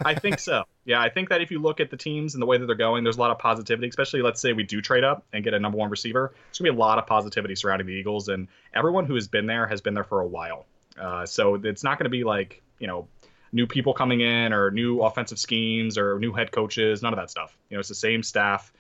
I 0.05 0.15
think 0.15 0.39
so. 0.39 0.65
Yeah, 0.85 1.01
I 1.01 1.09
think 1.09 1.31
that 1.31 1.41
if 1.41 1.51
you 1.51 1.59
look 1.59 1.81
at 1.81 1.91
the 1.91 1.97
teams 1.97 2.35
and 2.35 2.43
the 2.43 2.47
way 2.47 2.59
that 2.59 2.67
they're 2.67 2.75
going, 2.75 3.03
there's 3.03 3.17
a 3.17 3.21
lot 3.21 3.31
of 3.31 3.39
positivity, 3.39 3.89
especially 3.89 4.23
let's 4.23 4.41
say 4.41 4.53
we 4.53 4.63
do 4.63 4.81
trade 4.83 5.05
up 5.05 5.25
and 5.33 5.43
get 5.43 5.55
a 5.55 5.59
number 5.59 5.79
one 5.79 5.91
receiver. 5.91 6.33
There's 6.35 6.59
going 6.59 6.67
to 6.71 6.73
be 6.73 6.77
a 6.77 6.81
lot 6.81 6.99
of 6.99 7.07
positivity 7.07 7.55
surrounding 7.55 7.87
the 7.87 7.95
Eagles, 7.95 8.29
and 8.29 8.49
everyone 8.75 9.07
who 9.07 9.15
has 9.15 9.27
been 9.29 9.47
there 9.47 9.67
has 9.67 9.81
been 9.81 9.95
there 9.95 10.05
for 10.05 10.21
a 10.21 10.27
while. 10.27 10.67
Uh, 10.99 11.27
so 11.27 11.55
it's 11.57 11.85
not 11.85 11.99
going 11.99 12.05
to 12.05 12.11
be 12.11 12.25
like, 12.25 12.63
you 12.79 12.87
know, 12.87 13.09
new 13.53 13.67
people 13.67 13.95
coming 13.95 14.21
in 14.21 14.53
or 14.53 14.71
new 14.71 15.03
offensive 15.03 15.39
schemes 15.39 15.97
or 15.97 16.19
new 16.19 16.33
head 16.33 16.53
coaches, 16.53 17.03
none 17.03 17.13
of 17.13 17.19
that 17.19 17.31
stuff. 17.31 17.57
You 17.71 17.77
know, 17.77 17.81
it's 17.81 17.89
the 17.89 17.95
same 17.95 18.23
staff, 18.23 18.73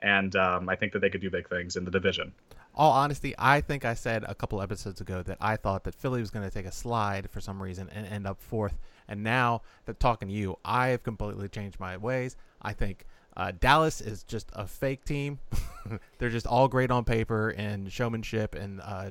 and 0.00 0.34
um, 0.36 0.68
I 0.68 0.76
think 0.76 0.92
that 0.92 1.00
they 1.00 1.10
could 1.10 1.20
do 1.20 1.30
big 1.30 1.48
things 1.48 1.76
in 1.76 1.84
the 1.84 1.90
division. 1.90 2.32
All 2.76 2.90
honesty, 2.90 3.34
I 3.38 3.60
think 3.60 3.84
I 3.84 3.94
said 3.94 4.24
a 4.26 4.34
couple 4.34 4.60
episodes 4.60 5.00
ago 5.00 5.22
that 5.22 5.38
I 5.40 5.56
thought 5.56 5.84
that 5.84 5.94
Philly 5.94 6.20
was 6.20 6.30
going 6.30 6.44
to 6.48 6.52
take 6.52 6.66
a 6.66 6.72
slide 6.72 7.30
for 7.30 7.40
some 7.40 7.62
reason 7.62 7.88
and 7.94 8.04
end 8.06 8.26
up 8.26 8.40
fourth. 8.40 8.76
And 9.06 9.22
now 9.22 9.62
that 9.84 10.00
talking 10.00 10.26
to 10.26 10.34
you, 10.34 10.58
I 10.64 10.88
have 10.88 11.04
completely 11.04 11.48
changed 11.48 11.78
my 11.78 11.96
ways. 11.96 12.36
I 12.60 12.72
think 12.72 13.06
uh, 13.36 13.52
Dallas 13.60 14.00
is 14.00 14.24
just 14.24 14.50
a 14.54 14.66
fake 14.66 15.04
team. 15.04 15.38
They're 16.18 16.30
just 16.30 16.48
all 16.48 16.66
great 16.66 16.90
on 16.90 17.04
paper 17.04 17.50
and 17.50 17.92
showmanship 17.92 18.56
and 18.56 18.80
uh, 18.80 19.10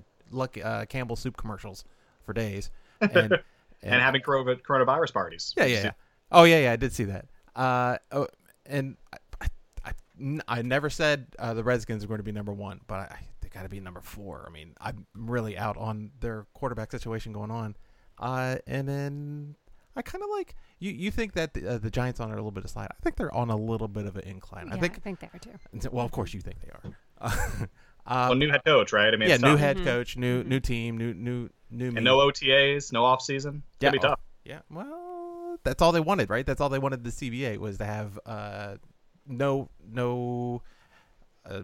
uh, 0.61 0.85
Campbell 0.89 1.15
soup 1.15 1.37
commercials 1.37 1.85
for 2.25 2.33
days, 2.33 2.69
and 3.01 3.11
and, 3.15 3.33
and 3.83 4.01
having 4.01 4.21
corona- 4.21 4.55
coronavirus 4.55 5.13
parties. 5.13 5.53
yeah, 5.57 5.65
yeah, 5.65 5.83
yeah. 5.83 5.91
Oh 6.31 6.43
yeah, 6.43 6.59
yeah. 6.59 6.71
I 6.71 6.75
did 6.75 6.93
see 6.93 7.03
that. 7.05 7.25
Uh, 7.55 7.97
oh, 8.11 8.27
and 8.65 8.97
I, 9.41 9.93
I 10.47 10.61
never 10.61 10.89
said 10.89 11.27
uh, 11.39 11.53
the 11.53 11.63
Redskins 11.63 12.03
are 12.03 12.07
going 12.07 12.19
to 12.19 12.23
be 12.23 12.31
number 12.31 12.53
one, 12.53 12.79
but 12.87 12.99
I, 13.11 13.27
they 13.41 13.49
got 13.49 13.63
to 13.63 13.69
be 13.69 13.79
number 13.79 13.99
four. 14.01 14.45
I 14.47 14.51
mean, 14.51 14.73
I'm 14.79 15.05
really 15.15 15.57
out 15.57 15.75
on 15.77 16.11
their 16.21 16.45
quarterback 16.53 16.91
situation 16.91 17.33
going 17.33 17.51
on. 17.51 17.75
Uh, 18.19 18.55
and 18.67 18.87
then 18.87 19.55
I 19.95 20.01
kind 20.01 20.23
of 20.23 20.29
like 20.29 20.55
you. 20.79 20.91
You 20.91 21.11
think 21.11 21.33
that 21.33 21.53
the, 21.53 21.67
uh, 21.73 21.77
the 21.77 21.89
Giants 21.91 22.19
on 22.19 22.31
a 22.31 22.35
little 22.35 22.51
bit 22.51 22.63
of 22.63 22.69
slide? 22.69 22.87
I 22.91 22.95
think 23.03 23.15
they're 23.17 23.33
on 23.35 23.49
a 23.49 23.55
little 23.57 23.87
bit 23.87 24.05
of 24.05 24.15
an 24.15 24.23
incline. 24.23 24.67
yeah, 24.69 24.75
I 24.75 24.79
think. 24.79 24.93
I 24.97 24.99
think 24.99 25.19
they 25.19 25.27
are 25.33 25.39
too. 25.39 25.89
Well, 25.91 26.05
of 26.05 26.11
course 26.11 26.33
you 26.33 26.39
think 26.41 26.57
they 26.61 26.69
are. 26.69 26.97
uh, 27.21 27.65
Well, 28.29 28.35
new 28.35 28.49
head 28.49 28.63
coach, 28.65 28.91
right? 28.93 29.13
I 29.13 29.17
mean, 29.17 29.29
yeah, 29.29 29.35
it's 29.35 29.43
new 29.43 29.51
tough. 29.51 29.59
head 29.59 29.77
Mhm. 29.77 29.83
coach, 29.85 30.17
new 30.17 30.43
new 30.43 30.59
team, 30.59 30.97
new 30.97 31.13
new 31.13 31.49
new. 31.73 31.87
and 31.87 32.03
no 32.03 32.17
OTAs, 32.19 32.91
no 32.91 33.03
off 33.05 33.21
season. 33.21 33.63
It's 33.75 33.83
Yeah, 33.83 33.91
be 33.91 33.99
tough. 33.99 34.19
Yeah, 34.45 34.59
well, 34.69 35.57
that's 35.63 35.81
all 35.81 35.91
they 35.91 35.99
wanted, 35.99 36.29
right? 36.29 36.45
That's 36.45 36.61
all 36.61 36.69
they 36.69 36.79
wanted 36.79 37.03
the 37.03 37.09
CBA 37.09 37.57
was 37.57 37.77
to 37.77 37.85
have 37.85 38.19
uh, 38.25 38.75
no 39.27 39.69
no. 39.91 40.61
Uh, 41.45 41.63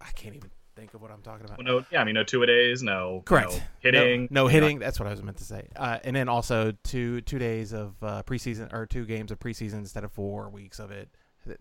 I 0.00 0.10
can't 0.12 0.36
even 0.36 0.50
think 0.76 0.94
of 0.94 1.02
what 1.02 1.10
I'm 1.10 1.22
talking 1.22 1.44
about. 1.44 1.58
Well, 1.58 1.66
no, 1.66 1.84
yeah, 1.90 2.00
I 2.00 2.04
mean, 2.04 2.14
no 2.14 2.24
two 2.24 2.42
a 2.42 2.46
days, 2.46 2.82
no 2.82 3.22
Correct. 3.24 3.52
no 3.52 3.60
hitting, 3.80 4.28
No, 4.30 4.42
no 4.42 4.48
hitting. 4.48 4.78
That's 4.78 4.98
what 4.98 5.06
I 5.06 5.10
was 5.10 5.22
meant 5.22 5.38
to 5.38 5.44
say. 5.44 5.68
Uh, 5.76 5.98
and 6.04 6.14
then 6.14 6.28
also 6.28 6.72
two 6.82 7.20
two 7.22 7.38
days 7.38 7.72
of 7.72 7.94
uh, 8.02 8.22
preseason 8.24 8.72
or 8.72 8.86
two 8.86 9.04
games 9.04 9.30
of 9.30 9.38
preseason 9.38 9.74
instead 9.74 10.04
of 10.04 10.12
four 10.12 10.48
weeks 10.48 10.78
of 10.78 10.90
it. 10.90 11.08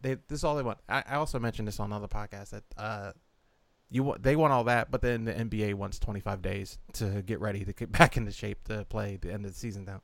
They, 0.02 0.16
this 0.16 0.39
is 0.39 0.44
all 0.44 0.56
they 0.56 0.63
want. 0.63 0.80
I, 0.88 1.04
I 1.08 1.16
also 1.16 1.39
mentioned 1.39 1.68
this 1.68 1.80
on 1.80 1.92
another 1.92 2.08
podcast 2.08 2.52
that 2.52 2.63
uh, 2.78 3.12
you 3.93 4.01
want 4.01 4.23
they 4.23 4.36
want 4.36 4.51
all 4.51 4.63
that, 4.63 4.89
but 4.89 5.01
then 5.01 5.23
the 5.23 5.34
NBA 5.34 5.75
wants 5.75 5.99
25 5.99 6.41
days 6.41 6.79
to 6.93 7.21
get 7.21 7.39
ready 7.39 7.63
to 7.63 7.73
get 7.73 7.91
back 7.99 8.17
into 8.17 8.32
shape 8.32 8.63
to 8.65 8.86
play 8.86 9.17
the 9.21 9.32
end 9.32 9.45
of 9.45 9.53
the 9.53 9.58
season 9.58 9.86
now. 9.86 10.01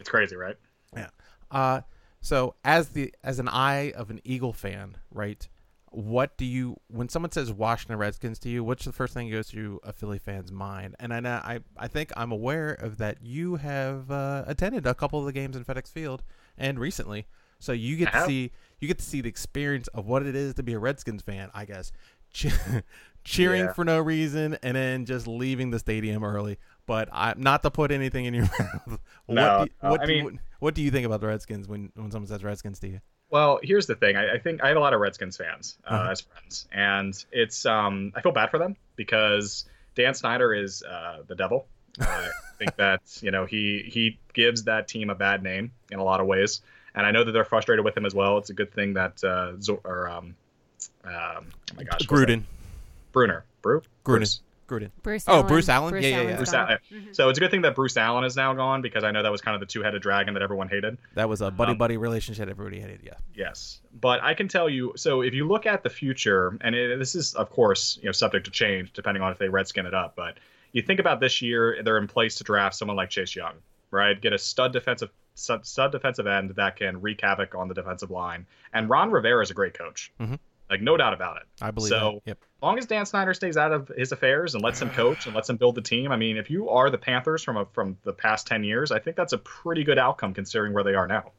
It's 0.00 0.08
crazy, 0.08 0.34
right? 0.34 0.56
Yeah. 0.96 1.08
Uh, 1.50 1.82
so 2.20 2.56
as 2.64 2.88
the 2.88 3.14
as 3.22 3.38
an 3.38 3.48
eye 3.48 3.92
of 3.92 4.10
an 4.10 4.20
Eagle 4.24 4.52
fan, 4.52 4.96
right? 5.12 5.48
What 5.92 6.36
do 6.38 6.44
you 6.44 6.76
when 6.88 7.08
someone 7.08 7.30
says 7.30 7.52
Washington 7.52 7.98
Redskins 7.98 8.40
to 8.40 8.48
you? 8.48 8.64
What's 8.64 8.84
the 8.84 8.92
first 8.92 9.14
thing 9.14 9.30
that 9.30 9.36
goes 9.36 9.48
through 9.48 9.78
a 9.84 9.92
Philly 9.92 10.18
fan's 10.18 10.50
mind? 10.50 10.96
And 10.98 11.14
I 11.14 11.20
know 11.20 11.40
I 11.42 11.60
I 11.76 11.86
think 11.86 12.12
I'm 12.16 12.32
aware 12.32 12.72
of 12.72 12.98
that. 12.98 13.18
You 13.22 13.56
have 13.56 14.10
uh, 14.10 14.42
attended 14.48 14.86
a 14.88 14.94
couple 14.94 15.20
of 15.20 15.26
the 15.26 15.32
games 15.32 15.56
in 15.56 15.64
FedEx 15.64 15.92
Field 15.92 16.24
and 16.58 16.80
recently, 16.80 17.26
so 17.60 17.72
you 17.72 17.96
get 17.96 18.12
to 18.12 18.24
see 18.24 18.50
you 18.80 18.88
get 18.88 18.98
to 18.98 19.04
see 19.04 19.20
the 19.20 19.28
experience 19.28 19.86
of 19.88 20.06
what 20.06 20.26
it 20.26 20.34
is 20.34 20.54
to 20.54 20.62
be 20.62 20.72
a 20.72 20.78
Redskins 20.78 21.22
fan. 21.22 21.50
I 21.54 21.64
guess 21.64 21.92
cheering 23.24 23.64
Yeah. 23.66 23.72
for 23.72 23.84
no 23.84 23.98
reason 24.00 24.56
and 24.62 24.76
then 24.76 25.04
just 25.04 25.26
leaving 25.26 25.70
the 25.70 25.78
stadium 25.78 26.24
early. 26.24 26.58
But 26.86 27.08
I'm 27.12 27.40
not 27.42 27.62
to 27.62 27.70
put 27.70 27.90
anything 27.92 28.24
in 28.24 28.34
your 28.34 28.44
mouth. 28.58 28.98
No, 29.28 29.58
what 29.58 29.64
do, 29.68 29.72
no, 29.82 29.90
what 29.90 30.00
I 30.00 30.06
do 30.06 30.12
you- 30.12 30.24
mean- 30.24 30.40
what 30.60 30.74
do 30.74 30.82
you 30.82 30.90
think 30.90 31.06
about 31.06 31.20
the 31.22 31.26
Redskins 31.26 31.66
when, 31.68 31.90
when 31.94 32.10
someone 32.10 32.26
says 32.28 32.44
Redskins 32.44 32.80
to 32.80 32.88
you? 32.88 33.00
Well, 33.30 33.60
here's 33.62 33.86
the 33.86 33.94
thing. 33.94 34.16
I, 34.16 34.34
I 34.34 34.38
think 34.38 34.62
I 34.62 34.68
have 34.68 34.76
a 34.76 34.80
lot 34.80 34.92
of 34.92 35.00
Redskins 35.00 35.36
fans 35.36 35.78
uh, 35.88 35.94
Uh-huh. 35.94 36.10
as 36.10 36.20
friends, 36.20 36.68
and 36.72 37.24
it's 37.32 37.64
um, 37.64 38.12
I 38.16 38.20
feel 38.20 38.32
bad 38.32 38.50
for 38.50 38.58
them 38.58 38.76
because 38.96 39.64
Dan 39.94 40.12
Snyder 40.14 40.52
is 40.52 40.82
uh, 40.82 41.22
the 41.28 41.34
devil. 41.36 41.66
I 42.00 42.28
think 42.58 42.76
that 42.76 43.00
you 43.22 43.30
know 43.30 43.46
he 43.46 43.84
he 43.86 44.18
gives 44.34 44.64
that 44.64 44.88
team 44.88 45.08
a 45.10 45.14
bad 45.14 45.42
name 45.44 45.70
in 45.92 45.98
a 46.00 46.04
lot 46.04 46.20
of 46.20 46.26
ways, 46.26 46.60
and 46.94 47.06
I 47.06 47.10
know 47.12 47.22
that 47.24 47.30
they're 47.32 47.44
frustrated 47.44 47.84
with 47.84 47.96
him 47.96 48.04
as 48.04 48.14
well. 48.14 48.36
It's 48.38 48.50
a 48.50 48.54
good 48.54 48.72
thing 48.74 48.94
that 48.94 49.22
uh, 49.24 49.52
Zor- 49.60 49.80
or 49.84 50.08
um, 50.10 50.34
um, 51.04 51.12
oh 51.12 51.42
my 51.76 51.84
gosh. 51.84 52.00
Gruden. 52.06 52.42
Bruner, 53.12 53.44
Brew, 53.62 53.82
Gruden. 54.04 54.40
Gruden. 54.68 54.90
Bruce. 55.02 55.24
Oh, 55.26 55.32
Allen. 55.38 55.46
Bruce 55.48 55.68
Allen? 55.68 55.94
Yeah, 55.94 56.00
yeah, 56.08 56.20
yeah. 56.22 56.36
Bruce 56.36 56.52
gone. 56.52 56.68
Allen. 56.68 56.78
Mhm. 56.92 57.16
So 57.16 57.28
it's 57.28 57.38
a 57.38 57.40
good 57.40 57.50
thing 57.50 57.62
that 57.62 57.74
Bruce 57.74 57.96
Allen 57.96 58.22
is 58.22 58.36
now 58.36 58.52
gone 58.54 58.82
because 58.82 59.02
I 59.02 59.10
know 59.10 59.20
that 59.24 59.32
was 59.32 59.40
kind 59.40 59.56
of 59.56 59.60
the 59.60 59.66
two-headed 59.66 60.00
dragon 60.00 60.32
that 60.34 60.44
everyone 60.44 60.68
hated. 60.68 60.96
That 61.14 61.28
was 61.28 61.40
a 61.40 61.50
buddy 61.50 61.72
Um, 61.72 61.78
buddy 61.78 61.96
relationship 61.96 62.48
everybody 62.48 62.78
hated. 62.80 63.00
Yeah. 63.02 63.14
Yes, 63.34 63.80
but 64.00 64.22
I 64.22 64.34
can 64.34 64.46
tell 64.46 64.68
you. 64.68 64.92
So 64.96 65.22
if 65.22 65.34
you 65.34 65.48
look 65.48 65.66
at 65.66 65.82
the 65.82 65.90
future, 65.90 66.56
and 66.60 66.76
it, 66.76 66.98
this 67.00 67.16
is 67.16 67.34
of 67.34 67.50
course 67.50 67.98
you 68.00 68.06
know 68.06 68.12
subject 68.12 68.44
to 68.44 68.52
change 68.52 68.92
depending 68.92 69.24
on 69.24 69.32
if 69.32 69.38
they 69.38 69.48
redskin 69.48 69.86
it 69.86 69.94
up, 69.94 70.14
but 70.14 70.36
you 70.70 70.82
think 70.82 71.00
about 71.00 71.18
this 71.18 71.42
year, 71.42 71.78
they're 71.82 71.98
in 71.98 72.06
place 72.06 72.36
to 72.36 72.44
draft 72.44 72.76
someone 72.76 72.96
like 72.96 73.10
Chase 73.10 73.34
Young, 73.34 73.54
right? 73.90 74.20
Get 74.20 74.32
a 74.32 74.38
stud 74.38 74.72
defensive 74.72 75.10
stud, 75.34 75.66
stud 75.66 75.90
defensive 75.90 76.28
end 76.28 76.50
that 76.50 76.76
can 76.76 77.00
wreak 77.00 77.22
havoc 77.22 77.56
on 77.56 77.66
the 77.66 77.74
defensive 77.74 78.12
line, 78.12 78.46
and 78.72 78.88
Ron 78.88 79.10
Rivera 79.10 79.42
is 79.42 79.50
a 79.50 79.54
great 79.54 79.74
coach, 79.74 80.12
Mhm. 80.20 80.38
Like 80.70 80.80
no 80.80 80.96
doubt 80.96 81.12
about 81.12 81.36
it. 81.38 81.42
I 81.60 81.70
believe 81.70 81.88
So- 81.90 82.20
that. 82.24 82.30
Yep. 82.30 82.38
As 82.42 82.62
long 82.62 82.78
as 82.78 82.86
Dan 82.86 83.06
Snyder 83.06 83.32
stays 83.32 83.56
out 83.56 83.72
of 83.72 83.88
his 83.88 84.12
affairs 84.12 84.54
and 84.54 84.62
lets 84.62 84.82
him 84.82 84.90
coach 84.90 85.24
and 85.26 85.34
lets 85.34 85.48
him 85.48 85.56
build 85.56 85.74
the 85.76 85.80
team, 85.80 86.12
I 86.12 86.16
mean, 86.16 86.36
if 86.36 86.50
you 86.50 86.68
are 86.68 86.90
the 86.90 86.98
Panthers 86.98 87.42
from 87.42 87.56
a, 87.56 87.64
from 87.72 87.96
the 88.04 88.12
past 88.12 88.46
ten 88.46 88.64
years, 88.64 88.92
I 88.92 88.98
think 88.98 89.16
that's 89.16 89.32
a 89.32 89.38
pretty 89.38 89.82
good 89.82 89.98
outcome 89.98 90.34
considering 90.34 90.74
where 90.74 90.84
they 90.84 90.94
are 90.94 91.06
now. 91.06 91.32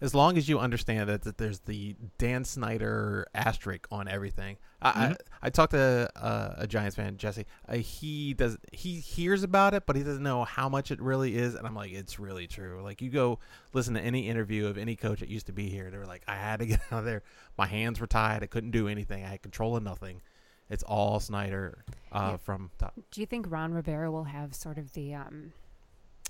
As 0.00 0.14
long 0.14 0.36
as 0.36 0.46
you 0.48 0.58
understand 0.58 1.08
that, 1.08 1.22
that 1.22 1.38
there's 1.38 1.60
the 1.60 1.96
Dan 2.18 2.44
Snyder 2.44 3.26
asterisk 3.34 3.86
on 3.90 4.08
everything. 4.08 4.58
I 4.82 4.92
Mhm. 4.92 4.96
I, 5.12 5.16
I 5.46 5.50
talked 5.50 5.72
to 5.72 6.10
uh, 6.14 6.54
a 6.58 6.66
Giants 6.66 6.96
fan, 6.96 7.16
Jesse. 7.16 7.46
Uh, 7.66 7.76
he 7.76 8.34
does 8.34 8.58
he 8.72 9.00
hears 9.00 9.42
about 9.42 9.72
it, 9.72 9.84
but 9.86 9.96
he 9.96 10.02
doesn't 10.02 10.22
know 10.22 10.44
how 10.44 10.68
much 10.68 10.90
it 10.90 11.00
really 11.00 11.36
is. 11.36 11.54
And 11.54 11.66
I'm 11.66 11.74
like, 11.74 11.92
it's 11.92 12.18
really 12.18 12.46
true. 12.46 12.82
Like 12.82 13.00
you 13.00 13.08
go 13.10 13.38
listen 13.72 13.94
to 13.94 14.00
any 14.00 14.28
interview 14.28 14.66
of 14.66 14.76
any 14.76 14.96
coach 14.96 15.20
that 15.20 15.28
used 15.30 15.46
to 15.46 15.52
be 15.52 15.70
here. 15.70 15.90
They 15.90 15.96
were 15.96 16.04
like, 16.06 16.22
I 16.28 16.34
had 16.36 16.58
to 16.60 16.66
get 16.72 16.80
out 16.92 16.98
of 17.00 17.04
there. 17.06 17.22
My 17.56 17.66
hands 17.66 17.98
were 17.98 18.06
tied. 18.06 18.42
I 18.42 18.46
couldn't 18.46 18.72
do 18.72 18.88
anything. 18.88 19.24
I 19.24 19.28
had 19.28 19.42
control 19.42 19.76
of 19.76 19.82
nothing. 19.82 20.20
It's 20.68 20.82
all 20.82 21.20
Snyder 21.20 21.84
uh, 22.12 22.30
Yeah. 22.32 22.36
from 22.36 22.70
top. 22.76 22.92
Do 23.12 23.20
you 23.20 23.26
think 23.26 23.46
Ron 23.48 23.72
Rivera 23.72 24.10
will 24.10 24.24
have 24.24 24.54
sort 24.54 24.76
of 24.78 24.92
the 24.92 25.14
um, 25.14 25.52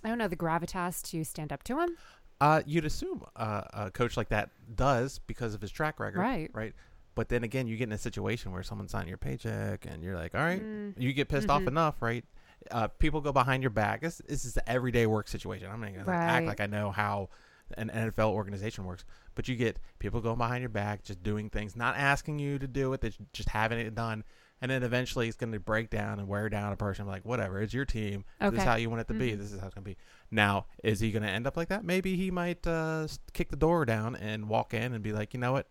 I 0.05 0.09
don't 0.09 0.19
know, 0.19 0.29
the 0.29 0.37
gravitas 0.37 1.03
to 1.11 1.25
stand 1.25 1.53
up 1.53 1.65
to 1.65 1.81
him? 1.81 1.97
Uh, 2.41 2.63
you'd 2.67 2.85
assume 2.85 3.25
uh, 3.37 3.63
a 3.73 3.91
coach 3.91 4.17
like 4.17 4.29
that 4.29 4.51
does 4.75 5.19
because 5.27 5.55
of 5.55 5.61
his 5.61 5.71
track 5.71 5.99
record, 5.99 6.19
Right. 6.21 6.51
Right. 6.53 6.75
But 7.15 7.31
then 7.31 7.45
again, 7.45 7.67
you 7.67 7.79
get 7.79 7.85
in 7.85 7.93
a 7.93 7.99
situation 7.99 8.53
where 8.53 8.63
someone's 8.63 8.91
signing 8.91 9.09
your 9.09 9.17
paycheck, 9.17 9.87
and 9.87 10.03
you're 10.03 10.17
like, 10.17 10.35
all 10.35 10.43
right, 10.43 10.63
Mm, 10.63 10.95
you 10.99 11.15
get 11.15 11.29
pissed 11.31 11.49
off 11.49 11.63
Mhm. 11.63 11.69
enough, 11.69 12.03
right? 12.03 12.25
Uh, 12.71 12.89
people 12.89 13.23
go 13.23 13.33
behind 13.33 13.63
your 13.63 13.71
back. 13.71 14.03
This, 14.03 14.21
this 14.29 14.45
is 14.45 14.57
an 14.59 14.65
everyday 14.67 15.07
work 15.07 15.29
situation. 15.29 15.71
I'm 15.71 15.81
not 15.81 15.95
gonna 15.95 16.11
act 16.13 16.47
like 16.47 16.61
I 16.61 16.67
know 16.67 16.91
how 16.91 17.31
an 17.79 17.89
NFL 17.91 18.33
organization 18.33 18.85
works, 18.85 19.05
but 19.35 19.49
you 19.49 19.57
get 19.57 19.79
people 19.99 20.21
going 20.21 20.37
behind 20.37 20.61
your 20.61 20.69
back, 20.69 21.03
just 21.05 21.23
doing 21.23 21.49
things, 21.49 21.75
not 21.75 21.97
asking 21.97 22.39
you 22.39 22.59
to 22.59 22.67
do 22.69 22.93
it, 22.93 23.01
they're 23.01 23.11
just 23.33 23.49
having 23.49 23.79
it 23.79 23.95
done. 23.95 24.25
And 24.63 24.71
then 24.71 24.83
eventually 24.83 25.29
it's 25.29 25.37
going 25.37 25.53
to 25.53 25.61
break 25.61 25.91
down 25.91 26.19
and 26.19 26.27
wear 26.29 26.49
down 26.49 26.73
a 26.73 26.77
person. 26.77 27.03
I'm 27.05 27.09
Like, 27.11 27.25
whatever, 27.27 27.61
it's 27.61 27.75
your 27.75 27.85
team. 27.85 28.25
This 28.41 28.55
is 28.55 28.63
how 28.63 28.77
you 28.77 28.89
want 28.89 29.03
it 29.03 29.09
to 29.09 29.15
be. 29.15 29.33
Mhm. 29.33 29.39
This 29.39 29.53
is 29.53 29.61
how 29.61 29.67
it's 29.67 29.75
going 29.75 29.85
to 29.85 29.91
be. 29.91 29.97
Now, 30.31 30.67
is 30.83 30.99
he 31.01 31.13
going 31.13 31.25
to 31.25 31.29
end 31.29 31.47
up 31.47 31.57
like 31.59 31.69
that? 31.69 31.85
Maybe 31.85 32.17
he 32.17 32.31
might 32.31 32.67
uh, 32.67 33.07
kick 33.35 33.51
the 33.51 33.57
door 33.57 33.85
down 33.85 34.17
and 34.17 34.49
walk 34.49 34.73
in 34.73 34.95
and 34.95 35.03
be 35.03 35.13
like, 35.13 35.35
you 35.35 35.41
know 35.41 35.53
what? 35.53 35.67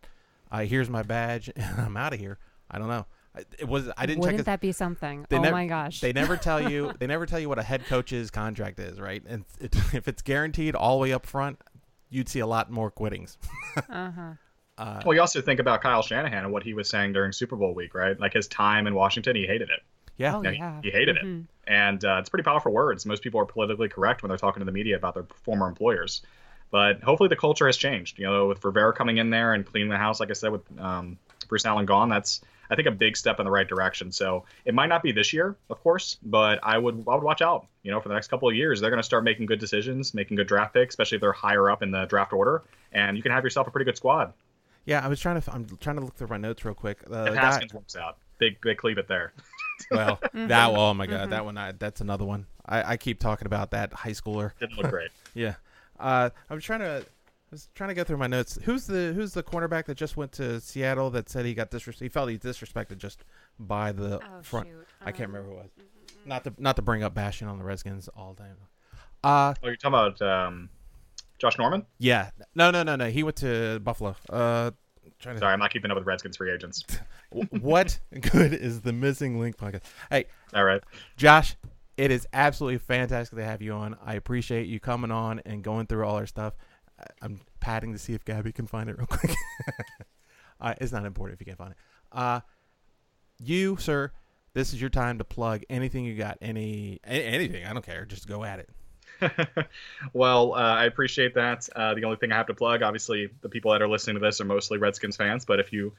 Uh, 0.52 0.60
here's 0.66 0.90
my 0.90 1.02
badge 1.02 1.50
and 1.56 1.82
I'm 1.82 1.98
out 1.98 2.14
of 2.14 2.20
here. 2.20 2.38
I 2.70 2.78
don't 2.78 2.88
know. 2.88 3.08
I- 3.36 3.44
It 3.60 3.68
was 3.68 3.90
I 3.98 4.06
didn't 4.06 4.20
check 4.20 4.22
Wouldn't 4.22 4.38
his, 4.42 4.46
that 4.46 4.62
be 4.62 4.72
something? 4.72 5.26
Oh 5.32 5.38
nev- 5.42 5.52
my 5.52 5.66
gosh. 5.68 6.00
they 6.02 6.14
never 6.14 6.38
tell 6.38 6.70
you 6.72 6.94
they 7.00 7.08
never 7.08 7.26
tell 7.26 7.40
you 7.40 7.50
what 7.50 7.58
a 7.60 7.64
head 7.64 7.86
coach's 7.88 8.30
contract 8.32 8.80
is, 8.80 9.00
right? 9.02 9.24
And 9.28 9.46
it, 9.60 9.76
if 9.94 10.08
it's 10.08 10.22
guaranteed 10.22 10.76
all 10.76 10.98
the 10.98 11.02
way 11.02 11.12
up 11.12 11.26
front, 11.26 11.60
you'd 12.12 12.30
see 12.30 12.40
a 12.40 12.48
lot 12.48 12.72
more 12.72 12.92
quittings. 12.92 13.38
uh-huh. 13.90 14.34
Uh, 14.78 15.02
Well, 15.06 15.14
you 15.16 15.22
also 15.22 15.42
think 15.42 15.60
about 15.60 15.82
Kyle 15.82 16.02
Shanahan 16.02 16.44
and 16.44 16.52
what 16.54 16.64
he 16.64 16.74
was 16.74 16.90
saying 16.90 17.14
during 17.14 17.32
Super 17.32 17.56
Bowl 17.56 17.74
week, 17.74 17.94
right? 17.96 18.20
Like 18.20 18.34
his 18.34 18.48
time 18.48 18.88
in 18.88 18.96
Washington, 18.96 19.36
he 19.36 19.46
hated 19.46 19.70
it, 19.70 19.82
yeah, 20.18 20.36
Oh 20.36 20.42
No, 20.42 20.50
yeah. 20.50 20.82
he 20.84 20.92
hated 20.92 21.18
it. 21.18 21.24
Mhm. 21.24 21.46
and 21.68 22.04
uh, 22.06 22.18
it's 22.20 22.30
pretty 22.30 22.44
powerful 22.44 22.72
words. 22.72 23.06
Most 23.06 23.24
people 23.24 23.40
are 23.40 23.46
politically 23.46 23.90
correct 23.90 24.22
when 24.22 24.30
they're 24.30 24.38
talking 24.38 24.62
to 24.62 24.66
the 24.66 24.72
media 24.72 24.96
about 24.98 25.14
their 25.16 25.26
former 25.44 25.68
employers, 25.68 26.22
but 26.72 27.02
hopefully 27.02 27.30
the 27.30 27.36
culture 27.36 27.66
has 27.68 27.78
changed. 27.78 28.20
You 28.20 28.26
know, 28.26 28.48
with 28.48 28.64
Rivera 28.64 28.94
coming 28.94 29.18
in 29.18 29.30
there 29.30 29.54
and 29.54 29.66
cleaning 29.66 29.90
the 29.90 29.98
house, 29.98 30.20
like 30.20 30.30
I 30.30 30.34
said, 30.34 30.52
with 30.52 30.62
um, 30.80 31.18
Bruce 31.48 31.66
Allen 31.66 31.86
gone, 31.86 32.10
that's 32.10 32.42
I 32.70 32.76
think 32.76 32.88
a 32.88 32.92
big 32.92 33.16
step 33.16 33.40
in 33.40 33.46
the 33.46 33.52
right 33.52 33.68
direction. 33.68 34.12
So 34.12 34.46
it 34.66 34.74
might 34.74 34.88
not 34.88 35.04
be 35.04 35.12
this 35.12 35.32
year, 35.34 35.56
of 35.70 35.82
course, 35.82 36.18
but 36.24 36.60
I 36.64 36.78
would 36.78 37.04
I 37.08 37.14
would 37.16 37.24
watch 37.24 37.42
out. 37.42 37.68
You 37.84 37.92
know, 37.92 38.00
for 38.02 38.10
the 38.10 38.16
next 38.16 38.28
couple 38.28 38.50
of 38.50 38.56
years, 38.56 38.82
they're 38.82 38.90
going 38.90 39.00
to 39.00 39.04
start 39.04 39.24
making 39.24 39.46
good 39.46 39.60
decisions, 39.60 40.14
making 40.14 40.36
good 40.38 40.48
draft 40.48 40.74
picks, 40.74 40.94
especially 40.94 41.18
if 41.18 41.22
they're 41.22 41.32
higher 41.32 41.70
up 41.70 41.82
in 41.84 41.92
the 41.92 42.06
draft 42.06 42.34
order, 42.34 42.64
and 42.92 43.16
you 43.18 43.24
can 43.24 43.32
have 43.32 43.44
yourself 43.44 43.68
a 43.68 43.72
pretty 43.72 43.86
good 43.86 43.98
squad. 43.98 44.34
Yeah. 44.86 45.04
I 45.04 45.08
was 45.08 45.20
trying 45.20 45.42
to 45.42 45.54
I'm 45.54 45.66
trying 45.80 45.98
to 45.98 46.02
look 46.04 46.16
through 46.16 46.28
my 46.28 46.38
notes 46.38 46.64
real 46.66 46.74
quick. 46.76 47.00
Uh, 47.10 47.24
if 47.24 47.34
the 47.34 47.36
guy- 47.36 47.68
works 47.74 47.96
out, 47.96 48.18
they 48.40 48.58
they 48.64 48.76
cleave 48.76 48.98
it 48.98 49.08
there. 49.08 49.34
well, 49.92 50.18
Mhm. 50.34 50.48
that 50.50 50.70
oh 50.72 50.94
my 50.94 51.06
god, 51.08 51.28
Mhm. 51.28 51.30
that 51.32 51.46
one 51.46 51.58
I, 51.58 51.72
that's 51.74 52.02
another 52.02 52.26
one. 52.26 52.46
I, 52.66 52.94
I 52.94 52.98
keep 52.98 53.20
talking 53.20 53.46
about 53.46 53.72
that 53.72 53.94
high 53.94 54.12
schooler. 54.12 54.52
Didn't 54.60 54.78
look 54.78 54.90
great. 54.90 55.12
Yeah, 55.34 55.56
uh, 56.00 56.30
I'm 56.50 56.60
trying 56.62 56.80
to. 56.80 57.06
I 57.06 57.52
was 57.52 57.68
trying 57.76 57.90
to 57.90 57.94
go 57.94 58.04
through 58.06 58.18
my 58.18 58.28
notes. 58.28 58.58
Who's 58.64 58.88
the 58.88 59.12
Who's 59.14 59.34
the 59.34 59.44
cornerback 59.44 59.86
that 59.86 59.96
just 59.96 60.16
went 60.18 60.32
to 60.34 60.60
Seattle 60.62 61.10
that 61.12 61.30
said 61.30 61.46
he 61.46 61.54
got 61.54 61.70
disres- 61.72 62.00
He 62.00 62.08
felt 62.10 62.30
he 62.30 62.38
disrespected 62.38 62.98
just 62.98 63.24
by 63.60 63.92
the 63.92 64.20
Oh 64.24 64.42
front. 64.42 64.68
shoot. 64.68 64.88
I 65.02 65.12
can't 65.12 65.30
Um, 65.30 65.36
remember 65.36 65.54
who 65.56 65.60
it 65.60 65.64
was. 65.64 65.72
Not 66.26 66.44
to 66.46 66.54
not 66.58 66.76
to 66.78 66.82
bring 66.82 67.04
up 67.04 67.14
bashing 67.14 67.48
on 67.50 67.58
the 67.60 67.64
Redskins 67.66 68.08
all 68.16 68.34
the 68.34 68.44
time. 68.44 68.56
Uh 69.24 69.54
Oh, 69.62 69.68
you're 69.68 69.76
talking 69.76 69.94
about 69.94 70.22
um, 70.22 70.70
Josh 71.38 71.58
Norman? 71.58 71.86
yeah. 72.00 72.30
No 72.56 72.72
no 72.72 72.84
no 72.84 72.96
no. 72.96 73.10
He 73.10 73.24
went 73.24 73.38
to 73.38 73.80
Buffalo. 73.80 74.16
Uh 74.30 74.72
trying 75.20 75.36
to 75.36 75.40
Sorry, 75.40 75.54
I'm 75.54 75.60
not 75.60 75.72
keeping 75.72 75.92
up 75.92 75.96
with 75.96 76.04
the 76.04 76.10
Redskins 76.10 76.38
free 76.38 76.52
agents. 76.52 76.84
what 77.62 78.00
good 78.32 78.54
is 78.54 78.82
the 78.82 78.94
Missing 78.94 79.40
Linc 79.40 79.58
podcast? 79.58 79.82
Hey, 80.10 80.26
All 80.54 80.64
right. 80.64 80.82
Josh, 81.18 81.56
it 81.98 82.12
is 82.12 82.28
absolutely 82.34 82.78
fantastic 82.78 83.38
to 83.38 83.46
have 83.46 83.62
you 83.62 83.74
on. 83.74 83.98
I 84.06 84.16
appreciate 84.16 84.68
you 84.68 84.80
coming 84.80 85.12
on 85.12 85.42
and 85.46 85.64
going 85.64 85.88
through 85.88 86.06
all 86.06 86.16
our 86.16 86.26
stuff. 86.26 86.54
I'm 87.22 87.42
patting 87.60 87.94
to 87.94 88.00
see 88.00 88.14
if 88.14 88.24
Gabby 88.24 88.52
can 88.52 88.68
find 88.68 88.90
it 88.90 88.98
real 88.98 89.08
quick. 89.08 89.32
uh, 90.62 90.74
it's 90.80 90.92
not 90.92 91.06
important 91.06 91.36
if 91.36 91.42
you 91.42 91.46
can't 91.46 91.58
find 91.58 91.72
it. 91.72 91.78
Uh, 92.12 92.40
you, 93.40 93.78
sir, 93.78 94.12
this 94.54 94.74
is 94.74 94.80
your 94.80 94.90
time 94.90 95.18
to 95.18 95.24
plug 95.24 95.64
anything 95.70 96.06
you 96.06 96.16
got. 96.16 96.38
Any 96.42 97.00
anything. 97.06 97.66
I 97.66 97.74
don't 97.74 97.86
care. 97.86 98.06
Just 98.06 98.28
go 98.28 98.44
at 98.44 98.60
it. 98.60 98.70
well, 100.14 100.54
uh, 100.54 100.58
I 100.58 100.86
appreciate 100.86 101.34
that. 101.36 101.68
Uh, 101.76 101.94
the 101.94 102.04
only 102.04 102.18
thing 102.18 102.32
I 102.32 102.36
have 102.36 102.48
to 102.48 102.54
plug, 102.54 102.82
obviously, 102.82 103.30
the 103.42 103.50
people 103.50 103.72
that 103.72 103.82
are 103.82 103.88
listening 103.88 104.16
to 104.16 104.20
this 104.20 104.42
are 104.42 104.46
mostly 104.46 104.78
Redskins 104.78 105.18
fans. 105.18 105.46
But 105.46 105.60
if 105.60 105.72
you 105.74 105.94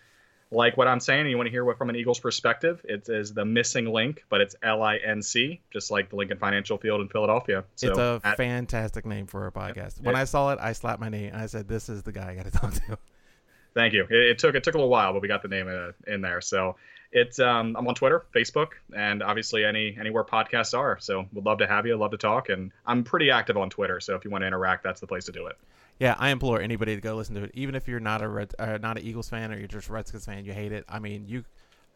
like 0.51 0.77
what 0.77 0.87
I'm 0.87 1.01
saying 1.01 1.23
and 1.23 1.31
you 1.31 1.37
want 1.37 1.47
to 1.49 1.51
hear 1.51 1.65
what 1.65 1.77
from 1.79 1.91
an 1.91 1.97
Eagles 1.97 2.21
perspective, 2.21 2.81
it 2.85 3.09
is 3.09 3.33
the 3.33 3.45
missing 3.45 3.87
link, 3.93 4.25
but 4.29 4.41
it's 4.41 4.55
L 4.63 4.83
I 4.83 4.97
N 4.99 5.23
C, 5.23 5.61
just 5.73 5.91
like 5.91 6.11
the 6.11 6.17
Lincoln 6.17 6.39
Financial 6.39 6.79
Field 6.79 7.01
in 7.01 7.09
Philadelphia. 7.09 7.65
So 7.75 7.89
it's 7.89 7.99
a 7.99 8.21
at- 8.25 8.37
fantastic 8.37 9.05
name 9.07 9.27
for 9.27 9.47
a 9.47 9.53
podcast. 9.53 10.01
When 10.03 10.15
Yeah. 10.15 10.21
I 10.21 10.25
saw 10.25 10.53
it, 10.53 10.59
I 10.61 10.73
slapped 10.73 11.01
my 11.01 11.09
knee 11.09 11.27
and 11.27 11.37
I 11.37 11.47
said, 11.47 11.69
"This 11.69 11.89
is 11.89 12.03
the 12.03 12.13
guy 12.13 12.31
I 12.31 12.35
got 12.35 12.45
to 12.45 12.51
talk 12.59 12.75
to." 12.75 12.99
Thank 13.75 13.93
you. 13.93 14.05
It, 14.05 14.13
it 14.13 14.39
took 14.39 14.55
it 14.55 14.63
took 14.65 14.75
a 14.75 14.79
little 14.79 14.91
while, 14.91 15.13
but 15.13 15.21
we 15.21 15.29
got 15.29 15.43
the 15.43 15.49
name 15.49 15.69
uh, 15.69 15.93
in 16.11 16.21
there. 16.21 16.41
So 16.41 16.77
it's 17.13 17.39
um, 17.39 17.77
I'm 17.77 17.87
on 17.87 17.95
Twitter, 17.95 18.25
Facebook, 18.35 18.69
and 18.95 19.23
obviously 19.23 19.65
any 19.65 19.97
anywhere 19.99 20.25
podcasts 20.25 20.77
are. 20.77 20.99
So 21.01 21.27
would 21.33 21.45
love 21.45 21.59
to 21.59 21.67
have 21.67 21.87
you, 21.87 21.97
love 21.97 22.11
to 22.13 22.19
talk, 22.19 22.49
and 22.49 22.73
I'm 22.85 23.05
pretty 23.05 23.31
active 23.31 23.57
on 23.57 23.71
Twitter. 23.71 24.01
So 24.01 24.15
if 24.15 24.25
you 24.25 24.31
want 24.31 24.43
to 24.43 24.47
interact, 24.47 24.85
that's 24.85 25.01
the 25.01 25.07
place 25.07 25.25
to 25.27 25.33
do 25.33 25.47
it. 25.47 25.57
Yeah, 25.99 26.15
I 26.19 26.29
implore 26.29 26.61
anybody 26.61 26.95
to 26.95 27.01
go 27.01 27.17
listen 27.17 27.35
to 27.37 27.45
it, 27.45 27.53
even 27.55 27.75
if 27.75 27.89
you're 27.89 28.01
not 28.01 28.23
a 28.23 28.29
Red, 28.29 28.55
uh, 28.59 28.79
not 28.83 28.99
an 28.99 29.05
Eagles 29.05 29.31
fan 29.31 29.51
or 29.51 29.59
you're 29.59 29.67
just 29.67 29.89
a 29.89 29.93
Redskins 29.93 30.27
fan, 30.27 30.45
you 30.45 30.53
hate 30.53 30.73
it. 30.73 30.85
I 30.89 30.99
mean, 30.99 31.27
you, 31.27 31.45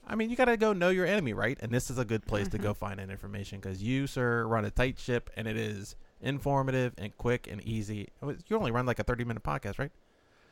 I 0.06 0.14
mean, 0.14 0.30
you 0.30 0.36
got 0.36 0.46
to 0.46 0.56
go 0.56 0.72
know 0.72 0.88
your 0.88 1.04
enemy, 1.04 1.34
right? 1.34 1.58
And 1.60 1.70
this 1.70 1.90
is 1.90 1.98
a 1.98 2.04
good 2.04 2.24
place 2.24 2.48
to 2.48 2.58
go 2.58 2.72
find 2.72 2.98
that 2.98 3.10
information 3.10 3.60
because 3.60 3.82
you, 3.82 4.06
sir, 4.06 4.46
run 4.46 4.64
a 4.64 4.70
tight 4.70 4.98
ship, 4.98 5.28
and 5.36 5.46
it 5.46 5.58
is 5.58 5.96
informative 6.22 6.94
and 6.96 7.14
quick 7.18 7.46
and 7.50 7.60
easy. 7.62 8.08
You 8.22 8.56
only 8.56 8.70
run 8.70 8.86
like 8.86 8.98
a 8.98 9.04
30 9.04 9.24
minute 9.24 9.42
podcast, 9.42 9.78
right? 9.78 9.92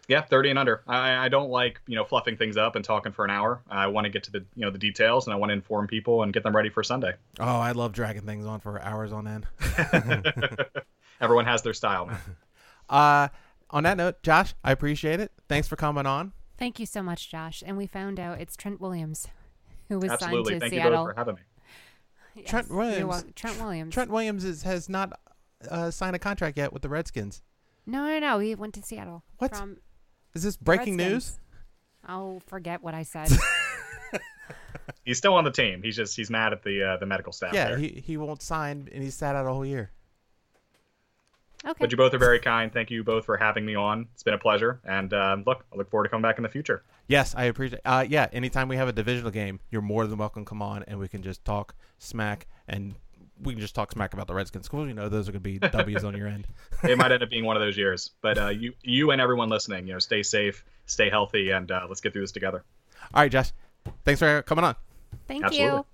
Yeah, 0.08 0.22
30 0.22 0.50
and 0.50 0.58
under. 0.58 0.82
I, 0.86 1.26
I 1.26 1.28
don't 1.28 1.50
like 1.50 1.80
you 1.86 1.94
know 1.94 2.04
fluffing 2.04 2.36
things 2.36 2.56
up 2.56 2.76
and 2.76 2.84
talking 2.84 3.12
for 3.12 3.24
an 3.24 3.30
hour. 3.30 3.60
I 3.70 3.86
want 3.88 4.06
to 4.06 4.10
get 4.10 4.24
to 4.24 4.32
the 4.32 4.44
you 4.54 4.64
know 4.64 4.70
the 4.70 4.78
details, 4.78 5.26
and 5.26 5.34
I 5.34 5.36
want 5.36 5.50
to 5.50 5.54
inform 5.54 5.86
people 5.86 6.22
and 6.22 6.32
get 6.32 6.42
them 6.42 6.56
ready 6.56 6.70
for 6.70 6.82
Sunday. 6.82 7.12
Oh, 7.38 7.44
I 7.44 7.72
love 7.72 7.92
dragging 7.92 8.22
things 8.22 8.46
on 8.46 8.60
for 8.60 8.80
hours 8.82 9.12
on 9.12 9.28
end. 9.28 9.46
Everyone 11.20 11.44
has 11.44 11.62
their 11.62 11.74
style, 11.74 12.06
man. 12.06 12.18
Uh, 12.90 13.28
on 13.68 13.82
that 13.82 13.98
note, 13.98 14.22
Josh, 14.22 14.54
I 14.64 14.72
appreciate 14.72 15.20
it. 15.20 15.30
Thanks 15.46 15.68
for 15.68 15.76
coming 15.76 16.06
on. 16.06 16.32
Thank 16.56 16.80
you 16.80 16.86
so 16.86 17.02
much, 17.02 17.30
Josh. 17.30 17.62
And 17.66 17.76
we 17.76 17.86
found 17.86 18.18
out 18.18 18.40
it's 18.40 18.56
Trent 18.56 18.80
Williams 18.80 19.28
who 19.88 19.98
was 19.98 20.10
Absolutely. 20.10 20.36
signed 20.36 20.46
to 20.46 20.60
Thank 20.60 20.72
you 20.72 20.80
Seattle. 20.80 21.04
both 21.04 21.14
for 21.14 21.18
having 21.18 21.34
me. 21.34 21.40
Yes, 22.34 22.48
Trent 22.50 22.70
Williams. 22.70 23.04
wel- 23.06 23.24
Trent 23.34 23.60
Williams. 23.60 23.94
Trent 23.94 24.10
Williams 24.10 24.44
is, 24.44 24.62
has 24.62 24.88
not 24.88 25.18
uh, 25.70 25.90
signed 25.90 26.14
a 26.14 26.18
contract 26.18 26.56
yet 26.56 26.72
with 26.72 26.82
the 26.82 26.88
Redskins. 26.88 27.42
No, 27.86 28.06
no, 28.06 28.18
no. 28.18 28.38
He 28.38 28.54
went 28.54 28.74
to 28.74 28.82
Seattle. 28.82 29.24
What? 29.38 29.56
From, 29.56 29.78
Is 30.34 30.42
this 30.42 30.56
breaking 30.56 30.96
Redskins. 30.96 31.12
news? 31.12 31.40
I'll 32.04 32.40
forget 32.46 32.82
what 32.82 32.94
I 32.94 33.02
said. 33.02 33.30
He's 35.04 35.18
still 35.18 35.34
on 35.34 35.44
the 35.44 35.50
team. 35.50 35.82
He's 35.82 35.96
just 35.96 36.16
he's 36.16 36.28
mad 36.28 36.52
at 36.52 36.62
the 36.62 36.82
uh, 36.82 36.96
the 36.98 37.06
medical 37.06 37.32
staff. 37.32 37.54
Yeah, 37.54 37.68
there. 37.68 37.78
he, 37.78 38.02
he 38.04 38.16
won't 38.16 38.42
sign, 38.42 38.88
and 38.92 39.02
he's 39.02 39.14
sat 39.14 39.34
out 39.36 39.46
a 39.46 39.48
whole 39.48 39.64
year. 39.64 39.90
Okay. 41.64 41.76
But 41.80 41.90
you 41.90 41.96
both 41.96 42.14
are 42.14 42.18
very 42.18 42.38
kind. 42.38 42.72
Thank 42.72 42.90
you 42.90 43.02
both 43.02 43.24
for 43.24 43.36
having 43.36 43.66
me 43.66 43.74
on. 43.74 44.06
It's 44.14 44.22
been 44.22 44.34
a 44.34 44.38
pleasure. 44.38 44.80
And 44.84 45.12
um, 45.12 45.42
look, 45.46 45.64
I 45.72 45.76
look 45.76 45.90
forward 45.90 46.04
to 46.04 46.10
coming 46.10 46.22
back 46.22 46.38
in 46.38 46.42
the 46.42 46.48
future. 46.48 46.84
Yes, 47.08 47.34
I 47.34 47.44
appreciate. 47.44 47.80
Uh, 47.84 48.04
yeah, 48.08 48.28
anytime 48.32 48.68
we 48.68 48.76
have 48.76 48.86
a 48.86 48.92
divisional 48.92 49.30
game, 49.30 49.58
you're 49.70 49.82
more 49.82 50.06
than 50.06 50.18
welcome. 50.18 50.44
to 50.44 50.48
Come 50.48 50.62
on, 50.62 50.84
and 50.84 50.98
we 50.98 51.08
can 51.08 51.22
just 51.22 51.44
talk 51.44 51.74
smack, 51.98 52.46
and 52.68 52.94
we 53.42 53.52
can 53.52 53.60
just 53.60 53.74
talk 53.74 53.92
smack 53.92 54.14
about 54.14 54.26
the 54.26 54.34
Redskins. 54.34 54.68
Because 54.68 54.88
you 54.88 54.94
know 54.94 55.08
those 55.08 55.28
are 55.28 55.32
going 55.32 55.42
to 55.42 55.50
be 55.50 55.58
W's 55.58 56.04
on 56.04 56.16
your 56.16 56.28
end. 56.28 56.46
It 56.84 56.96
might 56.96 57.10
end 57.10 57.22
up 57.22 57.30
being 57.30 57.44
one 57.44 57.56
of 57.56 57.62
those 57.62 57.76
years. 57.76 58.10
But 58.20 58.38
uh, 58.38 58.48
you 58.48 58.74
you 58.82 59.10
and 59.10 59.20
everyone 59.20 59.48
listening, 59.48 59.86
you 59.86 59.92
know, 59.92 59.98
stay 59.98 60.22
safe, 60.22 60.64
stay 60.86 61.10
healthy, 61.10 61.50
and 61.50 61.70
uh, 61.70 61.86
let's 61.88 62.00
get 62.00 62.12
through 62.12 62.22
this 62.22 62.32
together. 62.32 62.64
All 63.14 63.22
right, 63.22 63.32
Josh. 63.32 63.52
Thanks 64.04 64.20
for 64.20 64.42
coming 64.42 64.64
on. 64.64 64.76
Thank 65.26 65.44
Absolutely. 65.44 65.78
you. 65.78 65.86